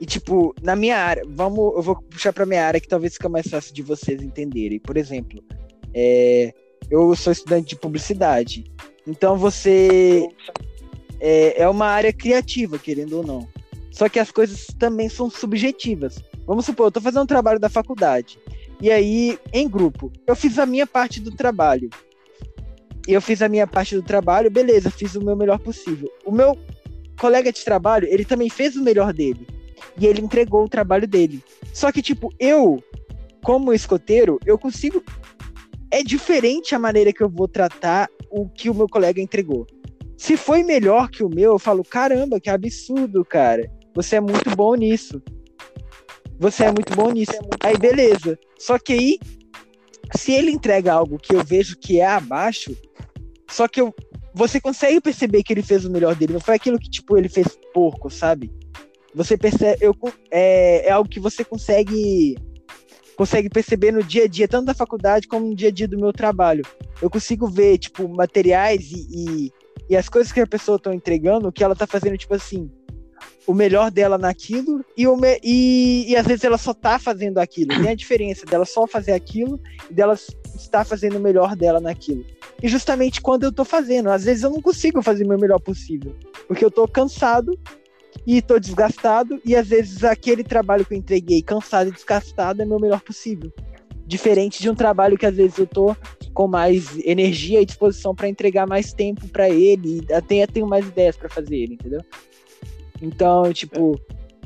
E, 0.00 0.06
tipo, 0.06 0.54
na 0.62 0.76
minha 0.76 0.96
área, 0.96 1.22
vamos, 1.28 1.74
eu 1.76 1.82
vou 1.82 1.96
puxar 1.96 2.32
pra 2.32 2.46
minha 2.46 2.64
área 2.64 2.80
que 2.80 2.88
talvez 2.88 3.14
fica 3.14 3.28
mais 3.28 3.48
fácil 3.48 3.74
de 3.74 3.82
vocês 3.82 4.22
entenderem. 4.22 4.78
Por 4.78 4.96
exemplo, 4.96 5.42
é, 5.92 6.52
eu 6.90 7.14
sou 7.16 7.32
estudante 7.32 7.70
de 7.70 7.76
publicidade. 7.76 8.64
Então 9.06 9.36
você 9.36 10.28
é, 11.20 11.62
é 11.62 11.68
uma 11.68 11.86
área 11.86 12.12
criativa, 12.12 12.78
querendo 12.78 13.18
ou 13.18 13.26
não. 13.26 13.48
Só 13.90 14.08
que 14.08 14.20
as 14.20 14.30
coisas 14.30 14.66
também 14.78 15.08
são 15.08 15.28
subjetivas. 15.28 16.22
Vamos 16.46 16.66
supor, 16.66 16.86
eu 16.86 16.92
tô 16.92 17.00
fazendo 17.00 17.22
um 17.22 17.26
trabalho 17.26 17.58
da 17.58 17.68
faculdade. 17.68 18.38
E 18.80 18.90
aí, 18.90 19.38
em 19.52 19.68
grupo, 19.68 20.12
eu 20.26 20.36
fiz 20.36 20.58
a 20.58 20.66
minha 20.66 20.86
parte 20.86 21.20
do 21.20 21.30
trabalho. 21.32 21.90
Eu 23.06 23.20
fiz 23.20 23.42
a 23.42 23.48
minha 23.48 23.66
parte 23.66 23.94
do 23.94 24.02
trabalho, 24.02 24.50
beleza, 24.50 24.90
fiz 24.90 25.14
o 25.14 25.24
meu 25.24 25.34
melhor 25.34 25.58
possível. 25.58 26.10
O 26.24 26.30
meu 26.30 26.56
colega 27.18 27.52
de 27.52 27.64
trabalho, 27.64 28.06
ele 28.08 28.24
também 28.24 28.48
fez 28.48 28.76
o 28.76 28.82
melhor 28.82 29.12
dele 29.12 29.46
e 29.98 30.06
ele 30.06 30.20
entregou 30.20 30.64
o 30.64 30.68
trabalho 30.68 31.06
dele. 31.06 31.42
Só 31.72 31.90
que, 31.90 32.00
tipo, 32.00 32.32
eu, 32.38 32.82
como 33.42 33.72
escoteiro, 33.72 34.38
eu 34.46 34.58
consigo. 34.58 35.02
É 35.90 36.02
diferente 36.02 36.74
a 36.74 36.78
maneira 36.78 37.12
que 37.12 37.22
eu 37.22 37.28
vou 37.28 37.48
tratar 37.48 38.08
o 38.30 38.48
que 38.48 38.68
o 38.68 38.74
meu 38.74 38.86
colega 38.86 39.20
entregou. 39.20 39.66
Se 40.16 40.36
foi 40.36 40.62
melhor 40.62 41.08
que 41.10 41.24
o 41.24 41.28
meu, 41.28 41.52
eu 41.52 41.58
falo: 41.58 41.82
caramba, 41.82 42.40
que 42.40 42.50
absurdo, 42.50 43.24
cara. 43.24 43.70
Você 43.94 44.16
é 44.16 44.20
muito 44.20 44.54
bom 44.54 44.74
nisso. 44.74 45.22
Você 46.38 46.64
é 46.64 46.72
muito 46.72 46.94
bom 46.94 47.10
nisso. 47.10 47.32
Aí, 47.62 47.76
beleza. 47.76 48.38
Só 48.58 48.78
que 48.78 48.92
aí, 48.92 49.18
se 50.14 50.32
ele 50.32 50.50
entrega 50.50 50.92
algo 50.92 51.18
que 51.18 51.34
eu 51.34 51.44
vejo 51.44 51.76
que 51.76 52.00
é 52.00 52.06
abaixo, 52.06 52.76
só 53.50 53.66
que 53.66 53.80
eu, 53.80 53.94
você 54.34 54.60
consegue 54.60 55.00
perceber 55.00 55.42
que 55.42 55.52
ele 55.52 55.62
fez 55.62 55.84
o 55.84 55.90
melhor 55.90 56.14
dele. 56.14 56.34
Não 56.34 56.40
foi 56.40 56.54
aquilo 56.54 56.78
que, 56.78 56.88
tipo, 56.88 57.16
ele 57.16 57.28
fez 57.28 57.58
porco, 57.72 58.08
sabe? 58.08 58.50
você 59.14 59.36
percebe, 59.36 59.84
eu, 59.84 59.94
é, 60.30 60.86
é 60.86 60.90
algo 60.90 61.08
que 61.08 61.20
você 61.20 61.44
consegue 61.44 62.36
consegue 63.16 63.48
perceber 63.48 63.90
no 63.90 64.00
dia 64.00 64.24
a 64.24 64.28
dia, 64.28 64.46
tanto 64.46 64.66
da 64.66 64.74
faculdade 64.74 65.26
como 65.26 65.48
no 65.48 65.54
dia 65.54 65.70
a 65.70 65.72
dia 65.72 65.88
do 65.88 65.98
meu 65.98 66.12
trabalho. 66.12 66.64
Eu 67.02 67.10
consigo 67.10 67.48
ver, 67.48 67.76
tipo, 67.78 68.08
materiais 68.08 68.92
e, 68.92 69.06
e, 69.10 69.52
e 69.90 69.96
as 69.96 70.08
coisas 70.08 70.32
que 70.32 70.38
a 70.38 70.46
pessoa 70.46 70.76
está 70.76 70.94
entregando, 70.94 71.50
que 71.50 71.64
ela 71.64 71.72
está 71.72 71.84
fazendo, 71.84 72.16
tipo 72.16 72.32
assim, 72.32 72.70
o 73.46 73.54
melhor 73.54 73.90
dela 73.90 74.18
naquilo 74.18 74.84
e, 74.96 75.06
o 75.06 75.16
me, 75.16 75.40
e, 75.42 76.10
e 76.10 76.16
às 76.16 76.26
vezes 76.26 76.44
ela 76.44 76.58
só 76.58 76.74
tá 76.74 76.98
fazendo 76.98 77.38
aquilo. 77.38 77.68
Tem 77.68 77.90
a 77.90 77.94
diferença 77.96 78.44
dela 78.44 78.64
só 78.64 78.86
fazer 78.86 79.12
aquilo 79.12 79.60
e 79.90 79.94
dela 79.94 80.14
estar 80.54 80.84
fazendo 80.84 81.16
o 81.16 81.20
melhor 81.20 81.56
dela 81.56 81.80
naquilo. 81.80 82.24
E 82.62 82.68
justamente 82.68 83.20
quando 83.20 83.44
eu 83.44 83.52
tô 83.52 83.64
fazendo, 83.64 84.10
às 84.10 84.24
vezes 84.24 84.42
eu 84.42 84.50
não 84.50 84.60
consigo 84.60 85.02
fazer 85.02 85.24
o 85.24 85.28
meu 85.28 85.38
melhor 85.38 85.60
possível, 85.60 86.14
porque 86.46 86.64
eu 86.64 86.70
tô 86.70 86.86
cansado 86.86 87.58
e 88.26 88.42
tô 88.42 88.58
desgastado, 88.58 89.40
e 89.44 89.54
às 89.54 89.68
vezes 89.68 90.04
aquele 90.04 90.42
trabalho 90.42 90.84
que 90.84 90.92
eu 90.92 90.98
entreguei 90.98 91.40
cansado 91.40 91.88
e 91.88 91.92
desgastado 91.92 92.60
é 92.60 92.64
meu 92.64 92.80
melhor 92.80 93.00
possível. 93.00 93.52
Diferente 94.06 94.60
de 94.60 94.68
um 94.68 94.74
trabalho 94.74 95.16
que 95.16 95.26
às 95.26 95.36
vezes 95.36 95.58
eu 95.58 95.66
tô 95.66 95.94
com 96.34 96.46
mais 96.46 96.98
energia 97.04 97.60
e 97.60 97.66
disposição 97.66 98.14
para 98.14 98.28
entregar 98.28 98.66
mais 98.66 98.92
tempo 98.92 99.28
para 99.28 99.48
ele, 99.48 100.04
e 100.08 100.12
até 100.12 100.46
tenho 100.46 100.66
mais 100.66 100.86
ideias 100.86 101.16
para 101.16 101.28
fazer 101.28 101.56
ele, 101.56 101.74
entendeu? 101.74 102.00
Então, 103.00 103.52
tipo, 103.52 104.00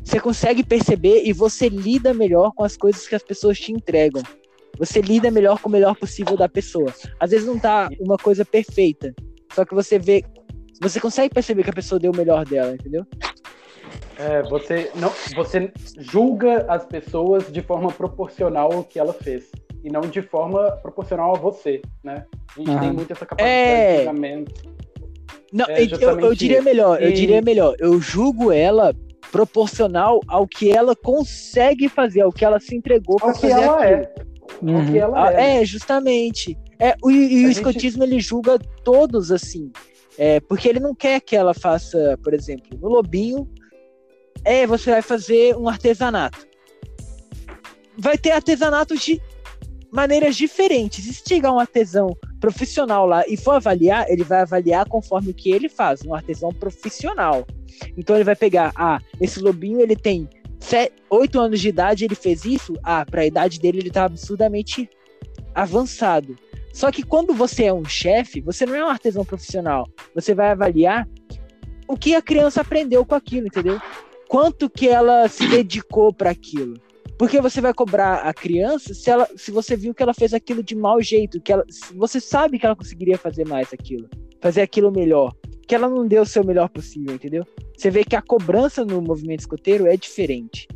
você 0.05 0.20
consegue 0.20 0.64
perceber 0.64 1.22
e 1.24 1.32
você 1.32 1.68
lida 1.68 2.12
melhor 2.12 2.53
com 2.53 2.64
as 2.64 2.76
coisas 2.76 3.07
que 3.07 3.14
as 3.14 3.22
pessoas 3.22 3.59
te 3.59 3.72
entregam. 3.72 4.22
Você 4.78 5.00
lida 5.00 5.30
melhor 5.30 5.61
com 5.61 5.68
o 5.68 5.72
melhor 5.72 5.94
possível 5.94 6.36
da 6.36 6.48
pessoa. 6.48 6.92
Às 7.20 7.30
vezes 7.30 7.46
não 7.46 7.59
tá 7.59 7.88
uma 8.00 8.16
coisa 8.16 8.44
perfeita, 8.44 9.14
só 9.53 9.64
que 9.64 9.74
você 9.74 9.98
vê, 9.98 10.24
você 10.80 10.98
consegue 10.98 11.34
perceber 11.34 11.62
que 11.62 11.70
a 11.70 11.74
pessoa 11.74 11.98
deu 11.98 12.11
o 12.11 12.16
melhor 12.16 12.44
dela, 12.44 12.74
entendeu? 12.74 13.07
É, 14.18 14.42
você 14.42 14.90
não, 14.94 15.12
você 15.34 15.72
julga 15.98 16.64
as 16.68 16.84
pessoas 16.84 17.50
de 17.53 17.61
forma 17.62 17.90
proporcional 17.90 18.72
ao 18.72 18.84
que 18.84 18.98
ela 18.98 19.12
fez 19.12 19.50
e 19.82 19.90
não 19.90 20.03
de 20.03 20.22
forma 20.22 20.70
proporcional 20.76 21.34
a 21.34 21.38
você, 21.38 21.82
né? 22.03 22.24
A 22.55 22.59
gente 22.59 22.70
uhum. 22.70 22.80
tem 22.80 22.92
muito 22.92 23.12
essa 23.12 23.26
capacidade 23.26 23.50
é... 23.50 23.92
de 23.92 23.98
julgamento. 24.05 24.72
Não, 25.53 25.66
é 25.68 25.84
eu, 25.84 26.20
eu, 26.20 26.34
diria 26.34 26.62
melhor, 26.62 27.00
e... 27.00 27.05
eu 27.05 27.12
diria 27.12 27.42
melhor, 27.42 27.76
eu 27.78 28.00
julgo 28.00 28.50
ela 28.50 28.94
proporcional 29.30 30.20
ao 30.26 30.46
que 30.46 30.70
ela 30.70 30.96
consegue 30.96 31.88
fazer, 31.88 32.22
ao 32.22 32.32
que 32.32 32.44
ela 32.44 32.59
se 32.59 32.74
entregou 32.74 33.16
para 33.16 33.34
fazer 33.34 33.50
ela 33.50 33.82
aquilo. 33.82 34.00
É. 34.00 34.14
Uhum. 34.61 34.92
que 34.92 34.98
ela 34.98 35.28
ah, 35.28 35.32
é, 35.32 35.62
é, 35.62 35.64
justamente. 35.64 36.57
É, 36.78 36.94
o, 37.03 37.11
e 37.11 37.46
o 37.46 37.50
escotismo 37.50 38.03
ele 38.03 38.20
julga 38.20 38.59
todos 38.84 39.30
assim. 39.30 39.70
É, 40.18 40.40
porque 40.40 40.68
ele 40.68 40.80
não 40.80 40.94
quer 40.94 41.20
que 41.20 41.34
ela 41.34 41.55
faça, 41.55 42.18
por 42.22 42.34
exemplo, 42.34 42.78
no 42.78 42.88
Lobinho, 42.88 43.48
é, 44.44 44.66
você 44.66 44.90
vai 44.90 45.03
fazer 45.03 45.57
um 45.57 45.68
artesanato. 45.68 46.46
Vai 47.96 48.18
ter 48.18 48.32
artesanatos 48.32 49.00
de 49.00 49.20
maneiras 49.90 50.36
diferentes. 50.36 51.07
E 51.07 51.14
se 51.14 51.22
chegar 51.26 51.53
um 51.53 51.59
artesão 51.59 52.16
profissional 52.43 53.07
lá 53.07 53.22
e 53.28 53.36
for 53.36 53.53
avaliar, 53.53 54.05
ele 54.09 54.24
vai 54.24 54.40
avaliar 54.40 54.88
conforme 54.88 55.30
o 55.30 55.34
que 55.34 55.53
ele 55.53 55.68
faz, 55.68 56.05
um 56.05 56.12
artesão 56.12 56.51
profissional. 56.51 57.47
Então 57.97 58.16
ele 58.16 58.24
vai 58.24 58.34
pegar, 58.34 58.72
ah, 58.74 58.99
esse 59.20 59.40
lobinho 59.40 59.80
ele 59.80 59.95
tem 59.95 60.28
oito 61.09 61.40
anos 61.40 61.61
de 61.61 61.68
idade, 61.68 62.05
ele 62.05 62.16
fez 62.16 62.45
isso, 62.45 62.74
ah, 62.82 63.07
para 63.07 63.22
a 63.22 63.26
idade 63.26 63.61
dele 63.61 63.78
ele 63.78 63.90
tá 63.90 64.05
absurdamente 64.05 64.90
avançado. 65.55 66.36
Só 66.72 66.90
que 66.90 67.05
quando 67.05 67.32
você 67.32 67.64
é 67.64 67.72
um 67.72 67.84
chefe, 67.84 68.40
você 68.40 68.66
não 68.66 68.74
é 68.74 68.84
um 68.84 68.88
artesão 68.88 69.24
profissional. 69.24 69.86
Você 70.14 70.34
vai 70.34 70.51
avaliar 70.51 71.09
o 71.86 71.97
que 71.97 72.14
a 72.14 72.22
criança 72.22 72.62
aprendeu 72.62 73.05
com 73.05 73.14
aquilo, 73.14 73.47
entendeu? 73.47 73.80
quanto 74.32 74.70
que 74.70 74.88
ela 74.88 75.28
se 75.28 75.47
dedicou 75.47 76.11
para 76.11 76.30
aquilo. 76.30 76.80
Porque 77.18 77.40
você 77.40 77.60
vai 77.60 77.72
cobrar 77.72 78.16
a 78.16 78.34
criança 78.34 78.94
se, 78.94 79.10
ela, 79.10 79.28
se 79.36 79.50
você 79.50 79.76
viu 79.76 79.94
que 79.94 80.02
ela 80.02 80.14
fez 80.14 80.34
aquilo 80.34 80.62
de 80.62 80.74
mau 80.74 81.00
jeito, 81.00 81.40
que 81.40 81.52
ela, 81.52 81.64
você 81.94 82.20
sabe 82.20 82.58
que 82.58 82.66
ela 82.66 82.76
conseguiria 82.76 83.18
fazer 83.18 83.46
mais 83.46 83.72
aquilo, 83.72 84.08
fazer 84.40 84.62
aquilo 84.62 84.90
melhor, 84.90 85.32
que 85.66 85.74
ela 85.74 85.88
não 85.88 86.06
deu 86.06 86.22
o 86.22 86.26
seu 86.26 86.44
melhor 86.44 86.68
possível, 86.68 87.14
entendeu? 87.14 87.46
Você 87.76 87.90
vê 87.90 88.04
que 88.04 88.16
a 88.16 88.22
cobrança 88.22 88.84
no 88.84 89.00
movimento 89.00 89.40
escoteiro 89.40 89.86
é 89.86 89.96
diferente. 89.96 90.66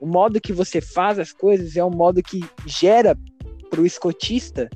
O 0.00 0.06
modo 0.06 0.40
que 0.40 0.52
você 0.52 0.80
faz 0.80 1.18
as 1.18 1.32
coisas 1.32 1.76
é 1.76 1.84
um 1.84 1.90
modo 1.90 2.22
que 2.22 2.40
gera 2.66 3.16
pro 3.70 3.84
escotista, 3.84 4.68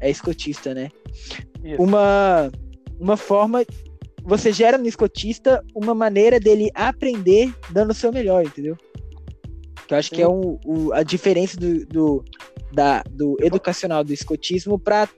é 0.00 0.10
escotista, 0.10 0.74
né? 0.74 0.90
Isso. 1.62 1.82
Uma, 1.82 2.50
uma 2.98 3.16
forma. 3.16 3.64
Você 4.24 4.52
gera 4.52 4.76
no 4.76 4.86
escotista 4.86 5.64
uma 5.74 5.94
maneira 5.94 6.38
dele 6.38 6.70
aprender 6.74 7.54
dando 7.70 7.90
o 7.90 7.94
seu 7.94 8.12
melhor, 8.12 8.44
entendeu? 8.44 8.76
Que 9.88 9.94
eu 9.94 9.98
acho 9.98 10.10
que 10.10 10.22
é 10.22 10.28
um, 10.28 10.58
o- 10.64 10.92
a 10.92 11.02
diferença 11.02 11.56
do, 11.56 11.84
do, 11.86 12.24
da, 12.72 13.02
do 13.10 13.36
educacional 13.40 14.04
do 14.04 14.12
escotismo 14.12 14.78
para 14.78 15.08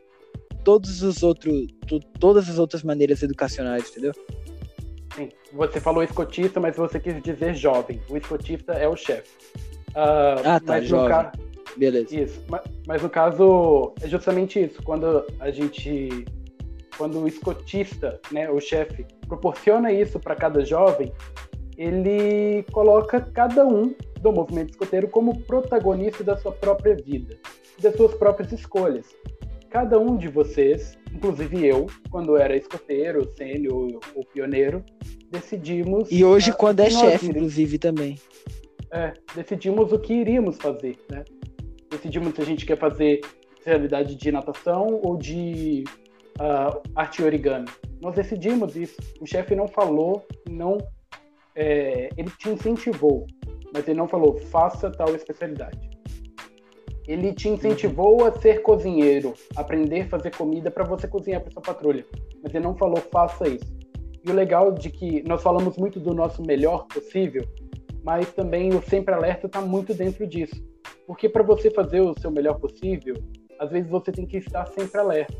todos 0.65 1.03
os 1.03 1.23
outros, 1.23 1.67
todas 2.19 2.49
as 2.49 2.59
outras 2.59 2.83
maneiras 2.83 3.23
educacionais, 3.23 3.91
entendeu? 3.91 4.13
Sim. 5.17 5.29
Você 5.53 5.81
falou 5.81 6.03
escotista, 6.05 6.61
mas 6.61 6.77
você 6.77 7.01
quis 7.01 7.21
dizer 7.23 7.55
jovem. 7.55 8.01
O 8.09 8.17
escotista 8.17 8.73
é 8.75 8.87
o 8.89 8.95
chefe. 8.97 9.29
Ah, 9.95 10.37
Ah, 10.45 10.61
tá, 10.61 10.75
mas 10.75 10.87
jovem. 10.87 11.09
ca- 11.09 11.33
Beleza. 11.77 12.15
Isso, 12.17 12.41
ma- 12.49 12.63
mas, 12.87 13.03
no 13.03 13.09
caso 13.11 13.93
é 14.03 14.09
justamente 14.09 14.63
isso. 14.63 14.83
Quando 14.83 15.25
a 15.41 15.51
gente, 15.51 16.25
quando 16.97 17.19
o 17.21 17.27
escotista, 17.29 18.21
né, 18.31 18.49
o 18.51 18.61
chefe, 18.61 19.05
proporciona 19.27 19.93
isso 19.93 20.19
para 20.21 20.35
cada 20.37 20.65
jovem, 20.65 21.13
ele 21.81 22.63
coloca 22.73 23.19
cada 23.23 23.67
um 23.67 23.95
do 24.21 24.31
movimento 24.31 24.71
escoteiro 24.73 25.09
como 25.09 25.41
protagonista 25.45 26.23
da 26.23 26.37
sua 26.37 26.53
própria 26.53 26.95
vida, 26.95 27.39
das 27.81 27.97
suas 27.97 28.13
próprias 28.15 28.53
escolhas. 28.53 29.07
Cada 29.71 29.99
um 29.99 30.19
de 30.19 30.29
vocês, 30.29 30.99
inclusive 31.11 31.65
eu, 31.67 31.87
quando 32.11 32.37
era 32.37 32.55
escoteiro, 32.55 33.25
sênior 33.35 33.99
ou 34.15 34.25
pioneiro, 34.27 34.85
decidimos 35.31 36.11
E 36.13 36.23
hoje, 36.23 36.51
ah, 36.51 36.55
quando 36.55 36.81
é 36.81 36.91
chefe, 36.91 37.25
iríamos- 37.27 37.29
inclusive, 37.37 37.79
também. 37.79 38.17
é, 38.93 39.15
decidimos 39.35 39.91
o 39.91 39.99
que 39.99 40.13
iríamos 40.13 40.59
fazer, 40.59 40.99
né? 41.11 41.25
Decidimos 41.89 42.35
se 42.35 42.43
a 42.43 42.45
gente 42.45 42.67
quer 42.67 42.77
fazer 42.77 43.21
realidade 43.65 44.17
de 44.17 44.31
natação 44.31 45.01
ou 45.03 45.17
de 45.17 45.85
ah, 46.39 46.79
arte 46.95 47.23
origami. 47.23 47.69
Nós 48.03 48.15
decidimos 48.17 48.77
isso. 48.77 48.97
O 49.19 49.27
chefe 49.27 49.55
não 49.55 49.67
falou, 49.69 50.27
não, 50.49 50.77
é, 51.55 52.09
ele 52.17 52.31
te 52.31 52.49
incentivou, 52.49 53.27
mas 53.73 53.87
ele 53.87 53.99
não 53.99 54.09
falou 54.09 54.39
faça 54.39 54.91
tal 54.91 55.15
especialidade. 55.15 55.79
Ele 57.07 57.33
te 57.33 57.49
incentivou 57.49 58.25
a 58.25 58.33
ser 58.33 58.63
cozinheiro, 58.63 59.35
aprender 59.57 60.03
a 60.03 60.09
fazer 60.09 60.35
comida 60.37 60.71
para 60.71 60.85
você 60.85 61.09
cozinhar 61.09 61.41
para 61.41 61.53
sua 61.53 61.63
patrulha, 61.63 62.07
mas 62.43 62.55
ele 62.55 62.65
não 62.65 62.77
falou 62.77 62.99
faça 62.99 63.49
isso. 63.49 63.81
E 64.25 64.31
o 64.31 64.35
legal 64.35 64.71
de 64.73 64.91
que 64.91 65.23
nós 65.27 65.43
falamos 65.43 65.77
muito 65.77 65.99
do 65.99 66.15
nosso 66.15 66.43
melhor 66.43 66.87
possível, 66.87 67.45
mas 68.05 68.33
também 68.33 68.75
o 68.75 68.83
sempre 68.83 69.15
alerta 69.15 69.47
está 69.47 69.61
muito 69.61 69.95
dentro 69.95 70.27
disso. 70.27 70.63
Porque 71.07 71.29
para 71.29 71.43
você 71.43 71.71
fazer 71.71 72.01
o 72.01 72.15
seu 72.19 72.31
melhor 72.31 72.59
possível, 72.61 73.15
às 73.59 73.71
vezes 73.71 73.91
você 73.91 74.13
tem 74.13 74.27
que 74.27 74.37
estar 74.37 74.67
sempre 74.69 75.01
alerta. 75.01 75.35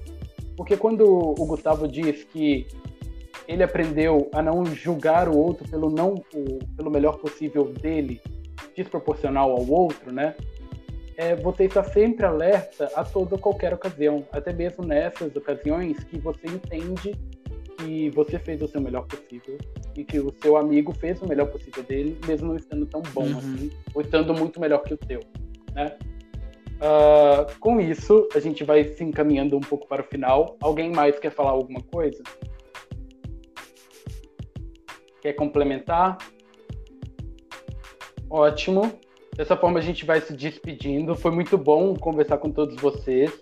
Porque 0.57 0.77
quando 0.77 1.05
o 1.05 1.47
Gustavo 1.47 1.87
diz 1.87 2.25
que 2.25 2.67
ele 3.49 3.63
aprendeu 3.63 4.31
a 4.33 4.43
não 4.43 4.65
julgar 4.67 5.29
o 5.29 5.37
outro 5.37 5.69
pelo 5.69 5.91
não 5.91 6.15
o- 6.35 6.59
pelo 6.77 6.91
melhor 6.91 7.19
possível 7.19 7.65
dele, 7.73 8.21
desproporcional 8.77 9.51
ao 9.53 9.69
outro, 9.69 10.13
né? 10.13 10.35
É, 11.17 11.35
você 11.37 11.65
está 11.65 11.85
sempre 11.85 12.25
alerta 12.25 12.91
a 12.95 13.05
toda 13.05 13.37
qualquer 13.37 13.75
ocasião, 13.75 14.25
até 14.33 14.53
mesmo 14.53 14.85
nessas 14.85 15.35
ocasiões 15.37 16.03
que 16.05 16.19
você 16.19 16.47
entende 16.47 17.15
que 17.79 18.11
você 18.11 18.39
fez 18.39 18.61
o 18.63 18.69
seu 18.69 18.81
melhor 18.81 19.07
possível 19.07 19.59
e 19.97 20.05
que 20.05 20.19
o 20.19 20.33
seu 20.43 20.57
amigo 20.57 20.93
fez 20.95 21.21
o 21.21 21.27
melhor 21.27 21.47
possível 21.47 21.83
dele, 21.83 22.19
mesmo 22.27 22.49
não 22.49 22.57
estando 22.57 22.87
tão 22.87 23.03
bom 23.13 23.27
Uhum. 23.27 23.39
assim, 23.39 23.71
ou 23.95 24.01
estando 24.03 24.33
muito 24.35 24.61
melhor 24.61 24.83
que 24.83 24.95
o 24.95 24.97
teu, 24.99 25.21
né? 25.75 25.97
Ah, 26.81 27.47
com 27.59 27.79
isso, 27.81 28.27
a 28.35 28.41
gente 28.41 28.65
vai 28.65 28.85
se 28.85 29.05
encaminhando 29.05 29.57
um 29.57 29.61
pouco 29.61 29.87
para 29.87 30.03
o 30.03 30.05
final. 30.07 30.57
Alguém 30.63 30.91
mais 30.91 31.19
quer 31.19 31.31
falar 31.31 31.51
alguma 31.51 31.81
coisa? 31.83 32.23
Quer 35.21 35.35
complementar? 35.35 36.19
Ótimo. 38.29 38.93
Dessa 39.37 39.57
forma 39.57 39.79
a 39.79 39.83
gente 39.83 40.05
vai 40.05 40.21
se 40.21 40.35
despedindo. 40.35 41.15
Foi 41.15 41.31
muito 41.31 41.57
bom 41.57 41.95
conversar 41.95 42.39
com 42.39 42.51
todos 42.51 42.77
vocês. 42.77 43.33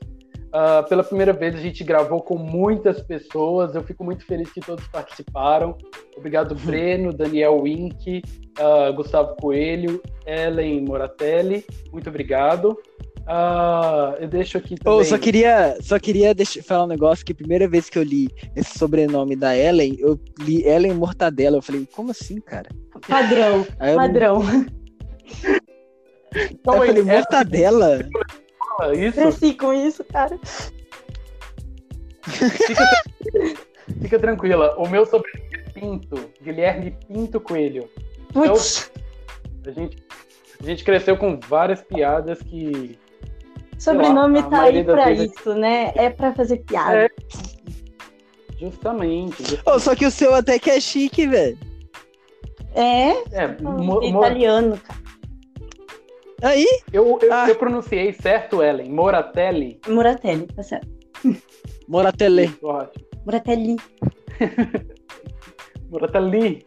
Ah, 0.53 0.83
pela 0.89 1.05
primeira 1.05 1.33
vez 1.33 1.55
a 1.55 1.59
gente 1.59 1.85
gravou 1.85 2.22
com 2.22 2.37
muitas 2.37 3.03
pessoas. 3.03 3.74
Eu 3.74 3.83
fico 3.83 4.03
muito 4.03 4.24
feliz 4.24 4.51
que 4.51 4.61
todos 4.61 4.87
participaram. 4.89 5.76
Obrigado, 6.16 6.55
Breno, 6.64 7.12
Daniel 7.12 7.61
Wink, 7.61 8.22
ah, 8.59 8.91
Gustavo 8.93 9.37
Coelho, 9.37 10.03
Ellen 10.26 10.85
Moratelli. 10.85 11.64
Muito 11.93 12.09
obrigado. 12.09 12.76
Ah, 13.31 14.14
eu 14.18 14.26
deixo 14.26 14.57
aqui 14.57 14.74
também. 14.76 15.05
Só 15.05 15.18
queria, 15.18 15.76
só 15.83 15.99
queria 15.99 16.35
deixar, 16.35 16.62
falar 16.62 16.85
um 16.85 16.89
negócio 16.89 17.24
que 17.24 17.33
a 17.33 17.35
primeira 17.35 17.68
vez 17.68 17.91
que 17.91 17.99
eu 17.99 18.03
li 18.03 18.29
esse 18.57 18.79
sobrenome 18.79 19.37
da 19.37 19.55
Ellen, 19.55 19.97
eu 19.99 20.18
li 20.41 20.64
Ellen 20.66 20.95
Mortadela. 20.95 21.59
Eu 21.59 21.62
falei, 21.62 21.87
como 21.95 22.11
assim, 22.11 22.41
cara? 22.41 22.70
Padrão, 23.07 23.66
Aí 23.79 23.91
eu, 23.93 23.97
não- 23.97 24.03
padrão. 24.07 24.43
Então, 26.51 26.81
Aí 26.81 26.89
eu 26.89 26.95
falei, 26.95 27.03
é- 27.03 27.05
Mortadela? 27.05 28.09
é 28.83 28.95
isso. 28.95 29.18
Cresci 29.20 29.55
com 29.55 29.72
isso, 29.74 30.03
cara. 30.05 30.39
Fica, 32.22 33.03
fica 34.01 34.18
tranquila. 34.18 34.74
O 34.79 34.89
meu 34.89 35.05
sobrenome 35.07 35.49
é 35.55 35.70
Pinto, 35.70 36.31
Guilherme 36.43 36.97
Pinto 37.07 37.41
Coelho. 37.41 37.89
Putz, 38.33 38.91
A 39.66 39.70
gente, 39.70 39.97
a 40.61 40.64
gente 40.64 40.85
cresceu 40.85 41.16
com 41.16 41.39
várias 41.41 41.83
piadas 41.83 42.41
que. 42.43 42.99
Sobrenome 43.79 44.43
tá 44.45 44.62
aí 44.62 44.85
pra 44.85 45.07
vezes- 45.07 45.33
isso, 45.33 45.55
né? 45.55 45.93
É 45.95 46.11
pra 46.11 46.35
fazer 46.35 46.59
piada. 46.59 46.97
É. 47.05 47.09
Justamente. 48.61 49.37
justamente. 49.43 49.61
Ô, 49.66 49.79
só 49.79 49.95
que 49.95 50.05
o 50.07 50.11
seu 50.11 50.35
até 50.35 50.59
que 50.59 50.70
é 50.70 50.81
chique, 50.81 51.26
velho. 51.26 51.57
É, 52.74 53.11
É, 53.33 53.47
mo- 53.62 53.79
mo- 54.01 54.03
italiano, 54.03 54.76
cara. 54.79 54.99
Aí, 56.43 56.66
eu, 56.93 57.18
eu, 57.22 57.33
Ah. 57.33 57.49
eu 57.49 57.57
pronunciei 57.57 58.12
certo, 58.12 58.62
Ellen. 58.62 58.91
Moratelli. 58.93 59.81
Moratelli, 59.89 60.47
tá 60.47 60.62
certo. 60.62 60.89
Moratele. 61.89 62.53
Ótimo. 62.62 63.05
Moratelli. 63.24 63.76
Moratelli. 65.91 66.64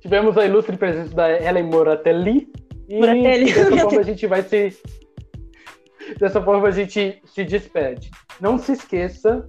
Tivemos 0.00 0.36
a 0.38 0.44
ilustre 0.46 0.76
presença 0.76 1.14
da 1.14 1.30
Ellen 1.30 1.64
Moratelli. 1.64 2.48
E 2.88 2.98
Moratelli. 2.98 3.52
dessa 3.52 3.76
forma 3.76 4.00
a 4.00 4.04
gente 4.04 4.26
vai 4.26 4.42
se. 4.42 4.76
Dessa 6.18 6.40
forma 6.40 6.68
a 6.68 6.70
gente 6.70 7.20
se 7.24 7.44
despede. 7.44 8.10
Não 8.40 8.58
se 8.58 8.72
esqueça 8.72 9.44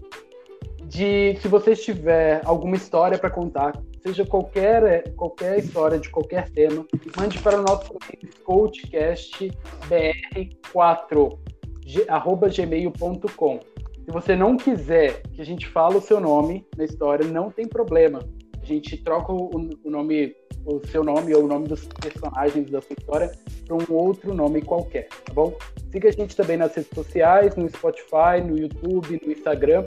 de, 0.83 1.37
se 1.41 1.47
você 1.47 1.75
tiver 1.75 2.41
alguma 2.45 2.75
história 2.75 3.17
para 3.17 3.29
contar, 3.29 3.73
seja 4.01 4.25
qualquer, 4.25 5.13
qualquer 5.15 5.59
história 5.59 5.99
de 5.99 6.09
qualquer 6.09 6.49
tema, 6.49 6.85
mande 7.17 7.39
para 7.39 7.59
o 7.59 7.61
nosso 7.61 7.93
e-mail 8.13 8.33
coachcastbr4 8.45 11.37
ge- 11.85 12.05
arroba 12.07 12.49
gmail.com. 12.49 13.59
Se 14.05 14.11
você 14.11 14.35
não 14.35 14.55
quiser 14.55 15.21
que 15.33 15.41
a 15.41 15.45
gente 15.45 15.67
fale 15.67 15.97
o 15.97 16.01
seu 16.01 16.19
nome 16.19 16.65
na 16.77 16.85
história, 16.85 17.27
não 17.27 17.51
tem 17.51 17.67
problema. 17.67 18.19
A 18.61 18.65
gente 18.65 18.97
troca 19.03 19.33
o, 19.33 19.49
o 19.83 19.89
nome, 19.89 20.33
o 20.67 20.85
seu 20.87 21.03
nome 21.03 21.33
ou 21.33 21.45
o 21.45 21.47
nome 21.47 21.67
dos 21.67 21.87
personagens 21.87 22.69
da 22.69 22.81
sua 22.81 22.95
história 22.99 23.31
para 23.65 23.75
um 23.75 23.95
outro 23.95 24.33
nome 24.33 24.61
qualquer, 24.61 25.07
tá 25.25 25.33
bom? 25.33 25.57
Siga 25.91 26.09
a 26.09 26.11
gente 26.11 26.35
também 26.35 26.57
nas 26.57 26.75
redes 26.75 26.91
sociais, 26.93 27.55
no 27.55 27.67
Spotify, 27.69 28.41
no 28.45 28.57
YouTube, 28.57 29.19
no 29.25 29.31
Instagram 29.31 29.85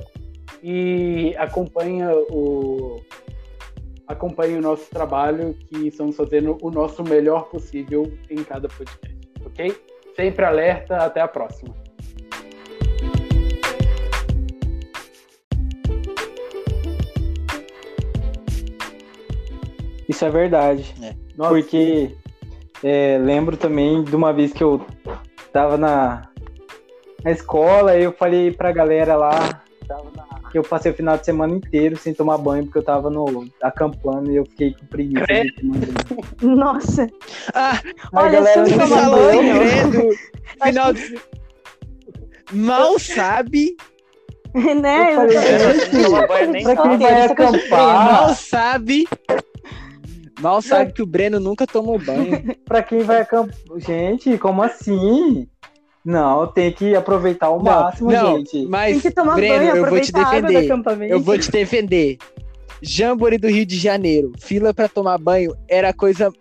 e 0.62 1.34
acompanha 1.36 2.10
o 2.30 3.00
acompanhe 4.08 4.56
o 4.56 4.60
nosso 4.60 4.90
trabalho 4.90 5.54
que 5.54 5.86
estamos 5.86 6.16
fazendo 6.16 6.58
o 6.62 6.70
nosso 6.70 7.04
melhor 7.04 7.48
possível 7.48 8.12
em 8.28 8.42
cada 8.42 8.66
podcast, 8.66 9.16
ok? 9.44 9.72
Sempre 10.16 10.44
alerta, 10.44 10.96
até 10.96 11.20
a 11.20 11.28
próxima. 11.28 11.72
Isso 20.20 20.26
é 20.26 20.30
verdade. 20.30 20.94
Nossa, 21.34 21.50
Porque 21.50 22.14
é, 22.84 23.18
lembro 23.18 23.56
também 23.56 24.04
de 24.04 24.14
uma 24.14 24.34
vez 24.34 24.52
que 24.52 24.62
eu 24.62 24.84
tava 25.50 25.78
na, 25.78 26.28
na 27.24 27.30
escola 27.30 27.96
e 27.96 28.04
eu 28.04 28.12
falei 28.12 28.50
pra 28.50 28.70
galera 28.70 29.16
lá 29.16 29.62
que 30.52 30.58
eu 30.58 30.62
passei 30.62 30.92
o 30.92 30.94
final 30.94 31.16
de 31.16 31.24
semana 31.24 31.54
inteiro 31.54 31.96
sem 31.96 32.12
tomar 32.12 32.36
banho 32.36 32.64
porque 32.64 32.76
eu 32.76 32.82
tava 32.82 33.08
no, 33.08 33.46
acampando 33.62 34.30
e 34.30 34.36
eu 34.36 34.44
fiquei 34.44 34.74
com 34.74 34.84
preguiça. 34.88 35.24
Nossa. 36.42 37.06
Ah, 37.54 37.80
Mas 38.12 38.24
Olha, 38.24 38.30
galera 38.32 38.66
você 38.66 38.86
falou 38.88 39.32
entendeu. 39.32 39.60
credo. 39.62 40.08
Final 40.62 40.92
de... 40.92 41.18
Mal 42.52 42.98
sabe 42.98 43.74
né? 44.52 45.12
Eu 45.12 45.16
falei, 45.16 45.38
sabe. 48.34 49.08
Mal 50.40 50.62
sabe 50.62 50.92
que 50.92 51.02
o 51.02 51.06
Breno 51.06 51.38
nunca 51.38 51.66
tomou 51.66 51.98
banho. 51.98 52.56
pra 52.64 52.82
quem 52.82 53.00
vai 53.00 53.20
acampar. 53.20 53.54
Gente, 53.76 54.36
como 54.38 54.62
assim? 54.62 55.46
Não, 56.04 56.46
tem 56.46 56.72
que 56.72 56.94
aproveitar 56.94 57.50
o 57.50 57.58
Não, 57.58 57.64
máximo, 57.64 58.10
não, 58.10 58.38
gente. 58.38 58.66
mas, 58.66 58.92
Tem 58.92 59.00
que 59.00 59.10
tomar 59.10 59.34
Breno, 59.34 59.58
banho, 59.58 59.76
eu 59.76 59.90
vou 59.90 60.00
te 60.00 60.12
defender. 60.12 61.10
Eu 61.10 61.20
vou 61.20 61.38
te 61.38 61.50
defender. 61.50 62.18
Jamboree 62.82 63.38
do 63.38 63.48
Rio 63.48 63.66
de 63.66 63.76
Janeiro, 63.76 64.32
fila 64.38 64.72
pra 64.72 64.88
tomar 64.88 65.18
banho 65.18 65.54
era 65.68 65.92
coisa 65.92 66.32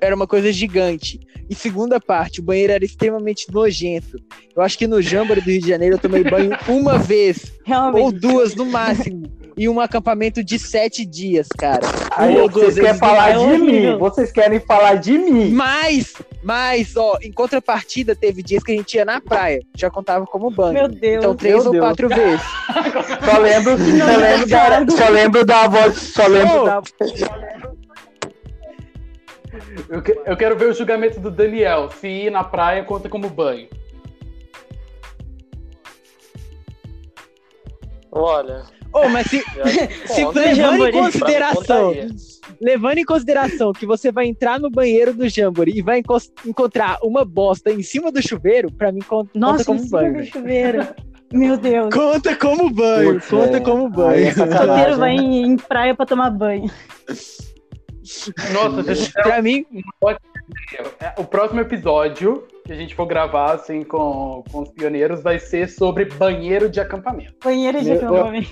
era 0.00 0.16
uma 0.16 0.26
coisa 0.26 0.50
gigante. 0.52 1.20
E 1.48 1.54
segunda 1.54 2.00
parte, 2.00 2.40
o 2.40 2.42
banheiro 2.42 2.72
era 2.72 2.84
extremamente 2.84 3.52
nojento. 3.52 4.16
Eu 4.56 4.62
acho 4.62 4.78
que 4.78 4.86
no 4.86 5.02
Jamboree 5.02 5.42
do 5.42 5.50
Rio 5.50 5.60
de 5.60 5.68
Janeiro 5.68 5.96
eu 5.96 5.98
tomei 5.98 6.24
banho 6.24 6.52
uma 6.68 6.96
vez 6.98 7.52
Realmente. 7.64 8.02
ou 8.02 8.12
duas 8.12 8.54
no 8.54 8.64
máximo. 8.64 9.24
Em 9.60 9.68
um 9.68 9.78
acampamento 9.78 10.42
de 10.42 10.58
sete 10.58 11.04
dias, 11.04 11.46
cara. 11.58 11.82
Aí 12.16 12.34
vocês 12.48 12.76
querem 12.76 12.92
no 12.94 12.98
falar 12.98 13.28
é 13.28 13.32
de 13.32 13.38
horrível. 13.40 13.92
mim. 13.92 13.98
Vocês 13.98 14.32
querem 14.32 14.58
falar 14.58 14.94
de 14.94 15.18
mim. 15.18 15.50
Mas, 15.50 16.14
mas, 16.42 16.96
ó, 16.96 17.18
em 17.20 17.30
contrapartida, 17.30 18.16
teve 18.16 18.42
dias 18.42 18.62
que 18.62 18.72
a 18.72 18.74
gente 18.74 18.94
ia 18.94 19.04
na 19.04 19.20
praia. 19.20 19.60
Já 19.76 19.90
contava 19.90 20.24
como 20.24 20.50
banho. 20.50 20.72
Meu 20.72 20.88
Deus. 20.88 21.16
Então, 21.18 21.36
três 21.36 21.56
Meu 21.56 21.64
ou 21.66 21.72
Deus. 21.72 21.84
quatro 21.84 22.08
vezes. 22.08 22.40
Só 23.22 23.38
lembro, 23.38 23.76
só 23.76 24.16
lembro, 24.16 24.46
da, 24.48 24.96
só 24.96 25.08
lembro 25.10 25.44
da 25.44 25.68
voz. 25.68 25.94
Só 25.98 26.26
lembro 26.26 26.62
Ô, 26.62 26.64
da. 26.64 26.82
Eu, 29.90 30.00
que- 30.02 30.20
eu 30.24 30.36
quero 30.38 30.56
ver 30.56 30.70
o 30.70 30.72
julgamento 30.74 31.20
do 31.20 31.30
Daniel. 31.30 31.90
Se 31.90 32.08
ir 32.08 32.30
na 32.30 32.42
praia 32.42 32.82
conta 32.82 33.10
como 33.10 33.28
banho. 33.28 33.68
Olha. 38.10 38.79
Ô, 38.92 39.08
mas 39.08 39.26
se, 39.28 39.40
se 40.06 40.24
levando 40.34 40.86
em 40.88 40.92
consideração, 40.92 41.94
levando 42.60 42.98
em 42.98 43.04
consideração 43.04 43.72
que 43.72 43.86
você 43.86 44.10
vai 44.10 44.26
entrar 44.26 44.58
no 44.58 44.70
banheiro 44.70 45.14
do 45.14 45.28
Jamboree 45.28 45.78
e 45.78 45.82
vai 45.82 46.02
encontrar 46.46 46.98
uma 47.02 47.24
bosta 47.24 47.70
em 47.70 47.82
cima 47.82 48.10
do 48.10 48.20
chuveiro, 48.26 48.70
pra 48.72 48.90
mim 48.92 49.00
con- 49.00 49.24
conta 49.24 49.30
Nossa, 49.38 49.64
como 49.64 49.88
banho. 49.88 50.12
velho. 50.14 50.26
chuveiro. 50.26 50.86
Meu 51.32 51.56
Deus. 51.56 51.94
Conta 51.94 52.34
como 52.34 52.68
banho, 52.70 53.14
Putz, 53.14 53.28
conta 53.28 53.56
é. 53.58 53.60
como 53.60 53.88
banho. 53.88 54.26
é 54.26 54.30
sacanagem. 54.34 54.66
Solteiro 54.66 54.98
vai 54.98 55.12
em, 55.14 55.42
em 55.46 55.56
praia 55.56 55.94
pra 55.94 56.04
tomar 56.04 56.30
banho. 56.30 56.68
Nossa, 58.52 59.12
pra 59.22 59.40
mim, 59.40 59.64
É, 61.00 61.12
O 61.20 61.24
próximo 61.24 61.60
episódio 61.60 62.44
que 62.70 62.74
a 62.74 62.76
gente 62.76 62.94
for 62.94 63.04
gravar 63.04 63.54
assim 63.54 63.82
com, 63.82 64.44
com 64.48 64.62
os 64.62 64.68
pioneiros 64.70 65.20
vai 65.20 65.40
ser 65.40 65.68
sobre 65.68 66.04
banheiro 66.04 66.68
de 66.68 66.78
acampamento. 66.78 67.34
Banheiro 67.42 67.82
de 67.82 67.90
acampamento. 67.90 68.48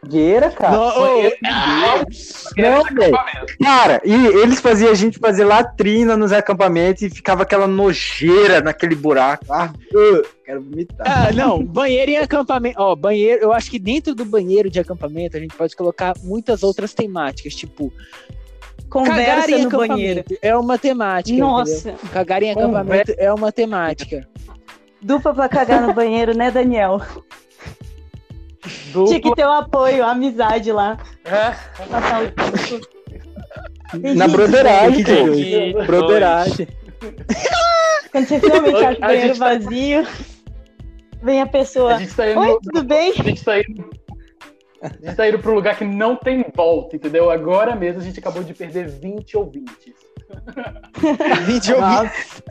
Fogueira, 0.00 0.50
cara. 0.50 0.74
no- 0.74 0.86
ô, 0.86 1.00
Banheiro 1.06 1.36
Não, 1.42 2.82
de 2.82 3.04
acampamento. 3.04 3.58
Cara, 3.62 4.00
e 4.06 4.26
eles 4.26 4.58
faziam 4.58 4.90
a 4.90 4.94
gente 4.94 5.18
fazer 5.18 5.44
latrina 5.44 6.16
nos 6.16 6.32
acampamentos 6.32 7.02
e 7.02 7.10
ficava 7.10 7.42
aquela 7.42 7.66
nojeira 7.66 8.62
naquele 8.62 8.94
buraco. 8.94 9.44
Ah, 9.50 9.70
uh, 9.94 10.22
quero 10.46 10.62
vomitar. 10.62 11.06
Ah, 11.06 11.30
não, 11.32 11.62
banheiro 11.62 12.10
em 12.12 12.16
acampamento. 12.16 12.80
Ó, 12.80 12.96
banheiro, 12.96 13.42
eu 13.42 13.52
acho 13.52 13.70
que 13.70 13.78
dentro 13.78 14.14
do 14.14 14.24
banheiro 14.24 14.70
de 14.70 14.80
acampamento 14.80 15.36
a 15.36 15.40
gente 15.40 15.54
pode 15.54 15.76
colocar 15.76 16.14
muitas 16.22 16.62
outras 16.62 16.94
temáticas, 16.94 17.54
tipo, 17.54 17.92
Conversa 18.90 19.50
em 19.50 19.64
no 19.64 19.70
banheiro. 19.70 20.24
é 20.42 20.56
uma 20.56 20.78
temática. 20.78 21.30
entendeu? 21.36 21.46
Nossa. 21.48 21.94
Cagar 22.12 22.42
em 22.42 22.50
acampamento 22.50 23.14
é 23.18 23.32
uma 23.32 23.52
temática. 23.52 24.26
Dupla 25.02 25.32
pra 25.34 25.48
cagar 25.48 25.82
no 25.82 25.92
banheiro, 25.92 26.36
né, 26.36 26.50
Daniel? 26.50 27.00
Tinha 28.92 29.06
que 29.20 29.28
Dupla. 29.28 29.36
ter 29.36 29.44
o 29.46 29.52
apoio, 29.52 30.04
a 30.04 30.10
amizade 30.10 30.72
lá. 30.72 30.98
É, 31.24 31.54
Passar 31.88 32.22
o 32.24 32.30
tempo. 32.32 34.16
Na 34.16 34.28
broderagem, 34.28 35.04
que 35.04 35.72
Broderagem. 35.86 36.68
Quando 38.12 38.26
você 38.26 38.40
finalmente 38.40 38.76
acha 38.84 38.98
o 39.00 39.04
A 39.04 39.06
banheiro 39.06 39.28
gente 39.28 39.38
tá- 39.38 39.44
vazio, 39.48 40.06
vem 41.22 41.40
a 41.40 41.44
A 41.44 41.46
pessoa. 41.46 41.98
gente 41.98 42.14
tá 42.14 42.30
indo, 42.30 42.40
Oi, 42.40 42.58
tudo 42.62 42.82
bem? 42.84 43.12
a 43.18 43.22
gente 43.22 43.44
tá 43.44 43.58
indo, 43.60 43.88
a 44.82 44.88
gente 44.88 45.16
tá 45.16 45.28
indo 45.28 45.38
pra 45.38 45.50
um 45.50 45.54
lugar 45.54 45.76
que 45.76 45.84
não 45.84 46.16
tem 46.16 46.44
volta, 46.54 46.96
entendeu? 46.96 47.30
Agora 47.30 47.74
mesmo 47.74 48.00
a 48.00 48.04
gente 48.04 48.18
acabou 48.18 48.42
de 48.42 48.54
perder 48.54 48.88
20 48.88 49.36
ouvintes. 49.36 49.94
20 51.46 51.72
ouvintes. 51.72 52.42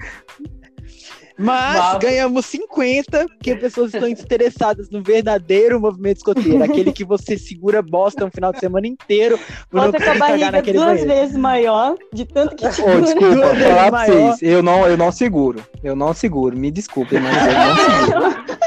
Mas, 1.40 1.78
Mas- 1.78 1.98
ganhamos 2.00 2.48
50, 2.48 3.28
porque 3.28 3.56
pessoas 3.58 3.94
estão 3.94 4.10
interessadas 4.10 4.90
no 4.90 5.04
verdadeiro 5.04 5.80
movimento 5.80 6.18
escoteiro. 6.18 6.64
aquele 6.64 6.92
que 6.92 7.06
você 7.06 7.38
segura 7.38 7.80
bosta 7.80 8.26
um 8.26 8.32
final 8.32 8.52
de 8.52 8.60
semana 8.60 8.88
inteiro 8.88 9.40
Volta 9.72 10.04
com 10.04 10.10
a 10.10 10.16
barriga 10.16 10.64
duas 10.64 10.76
banheiro. 10.84 11.08
vezes 11.08 11.38
maior, 11.38 11.96
de 12.12 12.26
tanto 12.26 12.56
que 12.56 12.68
te 12.68 12.82
dura. 12.82 13.02
desculpa, 13.02 13.36
Duas 13.36 13.58
falar 13.60 13.82
pra 13.84 13.92
maior. 13.92 14.32
vocês. 14.36 14.52
Eu 14.52 14.64
não, 14.64 14.88
eu 14.88 14.98
não 14.98 15.12
seguro. 15.12 15.64
Eu 15.84 15.96
não 15.96 16.12
seguro. 16.12 16.58
Me 16.58 16.72
desculpem, 16.72 17.20
mas 17.20 17.38
eu 17.38 17.54
não 17.54 17.76
seguro. 18.26 18.58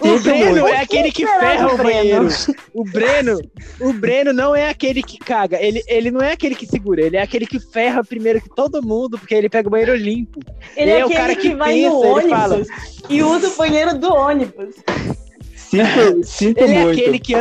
O 0.00 0.18
Breno 0.20 0.66
é 0.66 0.80
aquele 0.80 1.12
que 1.12 1.26
ferra 1.26 1.66
o 1.72 1.76
Breno? 1.76 1.84
banheiro. 1.84 2.28
O 2.72 2.84
Breno, 2.84 3.40
o 3.80 3.92
Breno 3.92 4.32
não 4.32 4.56
é 4.56 4.68
aquele 4.70 5.02
que 5.02 5.18
caga. 5.18 5.60
Ele, 5.60 5.82
ele 5.86 6.10
não 6.10 6.20
é 6.20 6.32
aquele 6.32 6.54
que 6.54 6.66
segura. 6.66 7.02
Ele 7.02 7.16
é 7.16 7.22
aquele 7.22 7.46
que 7.46 7.60
ferra 7.60 8.02
primeiro 8.02 8.40
que 8.40 8.48
todo 8.54 8.82
mundo, 8.82 9.18
porque 9.18 9.34
ele 9.34 9.48
pega 9.50 9.68
o 9.68 9.70
banheiro 9.70 9.94
limpo. 9.94 10.40
Ele 10.76 10.90
Ele 10.90 10.90
é 10.90 10.98
é 11.00 11.04
o 11.04 11.06
aquele 11.06 11.20
cara 11.20 11.34
que, 11.36 11.50
que 11.50 11.54
vai 11.54 11.74
pensa, 11.74 11.90
no 11.90 12.02
ele 12.04 12.08
ônibus 12.12 12.30
fala. 12.30 12.62
e 13.08 13.22
usa 13.22 13.48
o 13.48 13.56
banheiro 13.56 13.98
do 13.98 14.14
ônibus. 14.14 14.74
Sinto, 15.54 16.24
sinto 16.24 16.58
Ele 16.64 16.74
é 16.74 16.84
muito. 16.84 17.00
aquele 17.00 17.18
que 17.18 17.34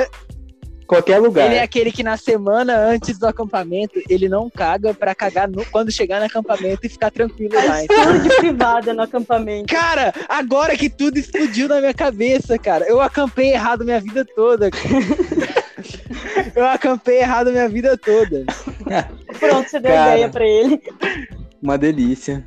Qualquer 0.89 1.19
lugar. 1.19 1.45
Ele 1.45 1.53
é 1.53 1.61
aquele 1.61 1.91
que 1.91 2.01
na 2.01 2.17
semana 2.17 2.75
antes 2.75 3.19
do 3.19 3.27
acampamento, 3.27 4.01
ele 4.09 4.27
não 4.27 4.49
caga 4.49 4.91
pra 4.91 5.13
cagar 5.13 5.47
no- 5.47 5.63
quando 5.65 5.91
chegar 5.91 6.19
no 6.19 6.25
acampamento 6.25 6.79
e 6.83 6.89
ficar 6.89 7.11
tranquilo 7.11 7.53
lá. 7.53 7.77
Tudo 7.87 8.19
de 8.23 8.35
privada 8.37 8.91
no 8.91 9.03
acampamento. 9.03 9.71
Cara, 9.71 10.11
agora 10.27 10.75
que 10.75 10.89
tudo 10.89 11.19
explodiu 11.19 11.67
na 11.67 11.79
minha 11.79 11.93
cabeça, 11.93 12.57
cara. 12.57 12.85
Eu 12.87 12.99
acampei 12.99 13.51
errado 13.53 13.85
minha 13.85 14.01
vida 14.01 14.25
toda. 14.35 14.71
cara. 14.71 14.89
Eu 16.55 16.65
acampei 16.65 17.19
errado 17.19 17.51
minha 17.51 17.69
vida 17.69 17.95
toda. 17.95 18.43
Pronto, 19.39 19.69
você 19.69 19.79
deu 19.79 19.91
Cara. 19.91 20.13
ideia 20.13 20.29
pra 20.29 20.43
ele. 20.43 20.81
Uma 21.61 21.77
delícia. 21.77 22.43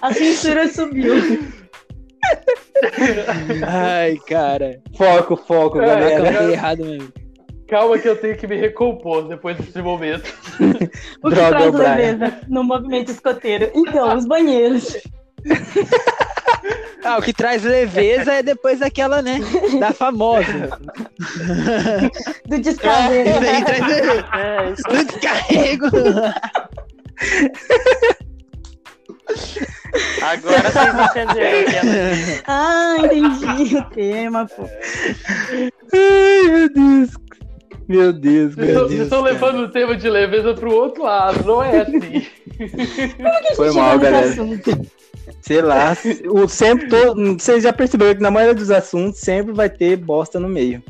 A 0.00 0.14
censura 0.14 0.68
subiu. 0.68 1.14
Ai, 3.66 4.16
cara. 4.28 4.80
Foco, 4.96 5.36
foco, 5.36 5.80
É, 5.80 5.86
galera. 5.86 6.52
errado 6.52 6.84
mesmo. 6.84 7.12
Calma 7.68 7.98
que 7.98 8.08
eu 8.08 8.16
tenho 8.16 8.36
que 8.36 8.46
me 8.46 8.56
recompor 8.56 9.28
depois 9.28 9.56
desse 9.58 9.80
momento. 9.82 10.32
O 11.22 11.28
que 11.28 11.34
Droga, 11.34 11.50
traz 11.50 11.74
leveza 11.74 12.40
no 12.48 12.64
movimento 12.64 13.10
escoteiro? 13.10 13.70
Então, 13.74 14.16
os 14.16 14.24
banheiros. 14.26 14.96
Ah, 17.04 17.18
o 17.18 17.22
que 17.22 17.32
traz 17.32 17.62
leveza 17.62 18.32
é 18.34 18.42
depois 18.42 18.78
daquela, 18.80 19.20
né? 19.22 19.38
Da 19.78 19.92
famosa. 19.92 20.78
Do 22.46 22.58
descarrego. 22.58 23.28
Isso 23.30 23.48
aí 23.50 23.64
traz 23.64 23.86
leveza. 23.86 24.26
é, 24.34 24.70
isso 24.72 24.82
Do 24.88 25.04
descarrego. 25.04 25.86
Agora 30.22 30.70
vocês 30.70 30.94
entenderam 31.10 31.92
é 31.92 32.42
Ah, 32.46 32.96
entendi 32.98 33.76
o 33.76 33.84
tema, 33.90 34.46
pô. 34.46 34.64
Ai, 35.92 36.50
meu 36.50 36.68
Deus. 36.72 37.10
Meu 37.88 38.12
Deus, 38.12 38.54
Vocês 38.54 38.56
meu 38.56 38.66
estão- 38.66 38.82
vocês 38.82 38.90
Deus. 38.98 39.02
estão 39.04 39.20
levando 39.22 39.58
o 39.60 39.68
tema 39.70 39.96
de 39.96 40.10
leveza 40.10 40.52
pro 40.52 40.70
outro 40.74 41.04
lado, 41.04 41.42
não 41.46 41.62
é 41.62 41.80
assim. 41.80 42.26
Foi 43.56 43.68
Chegou 43.68 43.74
mal, 43.82 43.96
nesse 43.98 44.10
galera. 44.10 44.26
assunto. 44.28 44.86
Sei 45.40 45.62
lá. 45.62 45.96
O 46.30 46.46
sempre 46.48 46.88
todo, 46.88 47.38
vocês 47.38 47.62
já 47.62 47.72
perceberam 47.72 48.14
que 48.16 48.20
na 48.22 48.30
maioria 48.30 48.54
dos 48.54 48.70
assuntos 48.70 49.20
sempre 49.20 49.54
vai 49.54 49.70
ter 49.70 49.96
bosta 49.96 50.38
no 50.38 50.48
meio. 50.48 50.82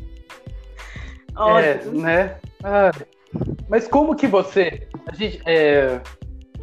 É, 1.36 1.40
Óbvio. 1.40 2.00
né? 2.00 2.34
Ah, 2.64 2.90
mas 3.68 3.86
como 3.86 4.16
que 4.16 4.26
você. 4.26 4.88
A 5.06 5.14
gente, 5.14 5.40
é, 5.46 6.00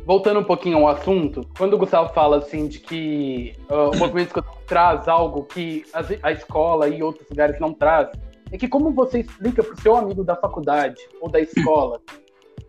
voltando 0.06 0.40
um 0.40 0.44
pouquinho 0.44 0.78
ao 0.78 0.88
assunto, 0.88 1.42
quando 1.58 1.74
o 1.74 1.78
Gustavo 1.78 2.14
fala 2.14 2.38
assim 2.38 2.68
de 2.68 2.80
que 2.80 3.54
o 3.70 3.98
movimento 3.98 4.28
escoteiro 4.28 4.58
traz 4.68 5.08
algo 5.08 5.44
que 5.44 5.84
as- 5.94 6.18
a 6.22 6.32
escola 6.32 6.88
e 6.88 7.02
outros 7.02 7.28
lugares 7.30 7.60
não 7.60 7.74
traz, 7.74 8.10
é 8.52 8.58
que 8.58 8.68
como 8.68 8.92
você 8.92 9.20
explica 9.22 9.64
pro 9.64 9.82
seu 9.82 9.96
amigo 9.96 10.24
da 10.24 10.36
faculdade 10.36 11.02
ou 11.20 11.30
da 11.30 11.40
escola 11.40 12.00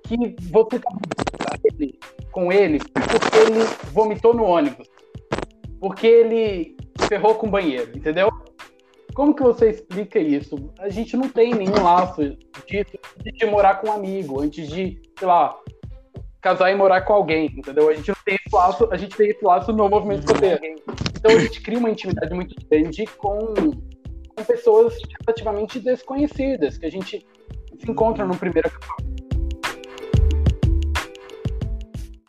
que 0.05 0.17
você 0.51 0.79
tá 0.79 0.91
com 0.91 1.59
ele, 1.65 1.99
com 2.33 2.53
ele 2.53 2.79
porque 2.79 3.39
ele 3.39 3.65
vomitou 3.93 4.33
no 4.35 4.45
ônibus, 4.45 4.89
porque 5.79 6.07
ele 6.07 6.77
ferrou 7.09 7.35
com 7.35 7.47
o 7.47 7.51
banheiro, 7.51 7.93
entendeu? 7.97 8.31
Como 9.15 9.35
que 9.35 9.43
você 9.43 9.71
explica 9.71 10.19
isso? 10.19 10.71
A 10.79 10.89
gente 10.89 11.17
não 11.17 11.29
tem 11.29 11.55
nenhum 11.55 11.83
laço 11.83 12.23
disso 12.67 12.99
antes 13.19 13.39
de 13.39 13.47
morar 13.47 13.81
com 13.81 13.89
um 13.89 13.93
amigo, 13.93 14.41
antes 14.43 14.69
de, 14.69 15.01
sei 15.19 15.27
lá, 15.29 15.57
casar 16.47 16.71
e 16.71 16.77
morar 16.77 17.01
com 17.01 17.13
alguém, 17.13 17.47
entendeu? 17.47 17.89
A 17.89 17.95
gente 17.95 18.07
não 18.07 18.17
tem 18.25 18.37
esse 18.37 18.55
laço, 18.55 18.89
a 18.93 18.97
gente 18.97 19.17
tem 19.17 19.31
esse 19.31 19.45
laço 19.45 19.73
no 19.73 19.89
movimento 19.89 20.21
escoteiro. 20.21 20.61
Então 21.17 21.37
a 21.37 21.41
gente 21.41 21.61
cria 21.61 21.77
uma 21.77 21.91
intimidade 21.91 22.33
muito 22.33 22.55
grande 22.71 23.05
com, 23.19 23.53
com 23.57 24.45
pessoas 24.47 24.97
relativamente 25.21 25.81
desconhecidas, 25.81 26.79
que 26.79 26.87
a 26.87 26.91
gente 26.91 27.27
se 27.81 27.91
encontra 27.91 28.25
no 28.25 28.37
primeiro 28.37 28.69
acampamento 28.69 29.16